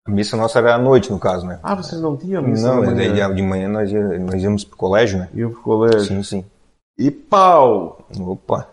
A 0.06 0.10
missa 0.10 0.36
nossa 0.36 0.58
era 0.58 0.74
à 0.74 0.78
noite, 0.78 1.10
no 1.12 1.18
caso, 1.18 1.46
né? 1.46 1.60
Ah, 1.62 1.74
vocês 1.74 2.00
não 2.00 2.16
tinham 2.16 2.42
missa 2.42 2.66
Não, 2.66 2.80
da 2.80 2.92
mas 2.92 3.34
de 3.36 3.42
manhã 3.42 3.68
nós, 3.68 3.92
nós 3.92 4.42
íamos 4.42 4.64
pro 4.64 4.76
colégio, 4.76 5.18
né? 5.18 5.28
Iam 5.34 5.50
pro 5.50 5.60
colégio. 5.60 6.00
Sim, 6.00 6.22
sim. 6.22 6.44
E 6.98 7.10
pau! 7.10 8.06
Opa! 8.18 8.68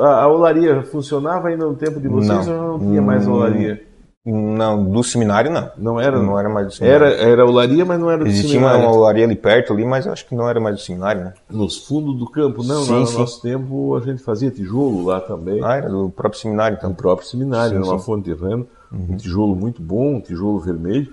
A, 0.00 0.22
a 0.22 0.28
olaria 0.28 0.82
funcionava 0.82 1.48
ainda 1.48 1.64
no 1.64 1.74
tempo 1.74 2.00
de 2.00 2.08
vocês 2.08 2.46
Não. 2.46 2.72
ou 2.72 2.78
não 2.78 2.86
tinha 2.88 3.02
mais 3.02 3.26
olaria? 3.26 3.86
Não, 4.30 4.84
do 4.84 5.02
seminário 5.02 5.50
não. 5.50 5.70
Não 5.78 6.00
era? 6.00 6.20
Não 6.20 6.38
era 6.38 6.50
mais 6.50 6.66
do 6.66 6.72
seminário. 6.74 7.06
Era, 7.06 7.16
era 7.16 7.46
olaria, 7.46 7.84
mas 7.86 7.98
não 7.98 8.10
era 8.10 8.22
do 8.22 8.28
Existia 8.28 8.50
seminário. 8.50 8.80
uma 8.80 8.90
olaria 8.92 9.24
ali 9.24 9.34
perto 9.34 9.72
ali, 9.72 9.86
mas 9.86 10.04
eu 10.04 10.12
acho 10.12 10.26
que 10.26 10.34
não 10.34 10.46
era 10.46 10.60
mais 10.60 10.76
do 10.76 10.82
seminário, 10.82 11.24
né? 11.24 11.34
Nos 11.48 11.86
fundos 11.86 12.18
do 12.18 12.28
campo, 12.30 12.62
não. 12.62 12.82
Sim, 12.84 13.00
no 13.00 13.06
sim. 13.06 13.18
nosso 13.18 13.40
tempo 13.40 13.96
a 13.96 14.00
gente 14.00 14.22
fazia 14.22 14.50
tijolo 14.50 15.04
lá 15.06 15.18
também. 15.20 15.64
Ah, 15.64 15.76
era 15.76 15.88
do 15.88 16.10
próprio 16.10 16.38
seminário, 16.38 16.74
no 16.76 16.78
então. 16.78 16.94
próprio 16.94 17.26
seminário, 17.26 17.70
Sim, 17.70 17.76
era 17.76 17.84
uma 17.84 17.92
sim. 17.92 17.92
Uhum. 17.92 18.00
fonte 18.00 18.24
de 18.24 18.34
ramo, 18.34 18.68
um 18.92 19.16
tijolo 19.16 19.56
muito 19.56 19.80
bom, 19.80 20.16
um 20.16 20.20
tijolo 20.20 20.60
vermelho. 20.60 21.10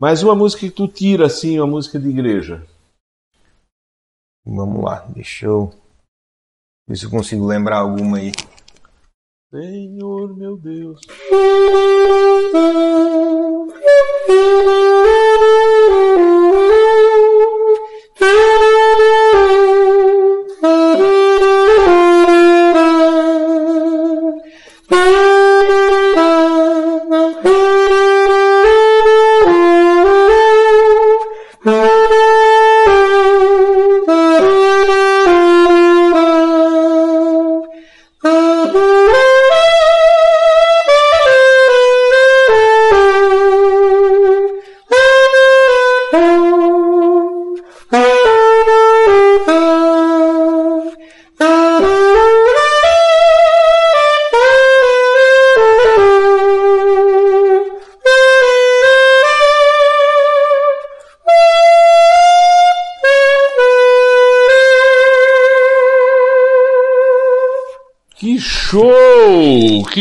Mas 0.00 0.22
uma 0.22 0.34
música 0.34 0.60
que 0.60 0.70
tu 0.70 0.88
tira 0.88 1.26
assim, 1.26 1.58
uma 1.60 1.66
música 1.66 1.98
de 1.98 2.08
igreja. 2.08 2.62
Vamos 4.46 4.82
lá, 4.82 5.04
deixa 5.14 5.44
eu 5.44 5.70
ver 6.88 6.96
se 6.96 7.04
eu 7.04 7.10
consigo 7.10 7.46
lembrar 7.46 7.80
alguma 7.80 8.16
aí. 8.16 8.32
Senhor 9.50 10.36
meu 10.36 10.56
Deus. 10.56 11.00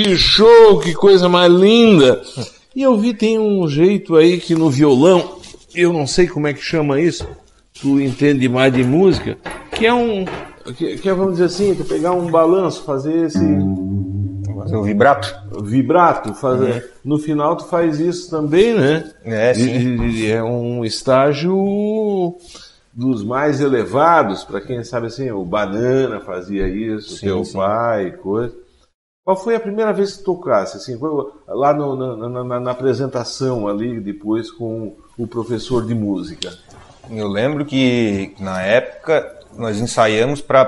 Que 0.10 0.18
show! 0.18 0.80
Que 0.80 0.92
coisa 0.96 1.30
mais 1.30 1.54
linda! 1.54 2.20
E 2.76 2.82
eu 2.82 2.98
vi 2.98 3.14
tem 3.14 3.38
um 3.38 3.68
jeito 3.68 4.16
aí 4.16 4.40
que 4.40 4.56
no 4.56 4.68
violão, 4.68 5.38
eu 5.76 5.94
não 5.94 6.08
sei 6.08 6.26
como 6.28 6.48
é 6.48 6.54
que 6.54 6.64
chama 6.64 7.00
isso, 7.00 7.28
tu 7.80 8.02
entende 8.02 8.50
mais 8.50 8.74
de 8.74 8.84
música, 8.84 9.38
que 9.72 9.86
é 9.86 9.94
um. 9.94 10.26
Que, 10.76 10.98
que 10.98 11.08
é, 11.08 11.14
vamos 11.14 11.34
dizer 11.34 11.46
assim, 11.46 11.76
tu 11.76 11.86
pegar 11.86 12.14
um 12.14 12.26
balanço, 12.32 12.82
fazer 12.86 13.28
esse 13.28 13.38
Fazer 14.58 14.76
o 14.78 14.82
vibrato. 14.82 15.32
vibrato, 15.64 16.34
fazer. 16.34 16.90
No 17.06 17.20
final 17.20 17.56
tu 17.56 17.66
faz 17.66 18.00
isso 18.00 18.32
também, 18.32 18.74
né? 18.74 19.12
É, 19.24 19.54
sim. 19.54 20.26
É 20.28 20.42
um 20.42 20.84
estágio 20.84 22.36
dos 22.92 23.24
mais 23.24 23.62
elevados, 23.62 24.44
para 24.44 24.60
quem 24.60 24.84
sabe 24.84 25.06
assim, 25.06 25.30
o 25.30 25.46
Banana 25.46 26.20
fazia 26.20 26.68
isso, 26.68 27.18
Sim, 27.18 27.28
teu 27.28 27.46
sim. 27.46 27.54
pai, 27.54 28.10
coisa. 28.14 28.56
Qual 29.30 29.38
foi 29.38 29.56
a 29.56 29.60
primeira 29.60 29.94
vez 29.94 30.18
que 30.18 30.24
tocasse? 30.24 30.78
Assim, 30.78 30.98
foi 30.98 31.12
lá 31.48 31.72
no- 31.72 31.96
na, 32.18 32.44
na- 32.44 32.60
na- 32.60 32.72
apresentação 32.72 33.68
ali, 33.68 34.00
depois 34.00 34.50
com 34.50 34.96
o 35.16 35.28
professor 35.28 35.86
de 35.86 35.94
música. 35.94 36.52
Eu 37.12 37.28
lembro 37.28 37.64
que 37.64 38.34
na 38.40 38.60
época 38.64 39.40
nós 39.56 39.80
ensaiamos 39.80 40.42
para 40.42 40.68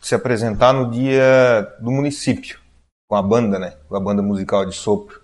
se 0.00 0.16
apresentar 0.16 0.72
no 0.72 0.90
dia 0.90 1.76
do 1.78 1.92
município, 1.92 2.58
com 3.08 3.14
a 3.14 3.22
banda, 3.22 3.56
né? 3.56 3.74
Com 3.88 3.94
a 3.94 4.00
banda 4.00 4.20
musical 4.20 4.66
de 4.66 4.74
sopro. 4.74 5.20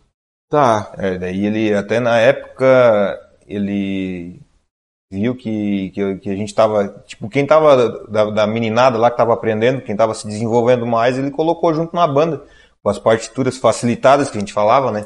Tá, 0.48 0.92
É, 0.98 1.18
daí 1.18 1.44
ele, 1.44 1.74
até 1.74 1.98
na 1.98 2.16
época, 2.18 3.18
ele 3.48 4.40
viu 5.12 5.34
que, 5.34 5.90
que, 5.90 6.16
que 6.16 6.30
a 6.30 6.34
gente 6.34 6.54
tava, 6.54 6.88
tipo, 7.06 7.28
quem 7.28 7.44
tava 7.46 8.06
da, 8.08 8.30
da 8.30 8.46
meninada 8.46 8.96
lá 8.96 9.10
que 9.10 9.16
tava 9.18 9.34
aprendendo, 9.34 9.82
quem 9.82 9.94
tava 9.94 10.14
se 10.14 10.26
desenvolvendo 10.26 10.86
mais, 10.86 11.18
ele 11.18 11.30
colocou 11.30 11.74
junto 11.74 11.94
na 11.94 12.06
banda, 12.06 12.42
com 12.82 12.88
as 12.88 12.98
partituras 12.98 13.58
facilitadas 13.58 14.30
que 14.30 14.38
a 14.38 14.40
gente 14.40 14.54
falava, 14.54 14.90
né? 14.90 15.04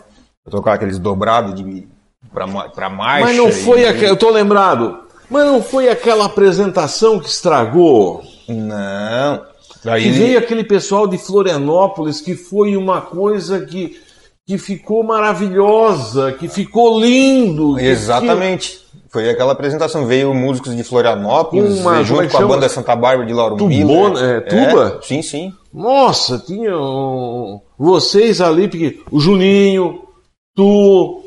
Tocar 0.49 0.75
aqueles 0.75 1.01
dobrados 1.01 1.55
de, 1.57 1.89
pra, 2.33 2.47
pra 2.69 2.89
marcha. 2.89 3.25
mas 3.27 3.37
não 3.37 3.51
foi 3.51 3.81
e- 3.81 3.87
aquela, 3.87 4.07
eu 4.13 4.17
tô 4.17 4.31
lembrado, 4.31 5.01
mas 5.29 5.45
não 5.45 5.61
foi 5.61 5.89
aquela 5.89 6.27
apresentação 6.27 7.19
que 7.19 7.29
estragou? 7.29 8.23
Não. 8.49 9.45
Daí 9.85 10.05
Que 10.05 10.11
veio 10.11 10.39
aquele 10.39 10.63
pessoal 10.63 11.09
de 11.09 11.19
Florianópolis 11.19 12.21
que 12.21 12.37
foi 12.37 12.77
uma 12.77 13.01
coisa 13.01 13.67
que, 13.67 14.01
que 14.47 14.57
ficou 14.59 15.03
maravilhosa, 15.03 16.33
que 16.33 16.49
ficou 16.49 17.01
lindo. 17.01 17.75
que- 17.75 17.85
Exatamente. 17.85 18.87
Foi 19.09 19.29
aquela 19.29 19.53
apresentação. 19.53 20.07
Veio 20.07 20.33
músicos 20.35 20.77
de 20.77 20.85
Florianópolis, 20.85 21.81
Uma- 21.81 22.01
é 22.01 22.05
junto 22.05 22.23
que 22.23 22.29
com 22.29 22.39
a 22.39 22.47
banda 22.47 22.69
Santa 22.69 22.95
Bárbara 22.95 23.27
de 23.27 23.33
Lauro 23.33 23.57
Tubona- 23.57 23.75
Miller. 24.21 24.37
é, 24.37 24.41
tuba? 24.41 25.01
sim, 25.03 25.21
sim. 25.23 25.51
que- 25.51 25.77
nossa, 25.79 26.39
tinham 26.39 27.61
vocês 27.79 28.41
ali, 28.41 28.69
porque 28.69 29.01
o 29.11 29.19
Juninho, 29.19 30.01
tu, 30.55 31.23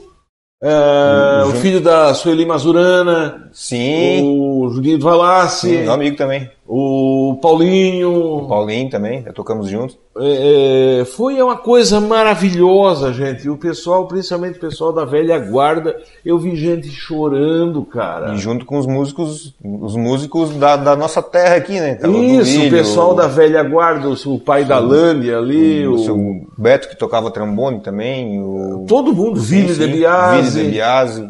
é, 0.64 1.44
o 1.46 1.52
filho 1.56 1.82
da 1.82 2.14
Sueli 2.14 2.46
Mazurana, 2.46 3.50
Sim. 3.54 4.22
o 4.24 4.70
Juninho 4.72 5.00
Valassi, 5.00 5.68
Sim, 5.70 5.84
meu 5.84 5.94
amigo 5.94 6.16
também. 6.16 6.50
O 6.72 7.36
Paulinho. 7.42 8.46
Paulinho 8.48 8.92
também, 8.92 9.24
já 9.24 9.34
tocamos 9.34 9.68
juntos. 9.68 9.98
É, 10.20 11.00
é, 11.00 11.06
foi 11.06 11.42
uma 11.42 11.58
coisa 11.58 12.00
maravilhosa, 12.00 13.12
gente. 13.12 13.50
O 13.50 13.58
pessoal, 13.58 14.08
principalmente 14.08 14.58
o 14.58 14.62
pessoal 14.62 14.94
da 14.94 15.04
velha 15.04 15.40
guarda, 15.40 15.98
eu 16.24 16.38
vi 16.38 16.56
gente 16.56 16.88
chorando, 16.92 17.84
cara. 17.84 18.36
E 18.36 18.38
junto 18.38 18.68
com 18.68 18.78
os 18.78 18.86
músicos, 18.86 19.56
os 19.64 19.96
músicos 19.96 20.52
da, 20.58 20.76
da 20.76 20.96
nossa 20.96 21.24
terra 21.24 21.56
aqui, 21.56 21.80
né? 21.80 21.98
Isso, 22.40 22.68
o 22.68 22.70
pessoal 22.70 23.16
da 23.16 23.26
velha 23.26 23.64
guarda, 23.64 24.08
o, 24.08 24.36
o 24.36 24.40
pai 24.40 24.64
da 24.64 24.78
Lândia 24.78 25.40
ali, 25.40 25.88
o, 25.88 25.94
o, 25.94 25.98
seu 25.98 26.18
Beto 26.56 26.88
que 26.88 26.96
tocava 26.96 27.32
trombone 27.32 27.80
também, 27.80 28.40
o 28.44 28.86
todo 28.88 29.12
mundo, 29.12 29.40
Sim, 29.40 29.62
Vini 29.64 29.74
sim, 29.74 29.80
de 29.80 29.88
Biase. 29.88 30.52
Vini 30.52 30.66
de 30.66 30.72
Biase. 30.74 31.30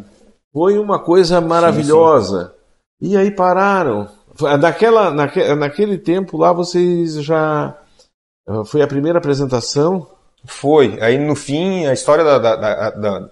Foi 0.51 0.77
uma 0.77 0.99
coisa 0.99 1.39
maravilhosa. 1.39 2.53
E 3.01 3.15
aí 3.15 3.31
pararam. 3.31 4.18
Naquela, 4.59 5.11
naque, 5.11 5.55
naquele 5.55 5.97
tempo 5.97 6.37
lá 6.37 6.51
vocês 6.53 7.15
já. 7.23 7.77
Foi 8.65 8.81
a 8.81 8.87
primeira 8.87 9.19
apresentação? 9.19 10.07
Foi. 10.45 10.97
Aí 11.01 11.17
no 11.17 11.35
fim, 11.35 11.85
a 11.85 11.93
história 11.93 12.23
da, 12.23 12.37
da- 12.39 12.55
da- 12.55 12.89
da- 12.91 13.29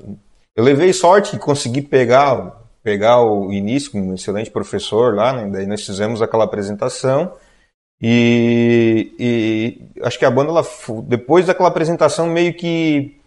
Eu 0.55 0.63
levei 0.63 0.91
sorte 0.93 1.35
e 1.35 1.39
consegui 1.39 1.81
pegar, 1.81 2.61
pegar 2.83 3.21
o 3.21 3.51
início 3.51 3.91
com 3.91 3.99
um 4.01 4.13
excelente 4.15 4.51
professor 4.51 5.15
lá, 5.15 5.33
né? 5.33 5.49
Daí 5.51 5.65
nós 5.65 5.85
fizemos 5.85 6.21
aquela 6.21 6.43
apresentação. 6.43 7.33
E, 8.01 9.11
e 9.19 10.03
acho 10.03 10.19
que 10.19 10.25
a 10.25 10.29
banda, 10.31 10.51
ela, 10.51 10.63
depois 11.05 11.45
daquela 11.47 11.69
apresentação, 11.69 12.27
meio 12.27 12.53
que, 12.53 13.19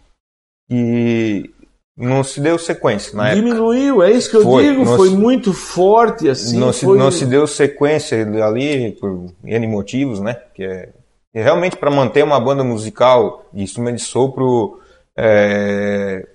que 0.69 1.49
não 1.97 2.23
se 2.23 2.39
deu 2.39 2.57
sequência 2.57 3.15
na 3.15 3.29
época. 3.29 3.43
Diminuiu, 3.43 4.01
é 4.01 4.11
isso 4.11 4.29
que 4.29 4.37
eu 4.37 4.43
Foi, 4.43 4.63
digo. 4.63 4.85
Foi 4.85 5.09
se- 5.09 5.15
muito 5.15 5.53
forte 5.53 6.29
assim. 6.29 6.57
não, 6.57 6.71
se, 6.73 6.85
foi... 6.85 6.97
não 6.97 7.11
se 7.11 7.25
deu 7.25 7.45
sequência 7.45 8.25
ali 8.43 8.91
por 8.93 9.31
N 9.43 9.67
motivos, 9.67 10.19
né? 10.19 10.35
Que 10.55 10.63
é, 10.63 10.89
e 11.33 11.41
realmente 11.41 11.77
para 11.77 11.91
manter 11.91 12.23
uma 12.23 12.39
banda 12.39 12.63
musical 12.63 13.45
de 13.53 13.61
instrumento 13.63 13.97
de 13.97 14.03
sopro, 14.03 14.79
é, 15.17 16.27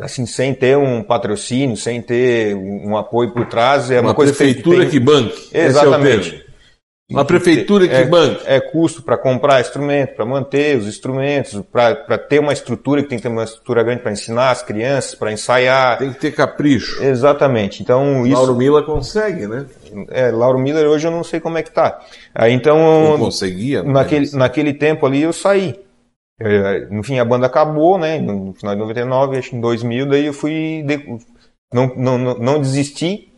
assim, 0.00 0.26
sem 0.26 0.52
ter 0.54 0.76
um 0.76 1.02
patrocínio, 1.02 1.76
sem 1.76 2.02
ter 2.02 2.54
um, 2.56 2.96
apoio 2.96 3.32
por 3.32 3.46
trás, 3.46 3.90
é 3.90 4.00
uma, 4.00 4.08
uma 4.10 4.14
coisa 4.14 4.32
prefeitura 4.32 4.80
tem- 4.80 4.90
que 4.90 5.00
banque. 5.00 5.48
Esse 5.52 5.56
é 5.56 5.64
o 5.64 5.68
Exatamente. 5.68 6.45
Uma 7.08 7.24
prefeitura 7.24 7.86
que 7.86 7.94
é, 7.94 8.04
banque. 8.04 8.42
É 8.46 8.60
custo 8.60 9.00
para 9.00 9.16
comprar 9.16 9.60
instrumento, 9.60 10.16
para 10.16 10.26
manter 10.26 10.76
os 10.76 10.88
instrumentos, 10.88 11.62
para 11.70 12.18
ter 12.18 12.40
uma 12.40 12.52
estrutura 12.52 13.00
que 13.00 13.08
tem 13.08 13.16
que 13.16 13.22
ter 13.22 13.28
uma 13.28 13.44
estrutura 13.44 13.84
grande 13.84 14.02
para 14.02 14.10
ensinar 14.10 14.50
as 14.50 14.60
crianças, 14.60 15.14
para 15.14 15.32
ensaiar. 15.32 15.98
Tem 15.98 16.12
que 16.12 16.18
ter 16.18 16.32
capricho. 16.32 17.00
Exatamente. 17.02 17.80
Então 17.80 18.26
isso. 18.26 18.34
Lauro 18.34 18.56
Mila 18.56 18.82
consegue, 18.82 19.46
né? 19.46 19.66
É, 20.10 20.32
Lauro 20.32 20.58
Miller 20.58 20.88
hoje 20.88 21.06
eu 21.06 21.12
não 21.12 21.22
sei 21.22 21.38
como 21.38 21.56
é 21.58 21.62
que 21.62 21.70
tá. 21.70 22.00
Aí 22.34 22.50
Não 22.50 22.58
então, 22.58 23.18
conseguia. 23.20 23.84
né? 23.84 23.92
naquele, 23.92 24.30
naquele 24.32 24.74
tempo 24.74 25.06
ali 25.06 25.22
eu 25.22 25.32
saí. 25.32 25.78
É, 26.40 26.86
no 26.90 27.04
fim 27.04 27.20
a 27.20 27.24
banda 27.24 27.46
acabou, 27.46 27.98
né? 27.98 28.18
No 28.18 28.52
final 28.52 28.74
de 28.74 28.80
99, 28.80 29.38
acho 29.38 29.50
que 29.50 29.56
em 29.56 29.60
2000, 29.60 30.06
daí 30.06 30.26
eu 30.26 30.32
fui. 30.32 30.82
de- 30.84 31.18
não, 31.72 31.86
não, 31.96 32.18
não, 32.18 32.34
não 32.38 32.60
desisti. 32.60 33.32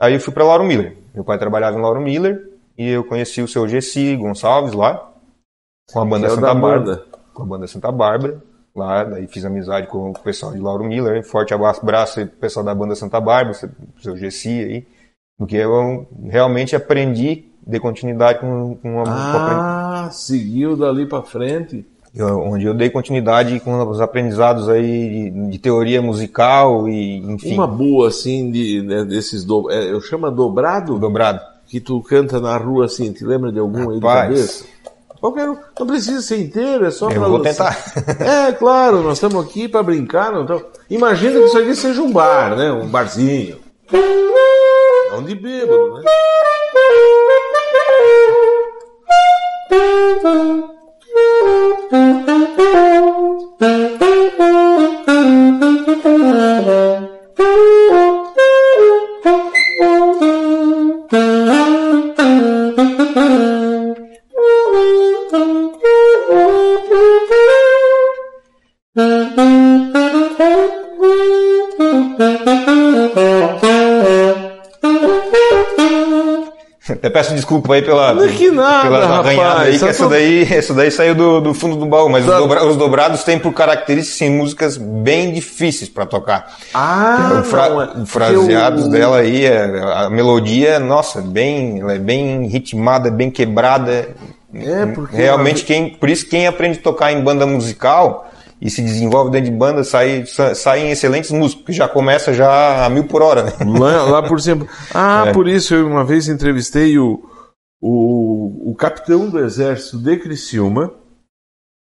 Aí 0.00 0.14
eu 0.14 0.20
fui 0.20 0.34
para 0.34 0.44
Lauro 0.44 0.64
Miller. 0.64 0.96
Meu 1.14 1.24
pai 1.24 1.38
trabalhava 1.38 1.78
em 1.78 1.80
Lauro 1.80 2.00
Miller. 2.00 2.55
E 2.78 2.88
eu 2.88 3.04
conheci 3.04 3.40
o 3.42 3.48
seu 3.48 3.66
Gessi 3.68 4.16
Gonçalves 4.16 4.72
lá, 4.72 5.12
com 5.92 6.00
a 6.00 6.04
banda 6.04 6.26
é 6.26 6.30
Santa 6.30 6.54
Bárbara. 6.54 7.04
Com 7.34 7.42
a 7.42 7.46
banda 7.46 7.66
Santa 7.66 7.92
Bárbara. 7.92 8.42
Lá, 8.74 9.04
daí 9.04 9.26
fiz 9.26 9.42
amizade 9.44 9.86
com 9.86 10.10
o 10.10 10.18
pessoal 10.18 10.52
de 10.52 10.58
Lauro 10.58 10.84
Miller. 10.84 11.24
Forte 11.24 11.54
abraço, 11.54 12.20
aí 12.20 12.26
pro 12.26 12.36
pessoal 12.36 12.64
da 12.64 12.74
banda 12.74 12.94
Santa 12.94 13.18
Bárbara, 13.20 13.56
o 13.96 14.02
seu 14.02 14.16
Gessi 14.16 14.50
aí. 14.50 14.86
Porque 15.38 15.56
eu 15.56 16.06
realmente 16.24 16.76
aprendi, 16.76 17.46
dei 17.66 17.80
continuidade 17.80 18.38
com, 18.40 18.76
com, 18.76 19.00
a, 19.00 19.04
com 19.04 19.10
a 19.10 20.04
Ah, 20.06 20.10
seguiu 20.10 20.76
dali 20.76 21.06
pra 21.06 21.22
frente. 21.22 21.86
eu- 22.14 22.38
onde 22.40 22.66
eu 22.66 22.74
dei 22.74 22.90
continuidade 22.90 23.60
com 23.60 23.78
os 23.88 24.00
aprendizados 24.00 24.68
aí 24.68 25.30
de, 25.30 25.50
de 25.50 25.58
teoria 25.58 26.00
musical 26.02 26.86
e, 26.88 27.18
enfim, 27.18 27.54
Uma 27.54 27.66
boa, 27.66 28.08
assim, 28.08 28.50
de, 28.50 28.82
né, 28.82 29.04
desses 29.04 29.44
do, 29.44 29.70
é, 29.70 29.90
eu 29.92 30.00
chamo 30.02 30.30
dobrado, 30.30 30.98
dobrado. 30.98 31.40
Que 31.66 31.80
tu 31.80 32.00
canta 32.02 32.40
na 32.40 32.56
rua 32.56 32.86
assim, 32.86 33.12
te 33.12 33.24
lembra 33.24 33.50
de 33.52 33.58
algum 33.58 33.90
aí 33.90 33.96
de 33.96 34.06
cabeça? 34.06 34.64
Qualquer 35.20 35.48
um, 35.48 35.56
não 35.80 35.86
precisa 35.86 36.20
ser 36.20 36.38
inteiro, 36.40 36.84
é 36.86 36.90
só 36.90 37.10
Eu 37.10 37.18
pra 37.20 37.28
vou 37.28 37.40
tentar. 37.40 37.76
É, 38.20 38.52
claro, 38.52 39.02
nós 39.02 39.14
estamos 39.14 39.44
aqui 39.44 39.66
para 39.66 39.82
brincar. 39.82 40.30
Não 40.32 40.46
tamo- 40.46 40.64
Imagina 40.90 41.38
que 41.40 41.46
isso 41.46 41.58
aqui 41.58 41.74
seja 41.74 42.02
um 42.02 42.12
bar, 42.12 42.54
né? 42.56 42.70
Um 42.70 42.86
barzinho. 42.86 43.58
Não 45.10 45.22
de 45.24 45.34
bêbado, 45.34 45.94
né? 45.94 46.02
Desculpa 77.46 77.74
aí 77.74 77.82
pela, 77.82 78.12
Não 78.12 78.24
é 78.24 78.28
que 78.28 78.50
nada, 78.50 78.82
pela 78.82 79.06
rapaz, 79.06 79.26
arranhada 79.38 79.62
aí, 79.62 79.72
que 79.72 79.78
só 79.78 79.86
essa 79.88 80.02
tô- 80.02 80.10
daí, 80.10 80.42
essa 80.52 80.74
daí 80.74 80.90
saiu 80.90 81.14
do, 81.14 81.40
do 81.40 81.54
fundo 81.54 81.76
do 81.76 81.86
baú, 81.86 82.08
mas 82.08 82.24
os, 82.24 82.30
Tá. 82.30 82.38
dobra- 82.38 82.66
os 82.66 82.76
dobrados 82.76 83.22
têm 83.22 83.38
por 83.38 83.52
característica 83.52 84.16
sim, 84.18 84.30
músicas 84.30 84.76
bem 84.76 85.32
difíceis 85.32 85.88
para 85.88 86.04
tocar. 86.04 86.52
Ah, 86.74 87.42
fra- 87.44 87.68
não, 87.68 87.82
é- 87.82 88.06
fraseados 88.06 88.86
o- 88.86 88.90
dela 88.90 89.18
aí, 89.18 89.44
é- 89.44 89.80
a 89.94 90.10
melodia, 90.10 90.80
nossa, 90.80 91.20
bem, 91.22 91.80
ela 91.80 91.94
é 91.94 91.98
bem 91.98 92.46
ritmada, 92.48 93.10
bem 93.10 93.30
quebrada. 93.30 94.08
É, 94.54 94.86
porque 94.86 95.14
Realmente, 95.16 95.64
quem, 95.64 95.90
por 95.90 96.08
isso 96.08 96.28
quem 96.28 96.46
aprende 96.46 96.78
a 96.78 96.82
tocar 96.82 97.12
em 97.12 97.20
banda 97.20 97.46
musical 97.46 98.30
e 98.62 98.70
se 98.70 98.80
desenvolve 98.80 99.30
dentro 99.30 99.50
de 99.50 99.56
banda, 99.56 99.84
sai, 99.84 100.24
sa- 100.26 100.54
saem 100.54 100.90
excelentes 100.90 101.30
músicos, 101.30 101.62
porque 101.62 101.72
já 101.74 101.86
começa 101.86 102.32
já 102.32 102.86
a 102.86 102.88
mil 102.88 103.04
por 103.04 103.20
hora, 103.20 103.42
né? 103.42 103.52
Lá, 103.78 104.02
lá 104.04 104.22
por 104.22 104.40
cima. 104.40 104.66
Ah, 104.94 105.24
É. 105.28 105.32
por 105.32 105.46
isso 105.46 105.74
eu 105.74 105.86
uma 105.86 106.04
vez 106.04 106.26
entrevistei 106.28 106.98
o, 106.98 107.22
o, 107.88 108.70
o 108.70 108.74
capitão 108.74 109.30
do 109.30 109.38
exército 109.38 109.98
de 109.98 110.16
Criciúma. 110.18 110.92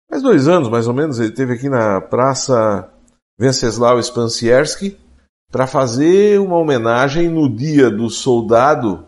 Faz 0.09 0.21
dois 0.21 0.47
anos, 0.47 0.67
mais 0.67 0.85
ou 0.87 0.93
menos, 0.93 1.17
ele 1.17 1.29
esteve 1.29 1.53
aqui 1.53 1.69
na 1.69 2.01
Praça 2.01 2.91
Venceslau 3.39 4.01
Spansierski 4.01 4.97
para 5.49 5.65
fazer 5.65 6.39
uma 6.41 6.57
homenagem 6.57 7.29
no 7.29 7.49
dia 7.49 7.89
do 7.89 8.09
soldado, 8.09 9.05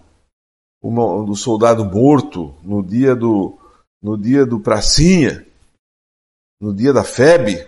uma- 0.81 1.25
do 1.25 1.35
soldado 1.35 1.83
morto, 1.83 2.53
no 2.63 2.81
dia 2.81 3.13
do, 3.13 3.57
no 4.01 4.17
dia 4.17 4.45
do 4.45 4.59
Pracinha, 4.59 5.45
no 6.61 6.73
dia 6.73 6.93
da 6.93 7.03
FEB, 7.03 7.67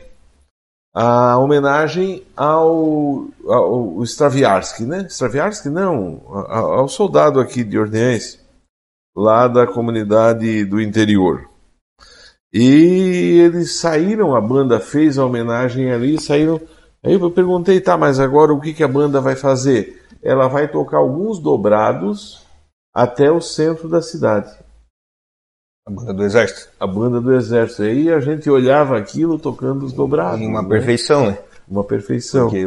a 0.93 1.37
homenagem 1.37 2.23
ao, 2.35 3.27
ao 3.45 3.99
né? 3.99 5.07
Straviarsky 5.09 5.69
não, 5.69 6.21
ao 6.27 6.87
soldado 6.87 7.39
aqui 7.39 7.63
de 7.63 7.77
Orleans, 7.77 8.40
lá 9.15 9.47
da 9.47 9.67
comunidade 9.67 10.65
do 10.65 10.81
interior. 10.81 11.49
E 12.53 13.39
eles 13.39 13.79
saíram, 13.79 14.35
a 14.35 14.41
banda 14.41 14.79
fez 14.79 15.17
a 15.17 15.25
homenagem 15.25 15.91
ali, 15.91 16.19
saíram. 16.19 16.59
Aí 17.03 17.13
eu 17.13 17.31
perguntei, 17.31 17.79
tá, 17.79 17.97
mas 17.97 18.19
agora 18.19 18.53
o 18.53 18.59
que, 18.59 18.73
que 18.73 18.83
a 18.83 18.87
banda 18.87 19.21
vai 19.21 19.35
fazer? 19.35 20.01
Ela 20.21 20.47
vai 20.47 20.67
tocar 20.67 20.97
alguns 20.97 21.39
dobrados 21.39 22.45
até 22.93 23.31
o 23.31 23.39
centro 23.39 23.87
da 23.87 24.01
cidade. 24.01 24.51
A 25.87 25.91
banda 25.91 26.13
do 26.13 26.23
exército. 26.23 26.69
A 26.79 26.85
banda 26.85 27.19
do 27.19 27.33
exército. 27.33 27.83
Aí 27.83 28.11
a 28.11 28.19
gente 28.19 28.49
olhava 28.49 28.97
aquilo 28.97 29.39
tocando 29.39 29.85
os 29.85 29.93
dobrados. 29.93 30.45
Uma 30.45 30.61
né? 30.61 30.69
perfeição, 30.69 31.27
né? 31.27 31.39
Uma 31.67 31.83
perfeição. 31.83 32.49
Porque 32.49 32.65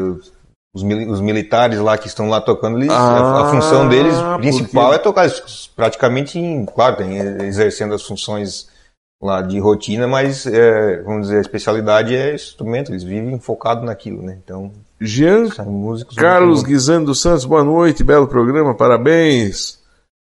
os, 0.74 0.82
mili- 0.82 1.06
os 1.08 1.20
militares 1.20 1.78
lá 1.78 1.96
que 1.96 2.08
estão 2.08 2.28
lá 2.28 2.40
tocando, 2.40 2.78
eles, 2.78 2.90
Ah, 2.90 2.96
a, 3.18 3.42
a 3.42 3.50
função 3.50 3.88
deles 3.88 4.14
principal 4.38 4.86
porque- 4.86 4.96
é 4.96 4.98
tocar 4.98 5.30
praticamente, 5.76 6.38
em, 6.38 6.66
claro, 6.66 6.96
tem, 6.96 7.18
eh, 7.18 7.44
exercendo 7.44 7.94
as 7.94 8.02
funções 8.02 8.68
lá 9.22 9.40
de 9.40 9.58
rotina, 9.58 10.06
mas 10.06 10.46
é, 10.46 11.00
vamos 11.02 11.22
dizer, 11.22 11.38
a 11.38 11.40
especialidade 11.40 12.14
é 12.14 12.34
instrumento, 12.34 12.90
eles 12.92 13.02
vivem 13.04 13.38
focados 13.38 13.84
naquilo, 13.84 14.20
né? 14.22 14.36
Então, 14.44 14.70
Jean 15.00 15.48
Carlos 16.16 16.62
Guizando 16.62 17.06
dos 17.06 17.20
Santos, 17.22 17.44
boa 17.44 17.64
noite, 17.64 18.02
belo 18.04 18.26
programa, 18.28 18.74
parabéns. 18.74 19.78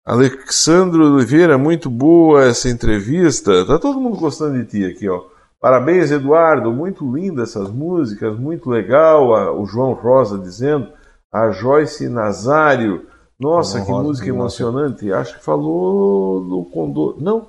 Alexandro 0.06 1.16
Oliveira, 1.16 1.58
muito 1.58 1.90
boa 1.90 2.44
essa 2.46 2.68
entrevista. 2.70 3.66
Tá 3.66 3.78
todo 3.80 4.00
mundo 4.00 4.18
gostando 4.18 4.58
de 4.58 4.66
ti 4.66 4.84
aqui, 4.86 5.08
ó. 5.08 5.22
Parabéns, 5.62 6.10
Eduardo, 6.12 6.72
muito 6.72 7.06
linda 7.16 7.44
essas 7.44 7.70
músicas, 7.70 8.36
muito 8.38 8.68
legal. 8.70 9.60
O 9.62 9.66
João 9.68 9.94
Rosa 9.94 10.40
dizendo, 10.40 10.92
a 11.32 11.52
Joyce 11.52 12.10
Nazário, 12.10 13.08
nossa, 13.40 13.74
João 13.78 13.86
que 13.86 13.92
Rosa, 13.92 14.04
música 14.08 14.28
nossa. 14.34 14.38
emocionante. 14.64 15.14
Acho 15.14 15.38
que 15.38 15.44
falou 15.46 16.44
do 16.44 16.66
Condor. 16.72 17.22
Não. 17.22 17.48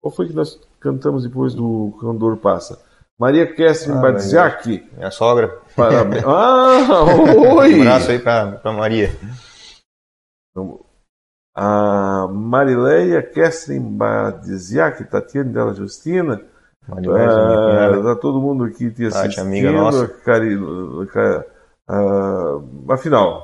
Qual 0.00 0.14
foi 0.14 0.28
que 0.28 0.34
nós 0.34 0.60
cantamos 0.78 1.24
depois 1.24 1.52
do 1.54 1.96
Condor 1.98 2.36
Passa? 2.36 2.80
Maria 3.18 3.52
Kestrin 3.52 3.94
Ah, 3.94 4.00
Badziak, 4.00 4.88
Minha 4.96 5.10
sogra. 5.10 5.60
parabéns. 5.76 6.22
Ah, 6.26 7.04
oi! 7.56 7.74
Um 7.78 7.80
abraço 7.82 8.10
aí 8.10 8.18
pra 8.20 8.72
Maria. 8.72 9.10
A 11.56 12.26
Marileia 12.28 13.22
Kestrin 13.22 13.96
Badziak, 13.96 15.04
Tatiane 15.04 15.52
Della 15.52 15.72
Justina, 15.74 16.40
Ah, 16.88 16.96
cunhada. 16.96 18.02
tá 18.02 18.20
todo 18.20 18.40
mundo 18.40 18.64
aqui 18.64 18.90
te 18.90 19.06
assistindo. 19.06 19.44
amiga 19.44 19.72
nossa. 19.72 20.08
Cari... 20.24 20.56
ca- 21.12 21.44
ah, 21.88 22.60
afinal, 22.90 23.40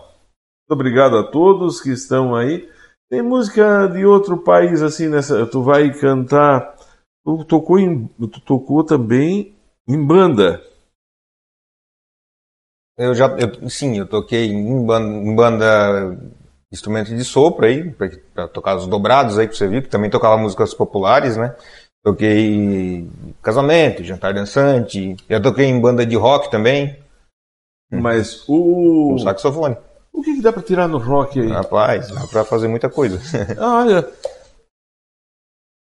muito 0.69 0.81
obrigado 0.81 1.17
a 1.17 1.31
todos 1.31 1.81
que 1.81 1.91
estão 1.91 2.35
aí. 2.35 2.69
Tem 3.11 3.23
música 3.23 3.89
de 3.89 4.05
outro 4.07 4.39
país 4.39 4.83
assim 4.83 5.09
nessa. 5.09 5.47
Tu 5.47 5.63
vai 5.63 5.93
cantar. 5.93 6.77
Tu 7.25 7.45
tocou, 7.45 7.79
em... 7.79 8.07
tu 8.07 8.41
tocou 8.41 8.85
também 8.85 9.57
em 9.89 10.07
banda. 10.07 10.63
Eu 12.97 13.15
já, 13.15 13.27
eu, 13.39 13.69
sim, 13.69 13.99
eu 13.99 14.07
toquei 14.07 14.47
em 14.49 14.87
banda, 14.87 15.09
em 15.09 15.35
banda 15.35 16.19
instrumento 16.73 17.09
de 17.15 17.25
sopro 17.25 17.67
aí, 17.67 17.91
pra, 17.91 18.09
pra 18.35 18.49
tocar 18.49 18.77
os 18.77 18.87
dobrados 18.87 19.39
aí 19.39 19.49
que 19.49 19.57
você 19.57 19.67
viu, 19.67 19.83
que 19.83 19.89
também 19.89 20.11
tocava 20.11 20.37
músicas 20.37 20.73
populares, 20.73 21.37
né? 21.37 21.57
Toquei 22.03 23.09
casamento, 23.43 24.03
jantar 24.03 24.33
dançante, 24.33 25.17
já 25.29 25.41
toquei 25.41 25.67
em 25.67 25.81
banda 25.81 26.05
de 26.07 26.17
rock 26.17 26.51
também, 26.51 26.97
Mas 27.91 28.43
o. 28.49 29.19
saxofone. 29.19 29.77
O 30.13 30.23
que, 30.23 30.37
que 30.37 30.43
dá 30.43 30.53
pra 30.53 30.63
tirar 30.63 30.89
no 30.89 30.99
rock 30.99 31.41
aí? 31.41 31.49
Rapaz, 31.49 32.09
dá 32.09 32.27
pra 32.27 32.45
fazer 32.45 32.69
muita 32.69 32.89
coisa. 32.89 33.21
Olha, 33.61 34.09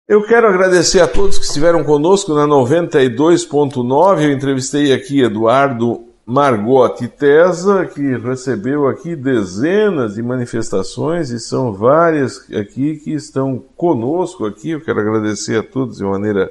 eu 0.09 0.27
quero 0.27 0.49
agradecer 0.49 1.01
a 1.01 1.09
todos 1.09 1.39
que 1.39 1.45
estiveram 1.45 1.85
conosco 1.85 2.35
na 2.35 2.47
92.9. 2.47 4.23
Eu 4.23 4.33
entrevistei 4.33 4.93
aqui 4.93 5.23
Eduardo 5.23 6.10
Margotti 6.31 7.09
Tesa, 7.09 7.87
que 7.87 8.17
recebeu 8.19 8.87
aqui 8.87 9.17
dezenas 9.17 10.15
de 10.15 10.23
manifestações 10.23 11.31
e 11.31 11.41
são 11.41 11.73
várias 11.73 12.49
aqui 12.53 12.99
que 12.99 13.13
estão 13.13 13.59
conosco 13.77 14.47
aqui. 14.47 14.71
Eu 14.71 14.81
quero 14.81 15.01
agradecer 15.01 15.59
a 15.59 15.63
todos 15.65 15.97
de 15.97 16.05
maneira 16.05 16.49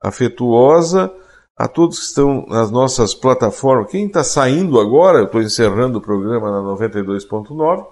afetuosa, 0.00 1.12
a 1.56 1.66
todos 1.66 1.98
que 1.98 2.04
estão 2.04 2.46
nas 2.46 2.70
nossas 2.70 3.12
plataformas. 3.12 3.90
Quem 3.90 4.06
está 4.06 4.22
saindo 4.22 4.78
agora, 4.78 5.18
eu 5.18 5.24
estou 5.24 5.42
encerrando 5.42 5.98
o 5.98 6.02
programa 6.02 6.52
na 6.52 6.68
92.9. 6.68 7.86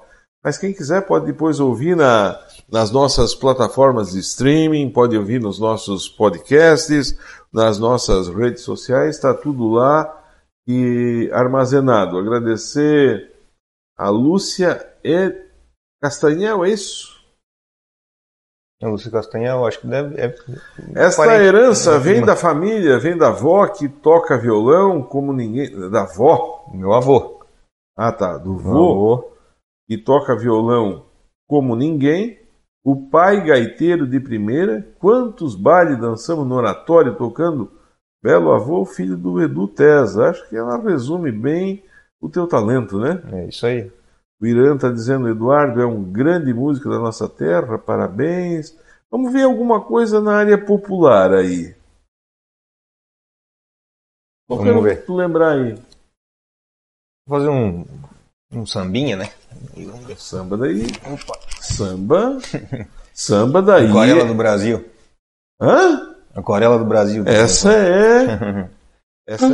Mas 0.44 0.56
quem 0.56 0.72
quiser 0.72 1.08
pode 1.08 1.26
depois 1.26 1.58
ouvir 1.58 1.96
na, 1.96 2.38
nas 2.70 2.92
nossas 2.92 3.34
plataformas 3.34 4.12
de 4.12 4.20
streaming, 4.20 4.90
pode 4.90 5.18
ouvir 5.18 5.40
nos 5.40 5.58
nossos 5.58 6.08
podcasts, 6.08 7.18
nas 7.52 7.80
nossas 7.80 8.28
redes 8.28 8.62
sociais, 8.62 9.16
está 9.16 9.34
tudo 9.34 9.68
lá 9.72 10.22
e 10.66 11.30
armazenado. 11.32 12.18
Agradecer 12.18 13.32
a 13.96 14.08
Lúcia 14.08 14.86
e 15.04 15.32
Castanhel, 16.02 16.64
é 16.64 16.70
isso? 16.70 17.16
A 18.82 18.88
Lúcia 18.88 19.10
Castanha, 19.10 19.52
eu 19.52 19.64
acho 19.66 19.80
que 19.80 19.86
deve. 19.86 20.20
É 20.20 20.34
Esta 20.94 21.24
parente- 21.24 21.44
herança 21.46 21.98
vem 21.98 22.22
da 22.22 22.36
família, 22.36 22.98
vem 22.98 23.16
da 23.16 23.28
avó 23.28 23.66
que 23.68 23.88
toca 23.88 24.36
violão 24.36 25.02
como 25.02 25.32
ninguém. 25.32 25.90
Da 25.90 26.02
avó? 26.02 26.66
Meu 26.74 26.92
avô. 26.92 27.42
Ah, 27.96 28.12
tá. 28.12 28.36
Do 28.36 28.52
avô. 28.52 29.32
que 29.88 29.96
toca 29.96 30.36
violão 30.36 31.06
como 31.48 31.74
ninguém. 31.74 32.38
O 32.84 33.08
pai 33.08 33.42
gaiteiro 33.44 34.06
de 34.06 34.20
primeira. 34.20 34.86
Quantos 34.98 35.54
bailes 35.56 35.98
dançamos 35.98 36.46
no 36.46 36.54
oratório 36.54 37.16
tocando 37.16 37.72
Belo 38.26 38.50
Avô, 38.50 38.84
filho 38.84 39.16
do 39.16 39.40
Edu 39.40 39.68
Tesa. 39.68 40.30
Acho 40.30 40.48
que 40.48 40.56
ela 40.56 40.82
resume 40.82 41.30
bem 41.30 41.84
o 42.20 42.28
teu 42.28 42.48
talento, 42.48 42.98
né? 42.98 43.22
É 43.32 43.46
isso 43.46 43.64
aí. 43.64 43.88
O 44.40 44.46
Irã 44.46 44.74
está 44.74 44.90
dizendo, 44.90 45.28
Eduardo 45.28 45.80
é 45.80 45.86
um 45.86 46.02
grande 46.02 46.52
músico 46.52 46.90
da 46.90 46.98
nossa 46.98 47.28
terra, 47.28 47.78
parabéns. 47.78 48.76
Vamos 49.08 49.32
ver 49.32 49.44
alguma 49.44 49.80
coisa 49.80 50.20
na 50.20 50.38
área 50.38 50.58
popular 50.58 51.32
aí. 51.32 51.72
Vamos 54.48 54.82
ver. 54.82 55.02
que 55.02 55.06
tu 55.06 55.14
lembrar 55.14 55.52
aí. 55.52 55.74
Vou 57.28 57.38
fazer 57.38 57.48
um, 57.48 57.86
um 58.50 58.66
sambinha, 58.66 59.16
né? 59.16 59.32
Samba 60.16 60.56
daí. 60.56 60.82
Samba. 61.60 62.38
Samba 63.14 63.62
daí. 63.62 63.88
Aquarela 63.88 64.24
do 64.24 64.34
Brasil. 64.34 64.84
Hã? 65.60 66.15
Aquarela 66.36 66.78
do 66.78 66.84
Brasil. 66.84 67.24
Essa 67.26 67.72
é. 67.72 68.68
Essa 69.26 69.46
é. 69.46 69.50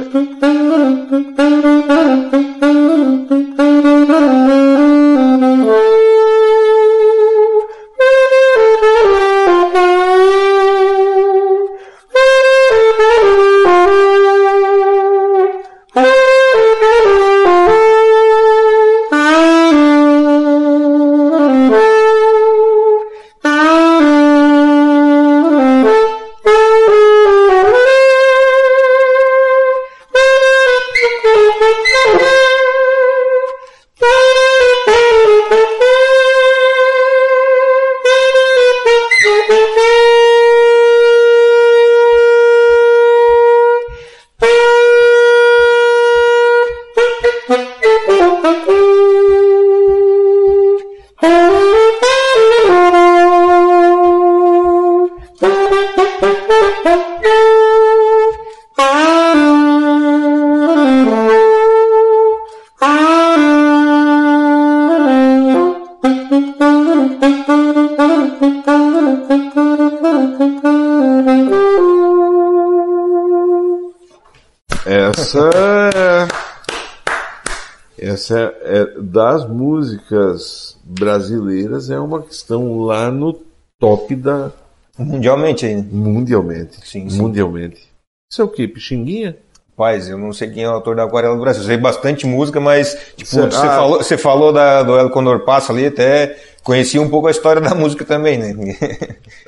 Essa 78.22 78.38
é, 78.38 78.78
é 78.78 79.00
das 79.00 79.48
músicas 79.48 80.78
brasileiras 80.84 81.90
é 81.90 81.98
uma 81.98 82.22
que 82.22 82.32
estão 82.32 82.80
lá 82.84 83.10
no 83.10 83.40
top 83.80 84.14
da 84.14 84.52
Mundialmente 84.96 85.66
né? 85.66 85.84
mundialmente. 85.90 86.76
Sim, 86.86 87.08
sim. 87.08 87.20
Mundialmente. 87.20 87.82
Isso 88.30 88.42
é 88.42 88.44
o 88.44 88.48
quê? 88.48 88.68
Pixinguinha? 88.68 89.36
Rapaz, 89.70 90.08
eu 90.08 90.18
não 90.18 90.32
sei 90.32 90.50
quem 90.50 90.62
é 90.62 90.68
o 90.68 90.72
autor 90.72 90.94
da 90.94 91.02
Aquarela 91.02 91.34
do 91.34 91.40
Brasil. 91.40 91.62
Eu 91.62 91.66
sei 91.66 91.76
bastante 91.78 92.26
música, 92.26 92.60
mas, 92.60 92.94
tipo, 93.16 93.28
Cê- 93.30 93.40
você 93.40 93.66
ah. 93.66 93.76
falou, 93.76 93.98
você 93.98 94.18
falou 94.18 94.52
da, 94.52 94.82
do 94.82 94.96
El 94.96 95.10
Condor 95.10 95.40
Passa 95.44 95.72
ali, 95.72 95.86
até 95.86 96.36
conheci 96.62 96.98
um 96.98 97.08
pouco 97.08 97.26
a 97.26 97.30
história 97.30 97.60
da 97.60 97.74
música 97.74 98.04
também, 98.04 98.38
né? 98.38 98.54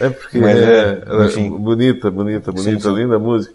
É 0.01 0.09
porque 0.09 0.39
Mas 0.39 0.57
é, 0.59 1.03
é, 1.07 1.25
enfim. 1.27 1.51
bonita, 1.51 2.11
bonita, 2.11 2.51
bonita, 2.51 2.81
Sim, 2.81 2.95
sim. 2.95 2.95
linda 2.95 3.19
música. 3.19 3.55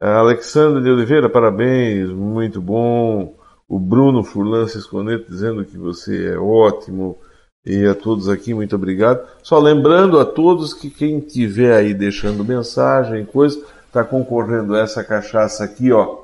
A 0.00 0.18
Alexandra 0.18 0.80
de 0.82 0.90
Oliveira, 0.90 1.28
parabéns, 1.30 2.10
muito 2.10 2.60
bom. 2.60 3.34
O 3.72 3.78
Bruno 3.78 4.22
Furlan 4.22 4.68
Cisconeto 4.68 5.30
dizendo 5.30 5.64
que 5.64 5.78
você 5.78 6.34
é 6.34 6.38
ótimo. 6.38 7.18
E 7.64 7.86
a 7.86 7.94
todos 7.94 8.28
aqui, 8.28 8.52
muito 8.52 8.76
obrigado. 8.76 9.26
Só 9.42 9.58
lembrando 9.58 10.20
a 10.20 10.26
todos 10.26 10.74
que 10.74 10.90
quem 10.90 11.20
tiver 11.20 11.74
aí 11.74 11.94
deixando 11.94 12.44
mensagem, 12.44 13.24
coisa, 13.24 13.64
está 13.86 14.04
concorrendo 14.04 14.74
a 14.74 14.80
essa 14.80 15.02
cachaça 15.02 15.64
aqui, 15.64 15.90
ó. 15.90 16.18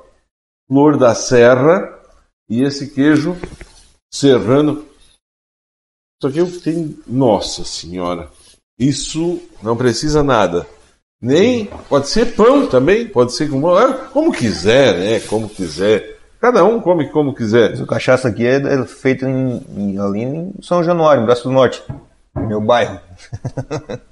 Flor 0.67 0.95
da 0.95 1.15
Serra. 1.15 1.99
E 2.47 2.61
esse 2.61 2.91
queijo 2.91 3.35
serrano. 4.13 4.85
Isso 6.21 6.27
aqui 6.27 6.37
é 6.37 6.43
o 6.43 6.51
que 6.51 6.59
tem. 6.59 6.99
Nossa 7.07 7.65
Senhora! 7.65 8.29
Isso 8.77 9.41
não 9.63 9.75
precisa 9.75 10.21
nada. 10.21 10.67
Nem. 11.19 11.65
Pode 11.89 12.09
ser 12.09 12.35
pão 12.35 12.67
também, 12.67 13.07
pode 13.07 13.33
ser 13.33 13.49
como, 13.49 13.75
é, 13.75 13.91
como 14.09 14.31
quiser, 14.31 14.99
né? 14.99 15.19
Como 15.21 15.49
quiser. 15.49 16.18
Cada 16.39 16.63
um 16.63 16.79
come 16.79 17.09
como 17.09 17.33
quiser. 17.33 17.73
o 17.81 17.85
cachaça 17.85 18.27
aqui 18.29 18.45
é, 18.45 18.55
é 18.55 18.85
feito 18.85 19.25
em, 19.25 19.61
em- 19.75 19.99
ali 19.99 20.21
em 20.23 20.53
São 20.61 20.83
Januário, 20.83 21.21
em 21.21 21.25
Braço 21.25 21.43
do 21.43 21.51
Norte, 21.51 21.83
meu 22.35 22.61
bairro. 22.61 22.99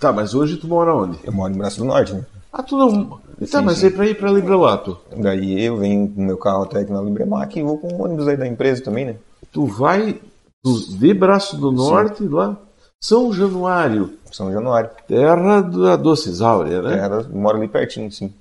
Tá, 0.00 0.12
mas 0.12 0.34
hoje 0.34 0.56
tu 0.56 0.66
mora 0.68 0.94
onde? 0.94 1.18
Eu 1.24 1.32
moro 1.32 1.52
em 1.52 1.56
Braço 1.58 1.78
do 1.78 1.84
Norte, 1.84 2.14
né? 2.14 2.24
Ah, 2.52 2.62
tu 2.62 2.76
não. 2.78 3.04
Tá, 3.10 3.18
Sim, 3.46 3.60
mas 3.64 3.78
sim. 3.78 3.88
é 3.88 3.90
pra 3.90 4.06
ir 4.06 4.16
pra 4.16 4.30
Librelato. 4.30 4.96
Daí 5.16 5.62
eu 5.62 5.76
venho 5.76 6.08
com 6.08 6.22
o 6.22 6.24
meu 6.24 6.36
carro 6.38 6.62
até 6.62 6.80
aqui 6.80 6.92
na 6.92 7.02
Libremac 7.02 7.58
e 7.58 7.62
vou 7.62 7.76
com 7.78 7.88
o 7.88 8.02
ônibus 8.04 8.26
aí 8.28 8.36
da 8.36 8.46
empresa 8.46 8.82
também, 8.82 9.04
né? 9.04 9.16
Tu 9.52 9.66
vai 9.66 10.18
de 10.64 11.14
Braço 11.14 11.56
do 11.56 11.70
Norte 11.72 12.22
lá. 12.26 12.56
São 13.00 13.32
Januário, 13.32 14.12
São 14.32 14.50
Januário. 14.52 14.90
terra 15.06 15.60
da 15.60 15.96
Doces 15.96 16.40
Áurea, 16.40 16.80
né? 16.80 16.98
Era, 16.98 17.22
moro 17.24 17.58
ali 17.58 17.68
pertinho, 17.68 18.10
sim. 18.10 18.32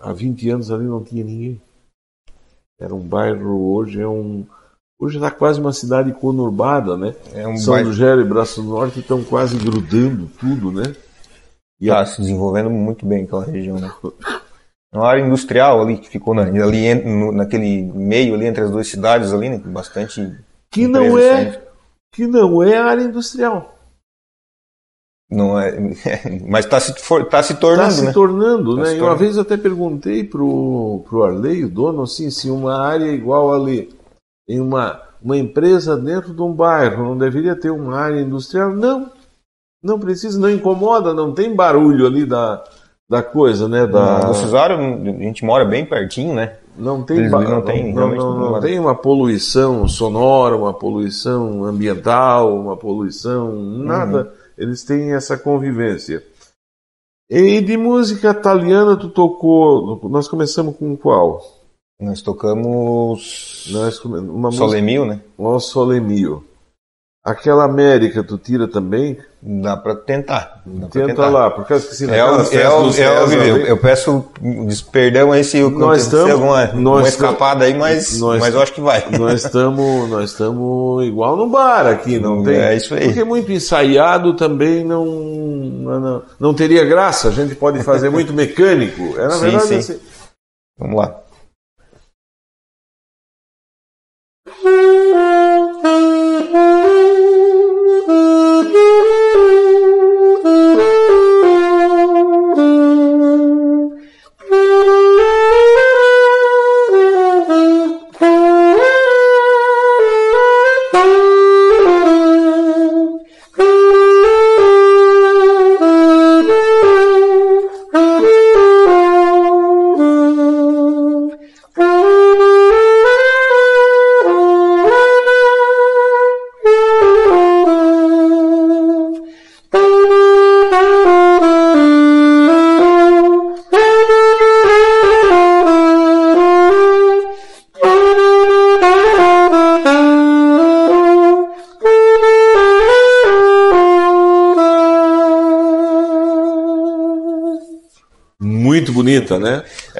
Há 0.00 0.12
20 0.12 0.50
anos 0.50 0.70
ali 0.70 0.84
não 0.84 1.02
tinha 1.02 1.24
ninguém. 1.24 1.60
Era 2.80 2.94
um 2.94 3.00
bairro, 3.00 3.72
hoje 3.74 4.00
é 4.00 4.06
um. 4.06 4.44
Hoje 5.00 5.16
está 5.16 5.30
quase 5.30 5.60
uma 5.60 5.72
cidade 5.72 6.12
conurbada, 6.12 6.96
né? 6.96 7.14
É 7.32 7.46
um 7.46 7.56
São 7.56 7.74
bairro 7.74 7.88
Lugero 7.88 8.20
e 8.20 8.24
Braço 8.24 8.62
do 8.62 8.68
Norte 8.70 9.00
estão 9.00 9.22
quase 9.22 9.56
grudando 9.56 10.28
tudo, 10.38 10.72
né? 10.72 10.94
que 11.80 11.86
tá 11.86 12.04
se 12.04 12.20
desenvolvendo 12.20 12.68
muito 12.70 13.06
bem 13.06 13.22
aquela 13.22 13.44
região, 13.44 13.78
né? 13.78 13.88
É 14.92 14.96
uma 14.98 15.06
área 15.06 15.22
industrial 15.24 15.80
ali 15.80 15.96
que 15.98 16.08
ficou 16.08 16.34
na, 16.34 16.42
ali 16.42 16.92
no- 16.94 17.30
naquele 17.30 17.82
meio 17.82 18.34
ali 18.34 18.46
entre 18.46 18.64
as 18.64 18.70
duas 18.70 18.88
cidades 18.88 19.32
ali, 19.32 19.48
né? 19.48 19.58
Bastante 19.58 20.36
Que 20.72 20.88
não 20.88 21.16
é, 21.16 21.62
que 22.12 22.26
não 22.26 22.62
é 22.64 22.76
área 22.78 23.02
industrial. 23.02 23.77
Não 25.30 25.58
é, 25.60 25.72
mas 26.48 26.64
está 26.64 26.80
se, 26.80 26.92
tá 27.28 27.42
se 27.42 27.52
Está 27.52 27.60
tornando, 27.60 27.92
se 27.92 28.04
né? 28.06 28.12
tornando, 28.12 28.76
Tá 28.76 28.82
né? 28.82 28.86
se 28.88 28.96
E 28.96 29.00
uma 29.00 29.00
tornando. 29.00 29.18
vez 29.18 29.36
eu 29.36 29.42
até 29.42 29.56
perguntei 29.56 30.24
pro, 30.24 31.04
pro 31.08 31.22
Arley, 31.24 31.64
o 31.64 31.68
dono, 31.68 32.02
assim, 32.02 32.30
se 32.30 32.50
uma 32.50 32.78
área 32.78 33.10
igual 33.12 33.52
ali, 33.52 33.90
em 34.48 34.58
uma, 34.60 35.00
uma 35.22 35.36
empresa 35.36 35.96
dentro 35.96 36.32
de 36.34 36.40
um 36.40 36.52
bairro, 36.52 37.04
não 37.04 37.18
deveria 37.18 37.54
ter 37.54 37.70
uma 37.70 37.96
área 37.96 38.20
industrial? 38.20 38.70
Não. 38.70 39.10
Não 39.82 39.98
precisa, 39.98 40.38
não 40.40 40.50
incomoda, 40.50 41.12
não 41.14 41.32
tem 41.32 41.54
barulho 41.54 42.06
ali 42.06 42.24
da, 42.26 42.64
da 43.08 43.22
coisa, 43.22 43.68
né? 43.68 43.86
Da, 43.86 44.26
No 44.26 44.34
Cesário, 44.34 44.76
a 44.76 45.22
gente 45.22 45.44
mora 45.44 45.64
bem 45.64 45.84
pertinho, 45.84 46.34
né? 46.34 46.54
Não 46.76 47.02
tem, 47.02 47.28
ba- 47.28 47.42
não 47.42 47.60
têm, 47.62 47.92
não, 47.92 48.08
não- 48.08 48.16
não 48.38 48.50
não 48.52 48.60
tem 48.60 48.70
tem 48.70 48.78
uma 48.80 48.94
poluição 48.94 49.86
sonora, 49.86 50.56
uma 50.56 50.72
poluição 50.72 51.64
ambiental, 51.64 52.56
uma 52.56 52.76
poluição 52.76 53.52
nada. 53.52 54.18
Uhum. 54.22 54.37
Eles 54.58 54.82
têm 54.82 55.12
essa 55.14 55.38
convivência. 55.38 56.22
E 57.30 57.60
de 57.60 57.76
música 57.76 58.30
italiana 58.30 58.96
tu 58.96 59.08
tocou? 59.08 60.00
Nós 60.08 60.26
começamos 60.26 60.76
com 60.76 60.96
qual? 60.96 61.42
Nós 62.00 62.22
tocamos 62.22 63.68
Nós 63.70 63.98
come- 63.98 64.18
uma 64.18 64.48
música 64.48 64.64
Solemil, 64.66 65.04
né? 65.04 65.20
O 65.36 65.58
Sole 65.60 66.00
Mio. 66.00 66.44
Aquela 67.30 67.64
América, 67.64 68.22
tu 68.24 68.38
tira 68.38 68.66
também? 68.66 69.18
Dá 69.40 69.76
pra 69.76 69.94
tentar. 69.94 70.62
Dá 70.66 70.86
Tenta 70.88 71.06
tentar. 71.08 71.28
lá, 71.28 71.50
por 71.50 71.64
causa 71.66 71.86
que 71.86 71.94
se 71.94 72.04
É, 72.04 72.24
o- 72.24 72.38
naquelas 72.38 72.52
é, 72.52 72.56
o- 72.56 72.60
é, 72.60 72.68
o- 72.78 72.82
dos 72.82 72.98
eu, 72.98 73.56
eu 73.58 73.76
peço 73.76 74.24
perdão 74.90 75.30
aí 75.30 75.44
se 75.44 75.58
eu 75.58 75.70
Nós 75.70 76.08
tamo- 76.08 76.32
alguma 76.32 76.66
nós 76.74 77.00
uma 77.02 77.08
escapada 77.08 77.64
aí, 77.64 77.74
mas, 77.74 78.18
nós- 78.18 78.40
mas 78.40 78.54
eu 78.54 78.60
acho 78.62 78.72
que 78.72 78.80
vai. 78.80 79.04
Nós 79.16 79.44
estamos 79.44 80.08
nós 80.10 80.30
estamos 80.32 81.04
igual 81.06 81.36
no 81.36 81.48
bar 81.48 81.86
aqui, 81.86 82.18
não 82.18 82.42
tem? 82.42 82.56
É 82.56 82.74
isso 82.74 82.94
aí. 82.94 83.04
Porque 83.04 83.22
muito 83.22 83.52
ensaiado 83.52 84.34
também 84.34 84.84
não, 84.84 85.04
não, 85.04 86.22
não 86.40 86.54
teria 86.54 86.84
graça. 86.84 87.28
A 87.28 87.32
gente 87.32 87.54
pode 87.54 87.82
fazer 87.84 88.10
muito 88.10 88.32
mecânico. 88.32 89.14
É 89.18 89.24
na 89.28 89.30
Sim, 89.32 89.40
verdade 89.40 89.66
sim. 89.68 89.76
assim. 89.76 90.00
Vamos 90.78 90.96
lá. 90.96 91.20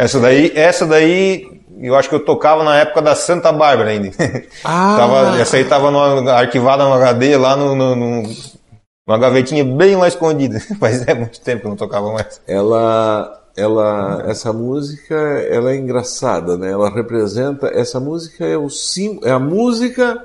Essa 0.09 0.21
daí, 0.21 0.53
essa 0.55 0.87
daí, 0.87 1.63
eu 1.81 1.95
acho 1.95 2.09
que 2.09 2.15
eu 2.15 2.25
tocava 2.25 2.65
na 2.65 2.77
época 2.77 3.03
da 3.03 3.15
Santa 3.15 3.53
Bárbara 3.53 3.91
ainda. 3.91 4.11
Ah, 4.65 4.97
Tava, 4.99 5.41
essa 5.41 5.57
aí 5.57 5.65
tava 5.65 5.91
numa- 5.91 6.33
arquivada 6.33 6.85
no 6.85 6.93
HD 6.95 7.37
lá 7.37 7.55
no, 7.57 7.75
no, 7.75 7.95
no- 7.95 8.23
numa 9.07 9.19
gavetinha 9.19 9.65
bem 9.65 9.95
lá 9.97 10.09
escondida. 10.09 10.59
Faz 10.81 11.07
é 11.07 11.15
muito 11.15 11.41
tempo 11.41 11.61
que 11.63 11.67
eu 11.67 11.71
não 11.71 11.77
tocava 11.77 12.13
mais. 12.13 12.41
ela, 12.47 13.41
ela, 13.57 14.25
essa 14.27 14.53
música, 14.53 15.15
ela 15.15 15.73
é 15.73 15.77
engraçada, 15.77 16.57
né? 16.57 16.71
Ela 16.71 16.91
representa, 16.91 17.69
essa 17.75 18.01
música 18.01 18.45
é 18.47 18.57
o 18.57 18.69
sim, 18.71 19.21
é 19.25 19.31
a 19.31 19.39
música 19.39 20.23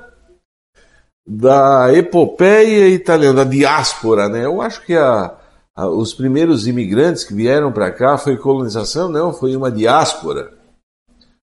da 1.26 1.92
epopeia 1.94 2.88
italiana, 2.88 3.44
da 3.44 3.50
diáspora, 3.50 4.28
né? 4.28 4.44
Eu 4.44 4.60
acho 4.60 4.82
que 4.82 4.94
a, 4.94 5.06
a- 5.14 5.34
os 5.76 6.14
primeiros 6.14 6.66
imigrantes 6.66 7.24
que 7.24 7.34
vieram 7.34 7.72
para 7.72 7.90
cá 7.90 8.16
foi 8.16 8.36
colonização, 8.36 9.08
não, 9.08 9.32
foi 9.32 9.56
uma 9.56 9.70
diáspora. 9.70 10.56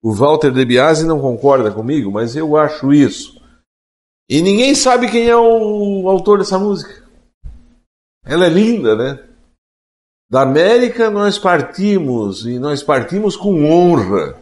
O 0.02 0.14
Walter 0.14 0.52
De 0.52 0.66
Biasi 0.66 1.06
não 1.06 1.20
concorda 1.20 1.72
comigo, 1.72 2.12
mas 2.12 2.36
eu 2.36 2.58
acho 2.58 2.94
isso. 2.94 3.42
E 4.30 4.42
ninguém 4.42 4.74
sabe 4.74 5.10
quem 5.10 5.28
é 5.28 5.36
o 5.36 6.10
autor 6.10 6.40
dessa 6.40 6.58
música. 6.58 7.04
Ela 8.24 8.48
é 8.48 8.50
linda, 8.50 8.96
né? 8.96 9.24
Da 10.30 10.42
América 10.42 11.12
nós 11.12 11.38
partimos 11.38 12.46
e 12.46 12.58
nós 12.58 12.82
partimos 12.82 13.38
com 13.38 13.66
honra. 13.66 14.42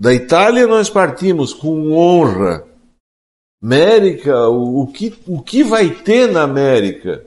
Da 0.00 0.14
Itália 0.14 0.66
nós 0.66 0.88
partimos 0.88 1.52
com 1.52 1.92
honra. 1.92 2.66
América, 3.62 4.48
o 4.48 4.86
que, 4.86 5.14
o 5.26 5.40
que 5.40 5.62
vai 5.62 5.90
ter 5.90 6.32
na 6.32 6.42
América? 6.42 7.24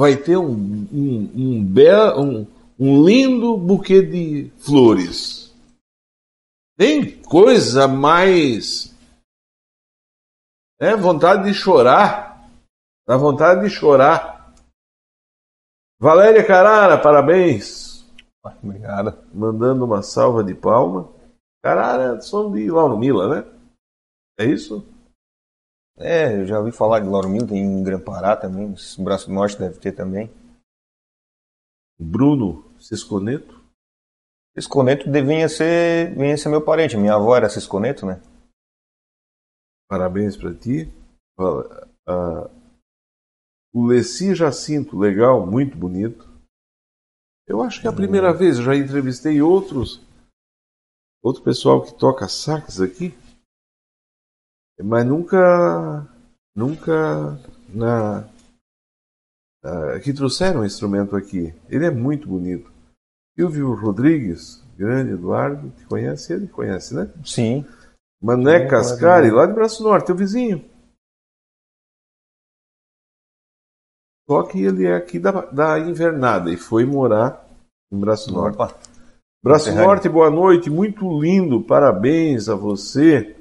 Vai 0.00 0.16
ter 0.16 0.38
um, 0.38 0.50
um, 0.50 1.30
um, 1.34 1.62
bel, 1.62 2.18
um, 2.18 2.46
um 2.78 3.04
lindo 3.04 3.54
buquê 3.58 4.00
de 4.00 4.50
flores. 4.56 5.54
Tem 6.74 7.20
coisa 7.20 7.86
mais. 7.86 8.96
É 10.80 10.96
vontade 10.96 11.44
de 11.44 11.52
chorar. 11.52 12.48
Dá 13.06 13.18
vontade 13.18 13.60
de 13.60 13.68
chorar. 13.68 14.54
Valéria 16.00 16.46
Carara, 16.46 16.96
parabéns. 16.96 18.02
Obrigado. 18.42 19.18
Mandando 19.34 19.84
uma 19.84 20.02
salva 20.02 20.42
de 20.42 20.54
palma. 20.54 21.12
Carara, 21.62 22.22
som 22.22 22.50
de 22.50 22.70
Lauro 22.70 22.96
Mila, 22.96 23.28
né? 23.28 23.52
É 24.38 24.46
isso? 24.46 24.82
É, 26.02 26.40
eu 26.40 26.46
já 26.46 26.58
ouvi 26.58 26.72
falar 26.72 27.00
de 27.00 27.08
Lauro 27.08 27.28
tem 27.46 27.58
em 27.58 27.84
Grã-Pará 27.84 28.34
também, 28.34 28.68
no 28.68 29.04
Braço 29.04 29.30
Norte 29.30 29.58
deve 29.58 29.78
ter 29.78 29.92
também. 29.92 30.30
Bruno 31.98 32.74
Cisconeto. 32.80 33.60
Cisconeto 34.56 35.10
devia 35.10 35.46
ser, 35.46 36.14
devia 36.14 36.36
ser 36.38 36.48
meu 36.48 36.64
parente, 36.64 36.96
minha 36.96 37.14
avó 37.14 37.36
era 37.36 37.50
Cisconeto, 37.50 38.06
né? 38.06 38.22
Parabéns 39.90 40.38
para 40.38 40.54
ti. 40.54 40.90
Ah, 42.08 42.50
o 43.74 43.86
Leci 43.86 44.34
Jacinto, 44.34 44.98
legal, 44.98 45.46
muito 45.46 45.76
bonito. 45.76 46.26
Eu 47.46 47.60
acho 47.62 47.80
que 47.80 47.86
é 47.86 47.90
a 47.90 47.94
primeira 47.94 48.32
vez, 48.32 48.56
eu 48.56 48.64
já 48.64 48.74
entrevistei 48.74 49.42
outros, 49.42 50.00
outro 51.22 51.42
pessoal 51.42 51.82
que 51.82 51.92
toca 51.92 52.26
sax 52.26 52.80
aqui, 52.80 53.12
mas 54.82 55.06
nunca, 55.06 56.06
nunca 56.54 57.38
na, 57.68 58.28
ah, 59.62 60.00
que 60.02 60.12
trouxeram 60.12 60.60
um 60.60 60.64
instrumento 60.64 61.14
aqui. 61.16 61.54
Ele 61.68 61.86
é 61.86 61.90
muito 61.90 62.28
bonito. 62.28 62.72
Silvio 63.36 63.74
Rodrigues, 63.74 64.62
grande 64.76 65.12
Eduardo, 65.12 65.70
te 65.70 65.84
conhece? 65.86 66.32
Ele 66.32 66.48
conhece, 66.48 66.94
né? 66.94 67.12
Sim. 67.24 67.64
Mané 68.22 68.60
Sim, 68.60 68.68
Cascari, 68.68 69.30
lá 69.30 69.46
de 69.46 69.52
Braço 69.52 69.82
Norte, 69.82 70.06
teu 70.06 70.16
vizinho. 70.16 70.64
Só 74.28 74.42
que 74.44 74.62
ele 74.62 74.86
é 74.86 74.94
aqui 74.94 75.18
da, 75.18 75.46
da 75.46 75.78
Invernada 75.78 76.52
e 76.52 76.56
foi 76.56 76.84
morar 76.84 77.48
em 77.90 77.98
Braço 77.98 78.32
Norte. 78.32 78.54
Opa. 78.54 78.78
Braço. 79.42 79.74
Norte, 79.74 80.06
boa 80.06 80.30
noite, 80.30 80.68
muito 80.68 81.18
lindo, 81.18 81.64
parabéns 81.64 82.48
a 82.50 82.54
você. 82.54 83.39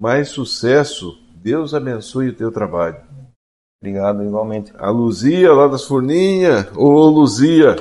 Mais 0.00 0.28
sucesso. 0.28 1.18
Deus 1.36 1.74
abençoe 1.74 2.30
o 2.30 2.36
teu 2.36 2.52
trabalho. 2.52 2.96
Obrigado, 3.80 4.24
igualmente. 4.24 4.72
A 4.76 4.90
Luzia 4.90 5.52
lá 5.52 5.68
das 5.68 5.84
Forninhas. 5.84 6.66
Ô 6.76 7.08
Luzia, 7.08 7.76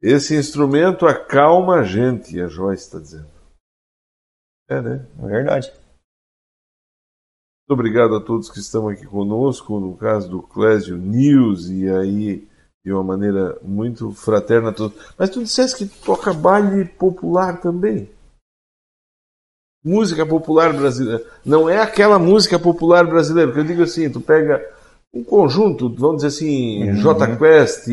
esse 0.00 0.36
instrumento 0.36 1.06
acalma 1.06 1.76
a 1.76 1.82
gente, 1.84 2.40
a 2.40 2.46
Joyce 2.46 2.84
está 2.84 2.98
dizendo. 2.98 3.30
É, 4.68 4.80
né? 4.80 5.06
É 5.18 5.26
verdade. 5.26 5.72
Muito 7.68 7.80
obrigado 7.80 8.16
a 8.16 8.20
todos 8.20 8.50
que 8.50 8.58
estão 8.58 8.88
aqui 8.88 9.06
conosco, 9.06 9.78
no 9.78 9.96
caso 9.96 10.28
do 10.28 10.42
Clésio 10.42 10.96
News, 10.96 11.68
e 11.68 11.88
aí 11.88 12.48
de 12.84 12.92
uma 12.92 13.04
maneira 13.04 13.58
muito 13.62 14.12
fraterna 14.12 14.70
a 14.70 14.72
todos. 14.72 14.96
Mas 15.16 15.30
tu 15.30 15.42
disseste 15.42 15.86
que 15.86 16.04
toca 16.04 16.32
baile 16.32 16.84
popular 16.84 17.60
também. 17.60 18.10
Música 19.84 20.24
popular 20.24 20.72
brasileira. 20.72 21.22
Não 21.44 21.68
é 21.68 21.80
aquela 21.80 22.18
música 22.18 22.58
popular 22.58 23.04
brasileira, 23.06 23.48
porque 23.50 23.60
eu 23.60 23.66
digo 23.68 23.82
assim, 23.82 24.08
tu 24.10 24.20
pega 24.20 24.64
um 25.12 25.24
conjunto, 25.24 25.92
vamos 25.98 26.16
dizer 26.22 26.28
assim, 26.28 26.88
Uhum. 26.90 26.94
J 26.96 27.36
Quest, 27.36 27.84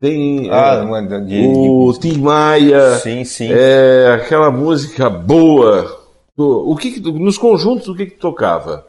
tem 0.00 0.50
Ah, 0.50 0.84
é, 0.84 1.02
de, 1.02 1.26
de- 1.26 1.68
o 1.70 1.92
Tim 1.98 2.18
Maia, 2.18 2.96
Sim, 2.96 3.24
sim. 3.24 3.48
é, 3.50 4.18
aquela 4.20 4.50
música 4.50 5.08
boa. 5.08 6.04
O 6.36 6.76
que, 6.76 6.92
que 7.00 7.00
nos 7.12 7.38
conjuntos 7.38 7.88
o 7.88 7.94
que 7.94 8.06
que 8.06 8.16
tu 8.16 8.20
tocava? 8.20 8.86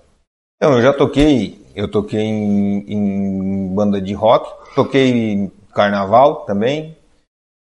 Não, 0.61 0.73
eu 0.73 0.81
já 0.81 0.91
toquei, 0.91 1.61
eu 1.75 1.87
toquei 1.89 2.19
em, 2.19 2.83
em 2.91 3.73
banda 3.75 4.01
de 4.01 4.13
rock, 4.13 4.49
toquei 4.75 5.09
em 5.11 5.51
carnaval 5.73 6.45
também. 6.47 6.97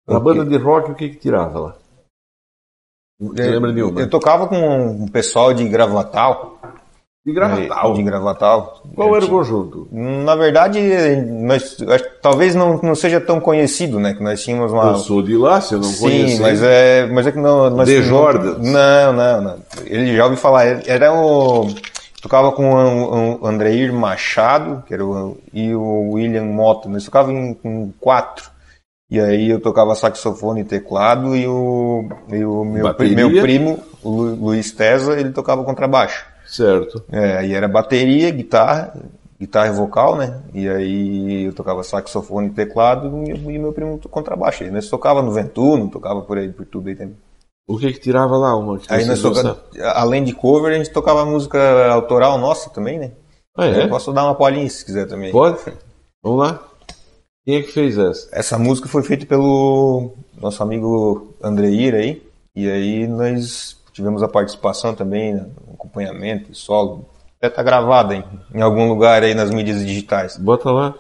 Na 0.08 0.16
Toquei- 0.20 0.34
banda 0.34 0.50
de 0.50 0.58
rock, 0.58 0.91
o 0.91 0.95
que 0.95 1.10
que 1.10 1.16
tirava 1.18 1.60
lá? 1.60 1.76
Você 3.20 3.49
lembra 3.49 3.74
de 3.74 3.84
uma? 3.84 3.99
Eu 3.99 4.09
tocava 4.09 4.47
com 4.47 4.57
um 4.57 5.07
pessoal 5.07 5.53
de 5.53 5.67
Gravatal. 5.67 6.57
De 7.26 7.34
Gravatal. 7.34 7.93
De 7.93 8.01
Gravatal. 8.01 8.82
Qual 8.95 9.09
Eu 9.09 9.15
era 9.17 9.26
o 9.26 9.30
conjunto? 9.30 9.88
Na 9.91 10.36
verdade, 10.36 10.80
nós, 11.28 11.78
talvez 12.22 12.55
não, 12.55 12.80
não 12.82 12.95
seja 12.95 13.20
tão 13.20 13.41
conhecido, 13.41 13.99
né? 13.99 14.13
Que 14.13 14.24
nós 14.24 14.41
tínhamos 14.41 14.72
uma. 14.72 14.91
Eu 14.91 14.95
sou 14.95 15.22
de 15.22 15.36
lá, 15.36 15.59
se 15.59 15.74
eu 15.74 15.80
não 15.80 15.89
Sim, 15.89 15.99
conheço. 15.99 16.41
mas 16.41 16.63
é, 16.63 17.07
mas 17.07 17.28
é 17.28 17.32
que 17.34 17.38
não. 17.39 17.70
Nós, 17.70 17.89
The 17.89 18.01
Jordans. 18.01 18.57
Não, 18.59 19.13
não, 19.13 19.41
não. 19.41 19.55
Ele 19.86 20.15
já 20.15 20.24
ouviu 20.24 20.38
falar. 20.38 20.88
Era 20.88 21.13
o. 21.13 21.67
Tocava 22.22 22.51
com 22.53 22.74
o, 22.74 23.41
o 23.41 23.47
Andreir 23.47 23.93
Machado, 23.93 24.84
que 24.88 24.93
era 24.93 25.05
o, 25.05 25.38
e 25.53 25.76
o 25.76 26.11
William 26.13 26.45
Mota. 26.45 26.88
Nós 26.88 27.03
tocava 27.03 27.32
em, 27.34 27.57
em 27.63 27.93
quatro. 27.99 28.49
E 29.10 29.20
aí 29.20 29.49
eu 29.49 29.60
tocava 29.60 29.95
saxofone 29.95 30.62
e 30.62 30.66
teclado 30.66 31.36
e 31.36 31.47
o, 31.47 32.07
e 32.30 32.45
o 32.45 32.64
meu, 32.64 32.84
pri- 32.93 33.16
meu 33.16 33.30
primo, 33.41 33.80
o 34.03 34.10
Lu- 34.10 34.36
Luiz 34.36 34.72
Tesa, 34.72 35.20
ele 35.20 35.32
tocava 35.32 35.64
contrabaixo. 35.64 36.26
Certo. 36.45 37.03
É, 37.12 37.38
aí 37.38 37.53
era 37.53 37.68
bateria, 37.68 38.30
guitarra, 38.30 38.93
guitarra 39.39 39.68
e 39.70 39.72
vocal, 39.76 40.16
né? 40.16 40.41
E 40.53 40.70
aí 40.70 41.43
eu 41.45 41.53
tocava 41.53 41.84
saxofone 41.84 42.47
e 42.47 42.51
teclado 42.51 43.24
e, 43.26 43.32
e 43.32 43.57
meu 43.60 43.74
primo 43.74 43.99
contrabaixo. 44.10 44.64
Nós 44.72 44.88
tocava 44.89 45.22
no 45.24 45.32
Ventuno, 45.32 45.89
tocava 45.89 46.22
por 46.22 46.38
aí, 46.38 46.49
por 46.49 46.66
tudo 46.68 46.89
aí 46.89 46.95
também. 46.95 47.16
O 47.68 47.78
que 47.78 47.91
que 47.93 47.99
tirava 47.99 48.36
lá 48.38 48.55
uma? 48.55 48.80
Aí 48.89 49.05
nós 49.05 49.22
tocava, 49.22 49.64
além 49.95 50.24
de 50.24 50.34
cover, 50.34 50.72
a 50.74 50.78
gente 50.78 50.91
tocava 50.91 51.24
música 51.26 51.88
autoral 51.91 52.38
nossa 52.38 52.70
também, 52.72 52.97
né? 52.99 53.12
Ah, 53.57 53.66
é? 53.68 53.84
Eu 53.86 53.89
posso 53.89 54.12
dar 54.14 54.24
uma 54.26 54.36
palhinha 54.36 54.68
se 54.70 54.84
quiser 54.86 55.07
também. 55.07 55.32
Pode? 55.32 55.57
Vamos 56.24 56.39
lá. 56.39 56.60
Quem 57.50 57.58
é 57.58 57.64
que 57.64 57.72
fez 57.72 57.97
essa? 57.97 58.30
Essa 58.32 58.60
música 58.60 58.88
foi 58.88 59.02
feita 59.02 59.26
pelo 59.26 60.12
nosso 60.39 60.62
amigo 60.62 61.34
Andreir 61.41 61.95
aí. 61.95 62.22
E 62.56 62.70
aí 62.70 63.08
nós 63.08 63.76
tivemos 63.91 64.22
a 64.22 64.28
participação 64.28 64.93
também, 64.93 65.34
né, 65.34 65.47
acompanhamento, 65.74 66.54
solo. 66.54 67.10
Até 67.39 67.50
tá 67.50 67.64
gravada 67.64 68.14
em, 68.14 68.24
em 68.54 68.62
algum 68.62 68.88
lugar 68.88 69.24
aí 69.24 69.34
nas 69.34 69.50
mídias 69.50 69.84
digitais. 69.84 70.38
Bota 70.38 70.70
lá. 70.70 70.93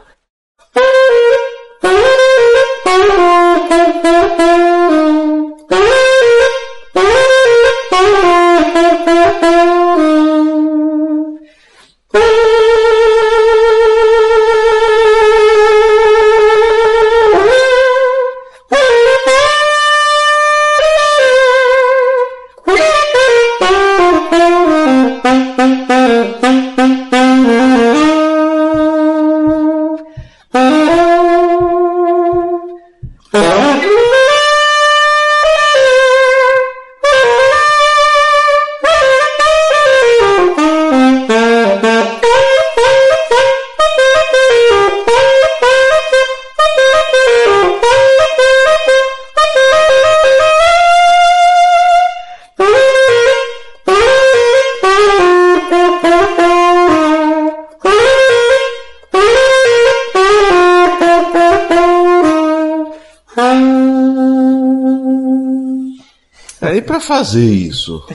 Fazer 67.29 67.45
isso. 67.45 68.05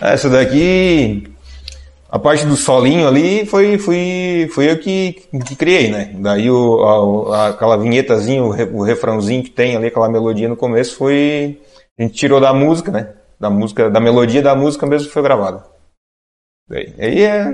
Essa 0.00 0.28
daqui, 0.28 1.24
a 2.08 2.18
parte 2.18 2.44
do 2.46 2.56
solinho 2.56 3.06
ali 3.06 3.46
foi, 3.46 3.78
foi, 3.78 4.48
foi 4.52 4.70
eu 4.70 4.78
que, 4.78 5.12
que 5.46 5.56
criei, 5.56 5.90
né? 5.90 6.14
Daí 6.18 6.50
o, 6.50 7.32
a- 7.32 7.48
aquela 7.48 7.76
vinhetazinha, 7.76 8.42
o, 8.42 8.50
re- 8.50 8.70
o 8.72 8.82
refrãozinho 8.82 9.42
que 9.42 9.50
tem 9.50 9.76
ali, 9.76 9.86
aquela 9.86 10.08
melodia 10.08 10.48
no 10.48 10.56
começo 10.56 10.96
foi, 10.96 11.60
a 11.98 12.02
gente 12.02 12.14
tirou 12.14 12.40
da 12.40 12.52
música, 12.52 12.90
né? 12.90 13.12
Da 13.38 13.50
música, 13.50 13.90
da 13.90 14.00
melodia 14.00 14.42
da 14.42 14.54
música 14.54 14.86
mesmo 14.86 15.08
que 15.08 15.14
foi 15.14 15.22
gravada. 15.22 15.64
Daí, 16.68 16.94
aí 16.98 17.22
é 17.22 17.52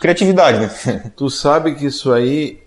criatividade, 0.00 0.60
né? 0.60 1.12
Tu 1.16 1.28
sabe 1.30 1.74
que 1.74 1.86
isso 1.86 2.12
aí, 2.12 2.58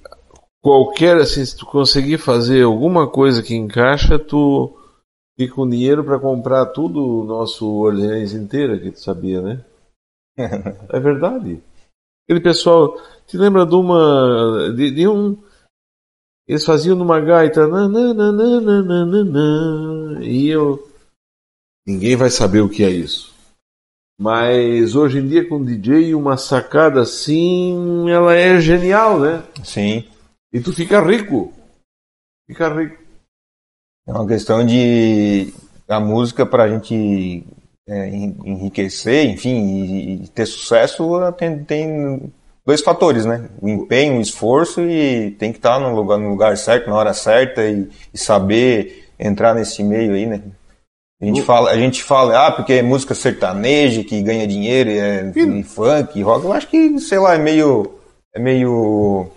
qualquer, 0.62 1.18
assim, 1.18 1.44
se 1.46 1.58
tu 1.58 1.66
conseguir 1.66 2.18
fazer 2.18 2.64
alguma 2.64 3.08
coisa 3.08 3.42
que 3.42 3.56
encaixa, 3.56 4.18
tu 4.20 4.74
fica 5.38 5.56
com 5.56 5.70
dinheiro 5.70 6.04
pra 6.04 6.20
comprar 6.20 6.68
tudo 6.68 7.22
o 7.22 7.24
nosso 7.24 7.68
Orleans 7.68 8.34
inteira, 8.34 8.80
que 8.80 8.92
tu 8.92 9.00
sabia, 9.00 9.42
né? 9.42 9.66
É 10.90 11.00
verdade. 11.00 11.62
Aquele 12.26 12.42
pessoal, 12.42 12.98
te 13.28 13.38
lembra 13.38 13.66
de 13.66 13.76
uma, 13.76 14.74
de, 14.76 14.92
de 14.92 15.08
um, 15.08 15.38
eles 16.48 16.66
faziam 16.66 16.96
numa 16.96 17.20
gaita, 17.20 17.68
nananana, 17.68 18.44
e 20.24 20.48
eu, 20.48 20.88
ninguém 21.86 22.16
vai 22.16 22.30
saber 22.30 22.62
o 22.62 22.70
que 22.70 22.84
é 22.84 22.90
isso. 22.90 23.32
Mas 24.20 24.96
hoje 24.96 25.18
em 25.18 25.28
dia 25.28 25.48
com 25.48 25.64
DJ 25.64 26.14
uma 26.14 26.38
sacada 26.38 27.02
assim, 27.02 28.08
ela 28.10 28.36
é 28.36 28.62
genial, 28.62 29.20
né? 29.20 29.44
Sim. 29.64 30.08
E 30.54 30.60
tu 30.60 30.72
fica 30.72 31.02
rico. 31.02 31.52
Fica 32.46 32.70
rico. 32.70 33.01
É 34.08 34.12
uma 34.12 34.28
questão 34.28 34.66
de 34.66 35.54
a 35.88 36.00
música 36.00 36.46
para 36.46 36.64
a 36.64 36.70
gente 36.70 37.44
é, 37.88 38.08
en- 38.10 38.36
enriquecer, 38.46 39.26
enfim, 39.30 40.22
e, 40.24 40.28
ter 40.30 40.46
sucesso 40.46 41.04
tem, 41.38 41.64
tem 41.64 42.32
dois 42.66 42.82
fatores, 42.82 43.26
né? 43.26 43.50
O 43.62 43.68
empenho, 43.68 44.18
o 44.18 44.22
esforço 44.22 44.82
e 44.82 45.32
tem 45.32 45.52
que 45.52 45.60
estar 45.60 45.80
no 45.80 45.94
lugar, 45.96 46.18
no 46.18 46.30
lugar 46.30 46.58
certo, 46.58 46.90
na 46.90 46.96
hora 46.96 47.14
certa 47.14 47.64
e, 47.64 47.90
e 48.14 48.18
saber 48.18 49.10
entrar 49.20 49.54
nesse 49.54 49.84
meio 49.84 50.14
aí, 50.14 50.26
né? 50.26 50.42
A 51.22 51.26
gente, 51.26 51.44
fala, 51.44 51.70
a 51.70 51.78
gente 51.78 52.04
fala, 52.04 52.48
ah, 52.48 52.52
porque 52.52 52.74
é 52.74 52.82
música 52.82 53.14
sertaneja 53.14 54.04
que 54.04 54.24
ganha 54.24 54.48
dinheiro, 54.48 54.90
e 54.90 54.98
é 54.98 55.32
e 55.36 55.64
funk, 55.64 56.20
rock. 56.24 56.44
Eu 56.46 56.52
acho 56.54 56.68
que, 56.68 57.00
sei 57.00 57.20
lá, 57.20 57.36
é 57.36 57.38
meio. 57.38 57.94
É 58.34 58.40
meio. 58.40 59.28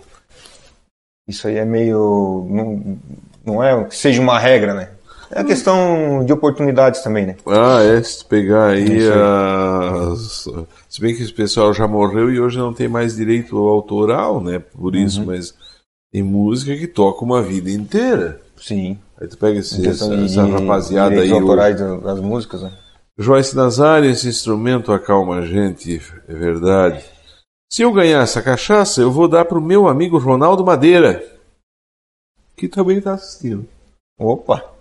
Isso 1.27 1.47
aí 1.47 1.57
é 1.57 1.65
meio. 1.65 2.47
Não, 2.49 2.97
não 3.45 3.63
é 3.63 3.83
que 3.85 3.95
seja 3.95 4.21
uma 4.21 4.39
regra, 4.39 4.73
né? 4.73 4.89
É 5.31 5.43
questão 5.43 6.23
de 6.25 6.31
oportunidades 6.31 7.01
também, 7.01 7.25
né? 7.25 7.35
Ah, 7.47 7.81
é, 7.81 8.01
se 8.01 8.23
pegar 8.23 8.67
aí 8.67 8.97
Isso 8.97 9.11
as... 10.13 10.47
Se 10.87 11.01
bem 11.01 11.15
que 11.15 11.23
esse 11.23 11.33
pessoal 11.33 11.73
já 11.73 11.87
morreu 11.87 12.31
e 12.31 12.39
hoje 12.39 12.57
não 12.57 12.73
tem 12.73 12.87
mais 12.87 13.15
direito 13.15 13.57
autoral, 13.57 14.41
né? 14.41 14.59
Por 14.59 14.95
isso, 14.95 15.21
Uhum. 15.21 15.25
mas 15.27 15.53
tem 16.13 16.23
música 16.23 16.75
que 16.77 16.87
toca 16.87 17.25
uma 17.25 17.41
vida 17.41 17.69
inteira. 17.71 18.39
Sim. 18.55 18.97
Aí 19.19 19.27
tu 19.27 19.37
pega 19.37 19.59
esse, 19.59 19.85
essa, 19.87 20.07
de, 20.15 20.25
essa 20.25 20.45
rapaziada 20.45 21.21
aí. 21.21 21.31
autorais 21.31 21.77
das, 21.77 22.01
das 22.01 22.19
músicas, 22.21 22.61
né? 22.61 22.71
Joyce 23.17 23.55
Nazário, 23.55 24.09
esse 24.09 24.27
instrumento 24.27 24.91
acalma 24.93 25.37
a 25.37 25.45
gente, 25.45 26.01
é 26.27 26.33
verdade. 26.33 27.03
Se 27.71 27.81
eu 27.81 27.91
ganhar 27.91 28.21
essa 28.21 28.41
cachaça, 28.41 29.01
eu 29.01 29.11
vou 29.11 29.27
dar 29.27 29.45
pro 29.45 29.61
meu 29.61 29.87
amigo 29.87 30.17
Ronaldo 30.17 30.63
Madeira, 30.65 31.23
que 32.55 32.67
também 32.67 33.01
tá 33.01 33.13
assistindo. 33.13 33.67
Opa! 34.19 34.73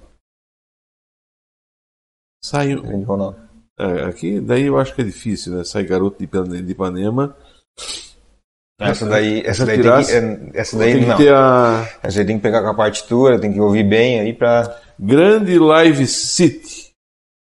Sai, 2.43 2.75
Grande 2.77 3.05
Ronaldo. 3.05 3.39
é, 3.79 4.05
aqui, 4.05 4.41
daí 4.41 4.65
eu 4.65 4.79
acho 4.79 4.95
que 4.95 5.01
é 5.01 5.05
difícil, 5.05 5.57
né? 5.57 5.65
Sai 5.65 5.85
garoto 5.85 6.19
de 6.19 6.25
Ipan- 6.25 6.45
de 6.45 6.73
Ipanema. 6.73 7.37
Essa 8.79 9.07
daí, 9.07 9.41
essa 9.47 9.65
daí, 9.65 9.81
tem 9.81 10.05
que, 10.05 10.13
é, 10.13 10.61
essa 10.61 10.77
daí 10.77 11.07
não. 11.07 11.17
a 11.37 11.89
Essa 12.03 12.21
aí 12.21 12.27
tem 12.27 12.37
que 12.37 12.43
pegar 12.43 12.61
com 12.63 12.69
a 12.69 12.75
partitura, 12.75 13.41
tem 13.41 13.53
que 13.53 13.61
ouvir 13.61 13.85
bem 13.89 14.21
aí 14.21 14.33
pra. 14.33 14.81
Grande 14.99 15.59
Live 15.59 16.07
City. 16.07 16.93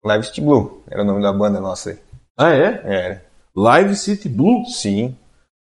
Live 0.05 0.27
City 0.27 0.41
Blue 0.41 0.83
era 0.89 1.03
o 1.03 1.05
nome 1.05 1.21
da 1.23 1.33
banda 1.33 1.61
nossa 1.61 1.91
aí. 1.91 1.99
Ah, 2.39 2.53
é? 2.55 2.81
Era. 2.85 3.25
Live 3.55 3.97
City 3.97 4.29
Blues. 4.29 4.81
Sim. 4.81 5.17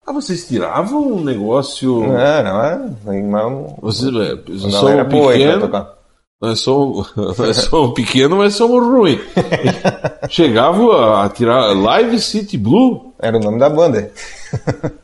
Ah, 0.09 0.13
vocês 0.13 0.47
tiravam 0.47 1.01
um 1.07 1.23
negócio. 1.23 1.99
Não, 2.01 2.07
não 2.43 2.63
é. 2.65 2.75
Uma- 3.21 3.67
Vocês, 3.79 4.11
é, 4.15 4.33
uma 4.33 4.57
somos 4.59 4.73
galera 4.73 5.03
boa 5.03 5.31
pequenos. 5.33 5.61
tocar. 5.61 5.99
Nós 6.41 6.59
somos, 6.61 7.13
nós 7.15 7.57
somos 7.57 7.93
pequenos, 7.93 8.37
mas 8.37 8.55
somos 8.55 8.81
ruins. 8.83 9.19
Chegava 10.29 11.23
a 11.25 11.29
tirar 11.29 11.73
Live 11.75 12.17
City 12.19 12.57
Blue. 12.57 13.13
Era 13.19 13.37
o 13.37 13.39
nome 13.41 13.59
da 13.59 13.69
banda. 13.69 14.11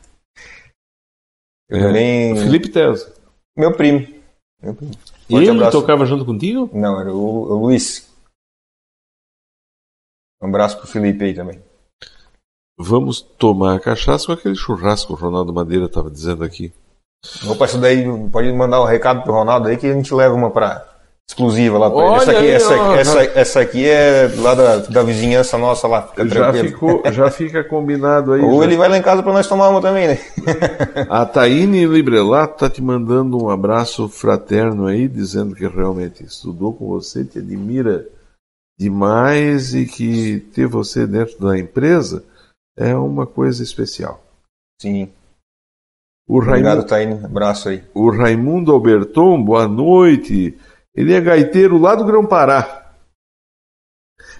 Eu 1.68 1.78
É, 1.78 1.82
também. 1.82 2.36
Felipe 2.36 2.68
Tesa. 2.70 3.12
Meu 3.56 3.76
primo. 3.76 4.06
Meu 4.62 4.74
primo. 4.74 4.92
E 5.28 5.34
ele 5.36 5.50
abraço. 5.50 5.80
tocava 5.80 6.06
junto 6.06 6.24
contigo? 6.24 6.70
Não, 6.72 7.00
era 7.00 7.12
o, 7.12 7.42
o 7.52 7.54
Luiz. 7.66 8.08
Um 10.42 10.48
abraço 10.48 10.78
pro 10.78 10.86
Felipe 10.86 11.24
aí 11.24 11.34
também. 11.34 11.60
Vamos 12.78 13.20
tomar 13.20 13.80
cachaça 13.80 14.26
com 14.26 14.32
aquele 14.32 14.54
churrasco 14.54 15.08
que 15.16 15.22
o 15.22 15.26
Ronaldo 15.26 15.52
Madeira 15.52 15.86
estava 15.86 16.10
dizendo 16.10 16.44
aqui. 16.44 16.72
Opa, 17.48 17.64
isso 17.64 17.78
daí 17.78 18.04
pode 18.30 18.52
mandar 18.52 18.80
um 18.82 18.84
recado 18.84 19.22
pro 19.22 19.32
Ronaldo 19.32 19.68
aí 19.68 19.76
que 19.76 19.86
a 19.86 19.92
gente 19.94 20.14
leva 20.14 20.34
uma 20.34 20.50
pra 20.50 20.84
exclusiva 21.28 21.78
lá 21.78 21.90
pra 21.90 21.98
ele. 21.98 22.08
Olha 22.08 22.20
Essa 22.20 22.30
aqui, 22.30 22.40
aí, 22.40 22.50
essa, 22.50 22.74
ó, 22.76 22.94
essa, 22.94 23.22
essa 23.22 23.60
aqui 23.60 23.88
é 23.88 24.30
lá 24.36 24.54
da, 24.54 24.76
da 24.76 25.02
vizinhança 25.02 25.58
nossa 25.58 25.88
lá, 25.88 26.02
fica 26.02 26.28
Já, 26.28 26.34
tranquilo. 26.52 26.68
ficou, 26.68 27.02
já 27.12 27.30
fica 27.30 27.64
combinado 27.64 28.32
aí. 28.34 28.42
Ou 28.42 28.58
já. 28.58 28.64
ele 28.64 28.76
vai 28.76 28.88
lá 28.88 28.98
em 28.98 29.02
casa 29.02 29.22
pra 29.22 29.32
nós 29.32 29.48
tomar 29.48 29.70
uma 29.70 29.80
também, 29.80 30.06
né? 30.06 30.18
A 31.08 31.24
Taine 31.26 31.86
Librelato 31.86 32.58
tá 32.58 32.70
te 32.70 32.82
mandando 32.82 33.42
um 33.42 33.50
abraço 33.50 34.08
fraterno 34.08 34.86
aí, 34.86 35.08
dizendo 35.08 35.54
que 35.54 35.66
realmente 35.66 36.22
estudou 36.22 36.72
com 36.72 36.86
você, 36.86 37.24
te 37.24 37.38
admira 37.38 38.06
demais 38.78 39.74
e 39.74 39.86
que 39.86 40.40
ter 40.54 40.66
você 40.66 41.06
dentro 41.06 41.40
da 41.40 41.58
empresa 41.58 42.22
é 42.76 42.94
uma 42.94 43.26
coisa 43.26 43.62
especial. 43.62 44.22
Sim. 44.80 45.10
O 46.28 46.38
Obrigado, 46.38 46.64
Raimundo, 46.64 46.86
Taine. 46.86 47.24
Abraço 47.24 47.68
aí. 47.68 47.84
o 47.94 48.10
Raimundo 48.10 48.72
Alberton, 48.72 49.42
boa 49.42 49.68
noite. 49.68 50.58
Ele 50.94 51.14
é 51.14 51.20
gaiteiro 51.20 51.78
lá 51.78 51.94
do 51.94 52.04
Grão-Pará. 52.04 52.92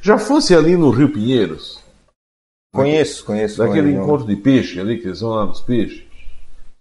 Já 0.02 0.18
fosse 0.18 0.54
ali 0.54 0.76
no 0.76 0.90
Rio 0.90 1.12
Pinheiros, 1.12 1.82
Conheço, 2.74 3.24
conheço. 3.24 3.58
daquele 3.58 3.92
Não- 3.92 4.02
encontro 4.02 4.26
de 4.26 4.36
peixe 4.36 4.80
ali, 4.80 4.98
que 5.00 5.06
eles 5.08 5.20
vão 5.20 5.30
lá 5.30 5.46
nos 5.46 5.60
peixes, 5.60 6.02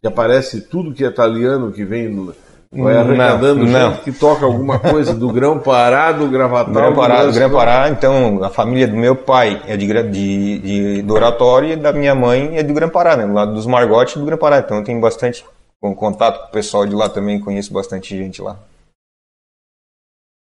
que 0.02 0.08
aparece 0.08 0.62
tudo 0.62 0.94
que 0.94 1.04
é 1.04 1.08
italiano 1.08 1.72
que 1.72 1.86
vem, 1.86 2.10
no- 2.10 2.36
vai 2.72 2.94
Não, 2.94 3.02
arrecadando 3.02 3.66
não. 3.66 3.92
gente 3.94 4.04
que 4.04 4.12
toca 4.12 4.46
alguma 4.46 4.80
coisa 4.80 5.14
do 5.14 5.32
Grão-Pará, 5.32 6.12
do 6.12 6.28
Gravatal. 6.30 6.74
Grã-Pará, 6.74 7.26
do 7.26 7.32
Grã-Pará, 7.34 7.90
então, 7.90 8.44
a 8.44 8.50
família 8.50 8.88
do 8.88 8.96
meu 8.98 9.16
pai 9.16 9.62
é 9.68 9.78
de, 9.78 9.88
de, 10.12 10.60
de, 10.60 11.02
do 11.02 11.14
Oratório 11.14 11.70
e 11.70 11.76
da 11.76 11.94
minha 11.94 12.14
mãe 12.16 12.58
é 12.58 12.64
de 12.64 12.74
Grã-Pará, 12.74 13.16
né? 13.18 13.26
Do 13.26 13.34
lado 13.34 13.54
dos 13.54 13.66
Margotes 13.66 14.18
do 14.18 14.26
Grã-Pará. 14.26 14.60
Então, 14.60 14.78
eu 14.78 14.84
tenho 14.84 15.00
bastante 15.00 15.46
com- 15.82 15.96
contato 15.96 16.42
com 16.42 16.48
o 16.48 16.52
pessoal 16.52 16.86
de 16.86 16.96
lá 16.96 17.08
também, 17.10 17.40
conheço 17.40 17.72
bastante 17.74 18.18
gente 18.18 18.42
lá. 18.42 18.58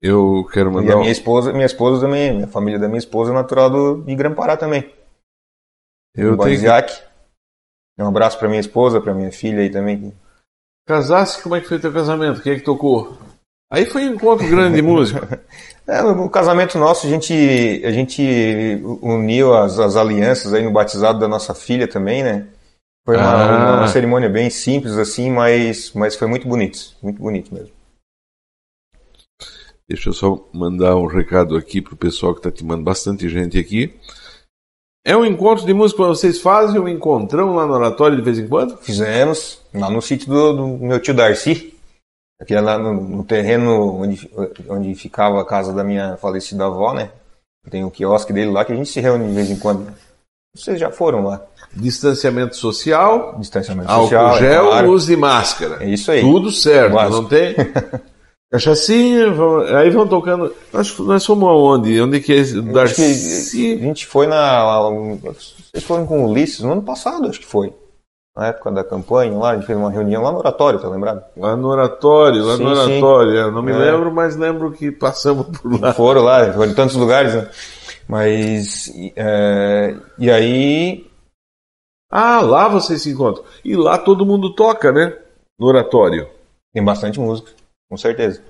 Eu 0.03 0.47
quero 0.53 0.71
E 0.71 0.73
mandar 0.75 0.93
a 0.93 0.97
um- 0.97 1.01
minha 1.01 1.13
esposa, 1.13 1.53
minha 1.53 1.67
esposa 1.67 2.01
também, 2.07 2.35
minha 2.35 2.47
família 2.47 2.79
da 2.79 2.87
minha 2.87 2.99
esposa 2.99 3.31
é 3.31 3.35
natural 3.35 3.71
do, 3.71 4.03
de 4.05 4.15
Grã-Pará 4.15 4.57
também. 4.57 4.93
eu 6.15 6.37
do 6.37 6.43
tenho. 6.45 6.61
Um 7.99 8.09
abraço 8.09 8.39
pra 8.39 8.47
minha 8.49 8.61
esposa, 8.61 9.01
pra 9.01 9.15
minha 9.15 9.33
filha 9.33 9.61
aí 9.61 9.71
também. 9.71 10.13
Casasse, 10.87 11.43
como 11.43 11.57
é 11.57 11.61
que 11.61 11.69
foi 11.69 11.79
teu 11.79 11.93
casamento? 11.93 12.41
Quem 12.43 12.53
é 12.53 12.57
que 12.57 12.65
tocou? 12.65 13.19
Aí 13.71 13.85
foi 13.87 14.09
um 14.09 14.15
encontro 14.15 14.49
grande 14.49 14.77
de 14.77 14.83
música. 14.83 15.45
É, 15.89 16.03
no 16.03 16.29
casamento 16.29 16.77
nosso, 16.79 17.07
a 17.07 17.09
gente, 17.11 17.33
a 17.85 17.93
gente 17.93 18.21
uniu 19.01 19.55
as, 19.55 19.79
as 19.79 19.95
alianças 19.95 20.53
aí 20.53 20.65
no 20.65 20.73
batizado 20.73 21.21
da 21.21 21.29
nossa 21.29 21.55
filha 21.55 21.87
também, 21.87 22.25
né? 22.25 22.49
Foi 23.05 23.17
uma, 23.17 23.25
Ah. 23.31 23.77
uma- 23.79 23.87
cerimônia 23.87 24.29
bem 24.29 24.51
simples 24.51 24.97
assim, 24.99 25.31
mas, 25.31 25.93
mas 25.95 26.17
foi 26.17 26.27
muito 26.27 26.49
bonito, 26.49 26.81
muito 27.01 27.21
bonito 27.23 27.55
mesmo. 27.55 27.71
Deixa 29.89 30.09
eu 30.09 30.13
só 30.13 30.45
mandar 30.53 30.97
um 30.97 31.07
recado 31.07 31.57
aqui 31.57 31.81
pro 31.81 31.97
pessoal 31.97 32.35
que 32.35 32.43
tá 32.43 32.51
te 32.51 32.65
mandando 32.65 32.83
bastante 32.87 33.29
gente 33.29 33.57
aqui. 33.57 33.95
É 35.07 35.17
um 35.17 35.25
encontro 35.25 35.65
de 35.65 35.73
música, 35.73 36.03
vocês 36.03 36.41
fazem 36.41 36.81
um 36.81 36.89
encontrão 36.89 37.55
lá 37.55 37.65
no 37.65 37.75
oratório 37.75 38.17
de 38.17 38.23
vez 38.25 38.41
em 38.41 38.49
quando? 38.49 38.77
Fizemos 38.79 39.61
lá 39.73 39.89
no 39.89 40.03
sítio 40.03 40.29
do, 40.29 40.53
do 40.53 40.67
meu 40.85 40.99
tio 40.99 41.15
Darcy, 41.15 41.73
que 42.45 42.53
é 42.53 42.61
lá 42.61 42.77
no, 42.77 42.93
no 42.93 43.23
terreno 43.23 44.03
onde, 44.03 44.29
onde 44.69 44.93
ficava 44.97 45.41
a 45.41 45.45
casa 45.45 45.73
da 45.73 45.85
minha 45.85 46.17
falecida 46.17 46.67
avó, 46.67 46.93
né? 46.93 47.13
Tem 47.71 47.85
o 47.85 47.91
quiosque 47.91 48.33
dele 48.33 48.51
lá 48.51 48.65
que 48.65 48.73
a 48.73 48.75
gente 48.75 48.91
se 48.91 48.99
reúne 48.99 49.29
de 49.29 49.33
vez 49.33 49.49
em 49.49 49.61
quando. 49.61 49.87
Vocês 50.53 50.81
já 50.81 50.91
foram 50.91 51.23
lá? 51.23 51.41
Distanciamento 51.73 52.57
social, 52.57 53.37
Distanciamento 53.39 53.89
álcool 53.89 54.09
social, 54.09 54.37
é 54.37 54.39
gel, 54.41 54.67
claro. 54.67 54.91
uso 54.91 55.07
de 55.07 55.17
máscara. 55.17 55.85
É 55.85 55.89
isso 55.89 56.11
aí. 56.11 56.21
Tudo 56.21 56.51
certo, 56.51 56.95
Básico. 56.95 57.23
não 57.23 57.29
tem? 57.29 57.55
Cachaçinha, 58.51 59.31
vão- 59.33 59.61
aí 59.77 59.91
vão 59.91 60.07
tocando. 60.07 60.55
Nós, 60.73 60.99
nós 61.01 61.27
fomos 61.27 61.49
aonde? 61.49 62.01
Onde 62.01 62.21
que 62.21 62.33
é? 62.33 62.41
acho 62.41 62.55
que 62.55 62.63
Darcy? 62.73 63.75
a 63.75 63.79
gente 63.79 64.07
foi 64.07 64.27
na. 64.27 64.65
Vocês 65.73 65.83
foram 65.85 66.07
com 66.07 66.25
o 66.25 66.31
Ulisses 66.31 66.61
no 66.61 66.73
ano 66.73 66.83
passado, 66.83 67.29
acho 67.29 67.41
que 67.41 67.47
foi. 67.47 67.73
Na 68.37 68.49
época 68.49 68.71
da 68.71 68.85
campanha 68.85 69.33
lá, 69.37 69.51
a 69.53 69.55
gente 69.57 69.67
fez 69.67 69.77
uma 69.77 69.91
reunião 69.91 70.23
lá 70.23 70.31
no 70.31 70.39
oratório, 70.39 70.79
tá 70.79 70.89
lembrado? 70.89 71.25
Lá 71.37 71.57
no 71.57 71.69
oratório, 71.69 72.45
lá 72.45 72.57
no 72.57 72.69
Sim, 72.69 72.75
sim. 72.85 72.93
oratório. 73.03 73.33
Eu 73.35 73.51
não 73.53 73.63
me 73.63 73.73
É. 73.73 73.77
lembro, 73.77 74.13
mas 74.13 74.37
lembro 74.37 74.71
que 74.73 74.93
passamos 74.93 75.47
por 75.59 75.81
lá. 75.81 75.93
Foram 75.95 76.23
lá, 76.23 76.53
foram 76.53 76.71
em 76.71 76.75
tantos 76.75 76.97
lugares, 76.97 77.35
né? 77.35 77.49
Mas. 78.09 78.93
é, 79.17 79.97
e 80.19 80.31
aí. 80.31 81.07
Ah, 82.13 82.41
lá 82.41 82.69
vocês 82.69 83.03
se 83.03 83.11
encontram. 83.11 83.43
E 83.65 83.75
lá 83.75 83.99
todo 83.99 84.25
mundo 84.25 84.55
toca, 84.55 84.93
né? 84.93 85.17
No 85.59 85.67
oratório. 85.67 86.29
Tem 86.73 86.85
bastante 86.85 87.19
música, 87.19 87.51
com 87.89 87.97
certeza. 87.97 88.43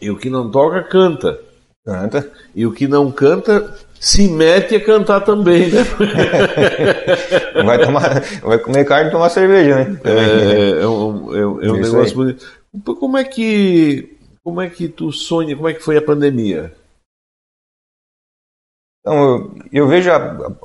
E 0.00 0.10
o 0.10 0.16
que 0.18 0.28
não 0.30 0.50
toca, 0.50 0.82
canta. 0.82 1.38
Canta. 1.84 2.30
E 2.54 2.64
o 2.66 2.72
que 2.72 2.86
não 2.86 3.10
canta, 3.10 3.76
se 3.98 4.28
mete 4.28 4.76
a 4.76 4.84
cantar 4.84 5.20
também, 5.22 5.68
né? 5.70 5.80
Vai, 7.64 7.84
tomar, 7.84 8.20
vai 8.42 8.58
comer 8.58 8.84
carne 8.84 9.08
e 9.08 9.12
tomar 9.12 9.28
cerveja, 9.30 9.84
né? 9.84 10.00
É, 10.04 10.82
é 10.82 10.86
um, 10.86 11.34
é 11.36 11.46
um- 11.46 11.62
é 11.62 11.72
um 11.72 11.80
Isso 11.80 11.92
negócio 11.92 12.00
aí. 12.00 12.14
bonito. 12.14 12.52
Como 12.98 13.18
é 13.18 13.24
que. 13.24 14.16
Como 14.44 14.60
é 14.60 14.68
que 14.68 14.88
tu 14.88 15.12
sonha? 15.12 15.54
Como 15.56 15.68
é 15.68 15.74
que 15.74 15.82
foi 15.82 15.96
a 15.96 16.02
pandemia? 16.02 16.72
Então, 19.00 19.16
eu, 19.18 19.54
eu 19.72 19.88
vejo 19.88 20.10
a, 20.10 20.16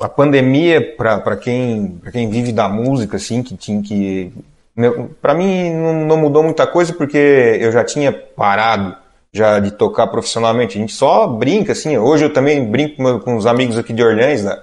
a 0.02 0.08
pandemia 0.08 0.94
para 0.96 1.36
quem, 1.36 1.98
pra 1.98 2.10
quem 2.12 2.30
vive 2.30 2.52
da 2.52 2.68
música, 2.68 3.16
assim, 3.16 3.42
que 3.42 3.56
tinha 3.56 3.82
que. 3.82 4.32
Para 5.20 5.34
mim 5.34 5.72
não, 5.72 6.06
não 6.06 6.16
mudou 6.16 6.42
muita 6.42 6.66
coisa 6.66 6.92
porque 6.92 7.18
eu 7.60 7.72
já 7.72 7.84
tinha 7.84 8.12
parado 8.12 8.96
já 9.32 9.58
de 9.58 9.72
tocar 9.72 10.06
profissionalmente. 10.06 10.78
A 10.78 10.80
gente 10.80 10.92
só 10.92 11.26
brinca, 11.26 11.72
assim. 11.72 11.98
Hoje 11.98 12.24
eu 12.24 12.32
também 12.32 12.64
brinco 12.64 13.20
com, 13.20 13.36
os 13.36 13.46
amigos 13.46 13.76
aqui 13.76 13.92
de 13.92 14.02
Orleans, 14.02 14.44
da, 14.44 14.62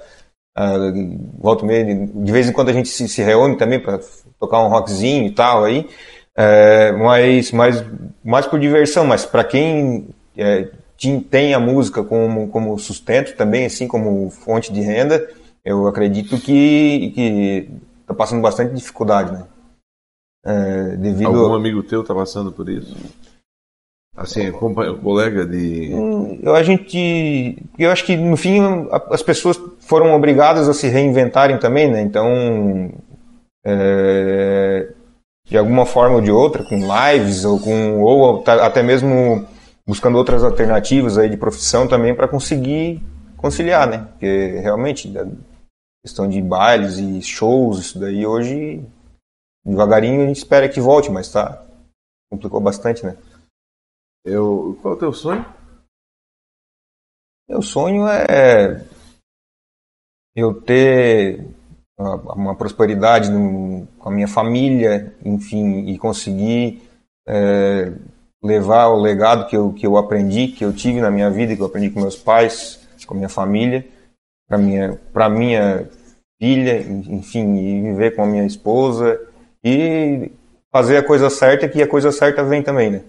e 0.58 1.66
meia, 1.66 2.10
de 2.14 2.32
vez 2.32 2.48
em 2.48 2.54
quando 2.54 2.70
a 2.70 2.74
gente 2.74 2.88
se, 2.88 3.08
se 3.08 3.22
reúne 3.22 3.58
também 3.58 3.80
para 3.80 4.00
tocar 4.40 4.64
um 4.64 4.70
rockzinho 4.70 5.28
e 5.28 5.32
tal 5.32 5.66
aí. 5.66 5.88
É, 6.38 6.92
mas, 6.94 7.52
mas 7.52 7.84
mais 8.24 8.46
por 8.46 8.60
diversão, 8.60 9.06
mas 9.06 9.26
para 9.26 9.44
quem 9.44 10.10
é, 10.38 10.68
tem 11.30 11.54
a 11.54 11.60
música 11.60 12.04
como, 12.04 12.48
como 12.50 12.78
sustento 12.80 13.36
também, 13.36 13.66
assim 13.66 13.88
como 13.88 14.30
fonte 14.30 14.72
de 14.72 14.82
renda, 14.82 15.30
eu 15.64 15.88
acredito 15.88 16.38
que 16.38 17.12
que 17.16 17.70
está 18.02 18.14
passando 18.14 18.42
bastante 18.42 18.74
dificuldade, 18.74 19.32
né? 19.32 19.44
É, 20.46 20.96
devido 20.98 21.28
Algum 21.28 21.56
amigo 21.56 21.82
teu 21.82 22.04
tá 22.04 22.14
passando 22.14 22.52
por 22.52 22.70
isso? 22.70 22.96
Assim, 24.16 24.52
colega 24.52 25.46
de. 25.46 25.94
Hum, 25.94 26.40
Eu, 26.42 26.56
a 26.56 26.64
gente, 26.64 27.62
eu 27.78 27.92
acho 27.92 28.06
que 28.06 28.16
no 28.16 28.38
fim 28.38 28.62
as 29.12 29.22
pessoas 29.22 29.60
foram 29.80 30.16
obrigadas 30.16 30.70
a 30.70 30.74
se 30.74 30.88
reinventarem 30.88 31.58
também, 31.58 31.92
né? 31.92 32.02
Então, 32.02 32.94
é, 33.66 34.88
de 35.46 35.58
alguma 35.58 35.86
forma 35.86 36.16
ou 36.16 36.22
de 36.22 36.32
outra, 36.32 36.64
com 36.64 36.78
lives 36.78 37.44
ou 37.44 37.60
com 37.60 38.02
ou 38.02 38.44
até 38.48 38.82
mesmo 38.82 39.46
buscando 39.86 40.18
outras 40.18 40.44
alternativas 40.44 41.18
aí 41.18 41.30
de 41.30 41.38
profissão 41.38 41.88
também 41.88 42.16
para 42.16 42.28
conseguir 42.28 43.04
conciliar, 43.36 43.86
né? 43.86 44.08
Porque 44.12 44.60
realmente 44.62 45.12
a 45.18 45.28
questão 46.06 46.30
de 46.30 46.42
bailes 46.42 46.98
e 47.00 47.22
shows, 47.22 47.80
isso 47.80 48.00
daí 48.00 48.26
hoje 48.26 48.82
devagarinho 49.66 50.24
a 50.24 50.28
gente 50.28 50.38
espera 50.38 50.70
que 50.70 50.80
volte, 50.80 51.10
mas 51.10 51.32
tá 51.32 51.66
complicou 52.32 52.60
bastante, 52.60 53.06
né? 53.06 53.18
Eu, 54.24 54.78
qual 54.82 54.94
é 54.94 54.98
o 54.98 55.00
teu 55.00 55.14
sonho? 55.14 55.46
Meu 57.48 57.62
sonho 57.62 58.08
é 58.08 58.84
eu 60.36 60.60
ter 60.62 61.46
uma, 61.98 62.16
uma 62.34 62.56
prosperidade 62.56 63.30
no- 63.32 63.88
com 64.00 64.10
a 64.10 64.12
minha 64.12 64.28
família, 64.28 65.16
enfim, 65.24 65.88
e 65.88 65.98
conseguir 65.98 66.82
é, 67.28 67.94
levar 68.44 68.88
o 68.88 69.00
legado 69.00 69.48
que 69.48 69.56
eu, 69.56 69.72
que 69.74 69.86
eu 69.88 69.98
aprendi, 69.98 70.50
que 70.50 70.66
eu 70.66 70.74
tive 70.74 71.00
na 71.00 71.10
minha 71.10 71.30
vida, 71.30 71.56
que 71.56 71.62
eu 71.62 71.66
aprendi 71.68 71.90
com 71.90 72.02
meus 72.02 72.18
pais, 72.18 72.86
com 73.06 73.14
a 73.14 73.18
minha 73.18 73.30
família, 73.30 73.88
para 74.48 74.58
minha 74.58 75.00
minha 75.30 75.90
filha, 76.42 76.82
enfim, 76.82 77.56
e 77.56 77.82
viver 77.82 78.16
com 78.16 78.24
a 78.24 78.28
minha 78.28 78.46
esposa 78.46 79.20
e 79.66 80.32
fazer 80.72 80.98
a 80.98 81.04
coisa 81.04 81.30
certa, 81.32 81.68
que 81.68 81.82
a 81.82 81.88
coisa 81.88 82.12
certa 82.12 82.44
vem 82.44 82.62
também, 82.62 82.92
né? 82.92 83.04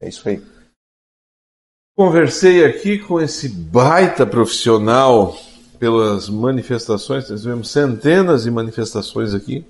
É 0.00 0.08
isso 0.08 0.28
aí. 0.28 0.42
Conversei 1.96 2.64
aqui 2.64 2.98
com 2.98 3.18
esse 3.18 3.48
baita 3.48 4.26
profissional 4.26 5.34
pelas 5.78 6.28
manifestações, 6.28 7.28
nós 7.30 7.40
tivemos 7.40 7.70
centenas 7.70 8.44
de 8.44 8.50
manifestações 8.50 9.34
aqui. 9.34 9.66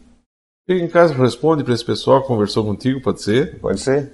Chega 0.69 0.85
em 0.85 0.89
casa, 0.89 1.15
responde 1.15 1.65
para 1.65 1.75
esse 1.75 1.85
pessoal 1.85 2.21
que 2.21 2.29
conversou 2.29 2.65
contigo, 2.65 3.01
pode 3.01 3.23
ser? 3.23 3.59
Pode 3.61 3.81
ser? 3.81 4.13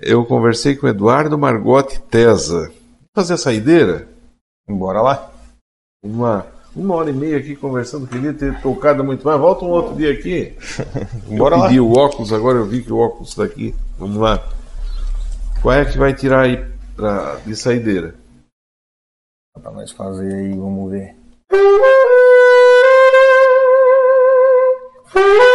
Eu 0.00 0.24
conversei 0.24 0.74
com 0.76 0.88
Eduardo 0.88 1.36
Margotti 1.36 2.00
Tesa. 2.00 2.72
Fazer 3.14 3.34
a 3.34 3.36
saideira? 3.36 4.08
Bora 4.68 5.02
lá. 5.02 5.32
Uma, 6.02 6.46
Uma 6.74 6.94
hora 6.94 7.10
e 7.10 7.12
meia 7.12 7.38
aqui 7.38 7.56
conversando, 7.56 8.06
queria 8.06 8.32
ter 8.32 8.60
tocado 8.60 9.02
muito 9.02 9.24
mais. 9.24 9.40
Volta 9.40 9.64
um 9.64 9.68
outro 9.68 9.96
dia 9.96 10.12
aqui. 10.12 10.54
Bora 11.36 11.56
eu 11.56 11.60
lá. 11.60 11.66
pedi 11.66 11.80
o 11.80 11.92
óculos, 11.92 12.32
agora 12.32 12.58
eu 12.58 12.66
vi 12.66 12.82
que 12.82 12.92
o 12.92 12.98
óculos 12.98 13.30
está 13.30 13.44
aqui. 13.44 13.74
Vamos 13.98 14.18
lá. 14.18 14.42
Qual 15.60 15.74
é 15.74 15.84
que 15.84 15.98
vai 15.98 16.14
tirar 16.14 16.42
aí 16.42 16.64
pra, 16.96 17.36
de 17.44 17.56
saideira? 17.56 18.14
Dá 19.54 19.62
pra 19.62 19.72
nós 19.72 19.90
fazer 19.90 20.32
aí, 20.32 20.50
vamos 20.50 20.90
ver. 20.90 21.16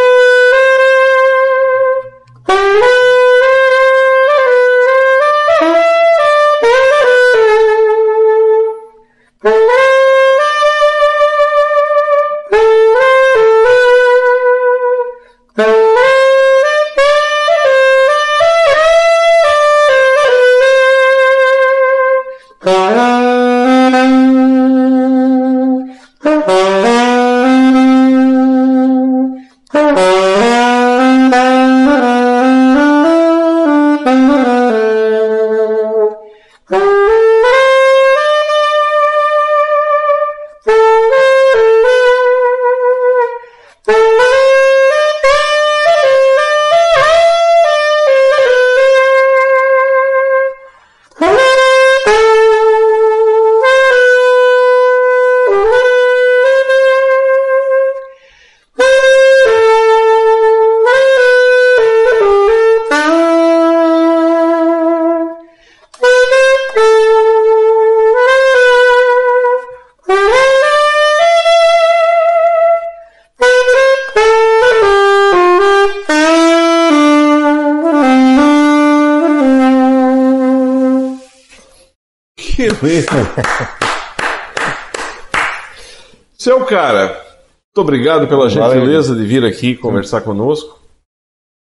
Seu 86.38 86.64
cara, 86.64 87.08
muito 87.08 87.78
obrigado 87.78 88.28
pela 88.28 88.48
Valeu. 88.48 88.74
gentileza 88.74 89.14
de 89.14 89.26
vir 89.26 89.44
aqui 89.44 89.76
conversar 89.76 90.20
conosco. 90.22 90.80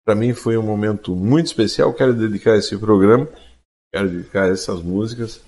Para 0.05 0.15
mim 0.15 0.33
foi 0.33 0.57
um 0.57 0.63
momento 0.63 1.15
muito 1.15 1.47
especial. 1.47 1.93
Quero 1.93 2.13
dedicar 2.13 2.55
esse 2.57 2.77
programa, 2.77 3.27
quero 3.93 4.09
dedicar 4.09 4.49
essas 4.49 4.81
músicas 4.81 5.41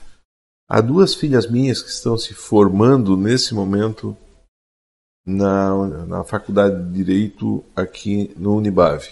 a 0.69 0.79
duas 0.79 1.15
filhas 1.15 1.49
minhas 1.49 1.81
que 1.81 1.89
estão 1.89 2.17
se 2.17 2.33
formando 2.33 3.17
nesse 3.17 3.53
momento 3.53 4.15
na, 5.25 6.05
na 6.05 6.23
Faculdade 6.23 6.83
de 6.83 7.03
Direito 7.03 7.63
aqui 7.75 8.33
no 8.37 8.55
Unibave. 8.55 9.09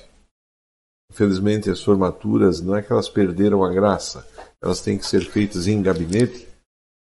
Infelizmente, 1.11 1.69
as 1.69 1.81
formaturas 1.81 2.61
não 2.61 2.75
é 2.75 2.81
que 2.81 2.91
elas 2.91 3.09
perderam 3.09 3.63
a 3.63 3.73
graça, 3.73 4.27
elas 4.61 4.81
têm 4.81 4.97
que 4.97 5.05
ser 5.05 5.21
feitas 5.21 5.67
em 5.67 5.81
gabinete, 5.81 6.47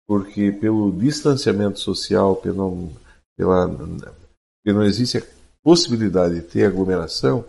porque 0.07 0.51
pelo 0.51 0.91
distanciamento 0.91 1.79
social, 1.79 2.35
pelo, 2.35 2.89
pela, 3.37 3.67
porque 3.67 4.73
não 4.73 4.83
existe 4.83 5.17
a 5.17 5.23
possibilidade 5.63 6.35
de 6.35 6.41
ter 6.41 6.65
aglomeração, 6.65 7.43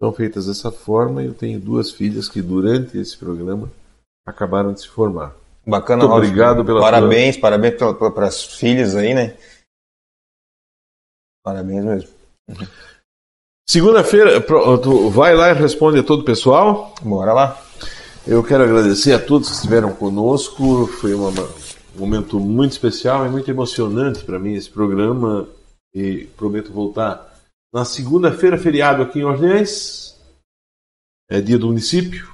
são 0.00 0.12
feitas 0.12 0.46
dessa 0.46 0.70
forma. 0.70 1.22
Eu 1.22 1.32
tenho 1.32 1.58
duas 1.58 1.90
filhas 1.90 2.28
que, 2.28 2.42
durante 2.42 2.98
esse 2.98 3.16
programa, 3.16 3.70
acabaram 4.26 4.72
de 4.72 4.82
se 4.82 4.88
formar. 4.88 5.34
Bacana, 5.66 6.04
Muito 6.06 6.16
obrigado 6.16 6.64
pela 6.64 6.80
Parabéns, 6.80 7.36
parabéns 7.36 7.74
para 7.76 8.26
as 8.26 8.44
filhas 8.44 8.94
aí, 8.94 9.14
né? 9.14 9.36
Parabéns 11.42 11.84
mesmo. 11.84 12.10
Segunda-feira, 13.68 14.44
vai 15.10 15.34
lá 15.34 15.50
e 15.50 15.54
responde 15.54 15.98
a 15.98 16.02
todo 16.04 16.20
o 16.20 16.24
pessoal. 16.24 16.94
Bora 17.02 17.32
lá. 17.32 17.60
Eu 18.26 18.42
quero 18.44 18.64
agradecer 18.64 19.12
a 19.12 19.18
todos 19.24 19.48
que 19.48 19.54
estiveram 19.56 19.92
conosco. 19.94 20.86
Foi 20.86 21.14
uma- 21.14 21.32
um 21.96 22.00
momento 22.00 22.38
muito 22.38 22.72
especial 22.72 23.26
e 23.26 23.30
muito 23.30 23.50
emocionante 23.50 24.24
para 24.24 24.38
mim 24.38 24.54
esse 24.54 24.70
programa. 24.70 25.48
E 25.94 26.26
prometo 26.36 26.72
voltar 26.72 27.34
na 27.72 27.84
segunda-feira, 27.84 28.58
feriado 28.58 29.02
aqui 29.02 29.20
em 29.20 29.24
Orleans. 29.24 30.14
É 31.30 31.40
dia 31.40 31.58
do 31.58 31.68
município. 31.68 32.30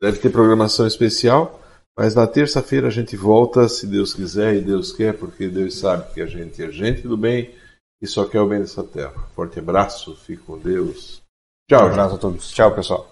Deve 0.00 0.18
ter 0.18 0.30
programação 0.30 0.86
especial. 0.86 1.60
Mas 1.98 2.14
na 2.14 2.26
terça-feira 2.26 2.88
a 2.88 2.90
gente 2.90 3.16
volta, 3.16 3.68
se 3.68 3.86
Deus 3.86 4.12
quiser 4.12 4.54
e 4.54 4.60
Deus 4.60 4.92
quer, 4.92 5.18
porque 5.18 5.48
Deus 5.48 5.78
sabe 5.78 6.12
que 6.12 6.20
a 6.20 6.26
gente 6.26 6.62
é 6.62 6.70
gente 6.70 7.08
do 7.08 7.16
bem 7.16 7.54
e 8.00 8.06
só 8.06 8.26
quer 8.26 8.40
o 8.40 8.48
bem 8.48 8.60
dessa 8.60 8.84
terra. 8.84 9.14
Forte 9.34 9.58
abraço, 9.58 10.14
fique 10.14 10.42
com 10.42 10.58
Deus. 10.58 11.22
Tchau, 11.68 11.86
Um 11.86 11.90
abraço 11.90 12.14
a 12.14 12.18
todos. 12.18 12.50
Tchau, 12.50 12.74
pessoal. 12.74 13.04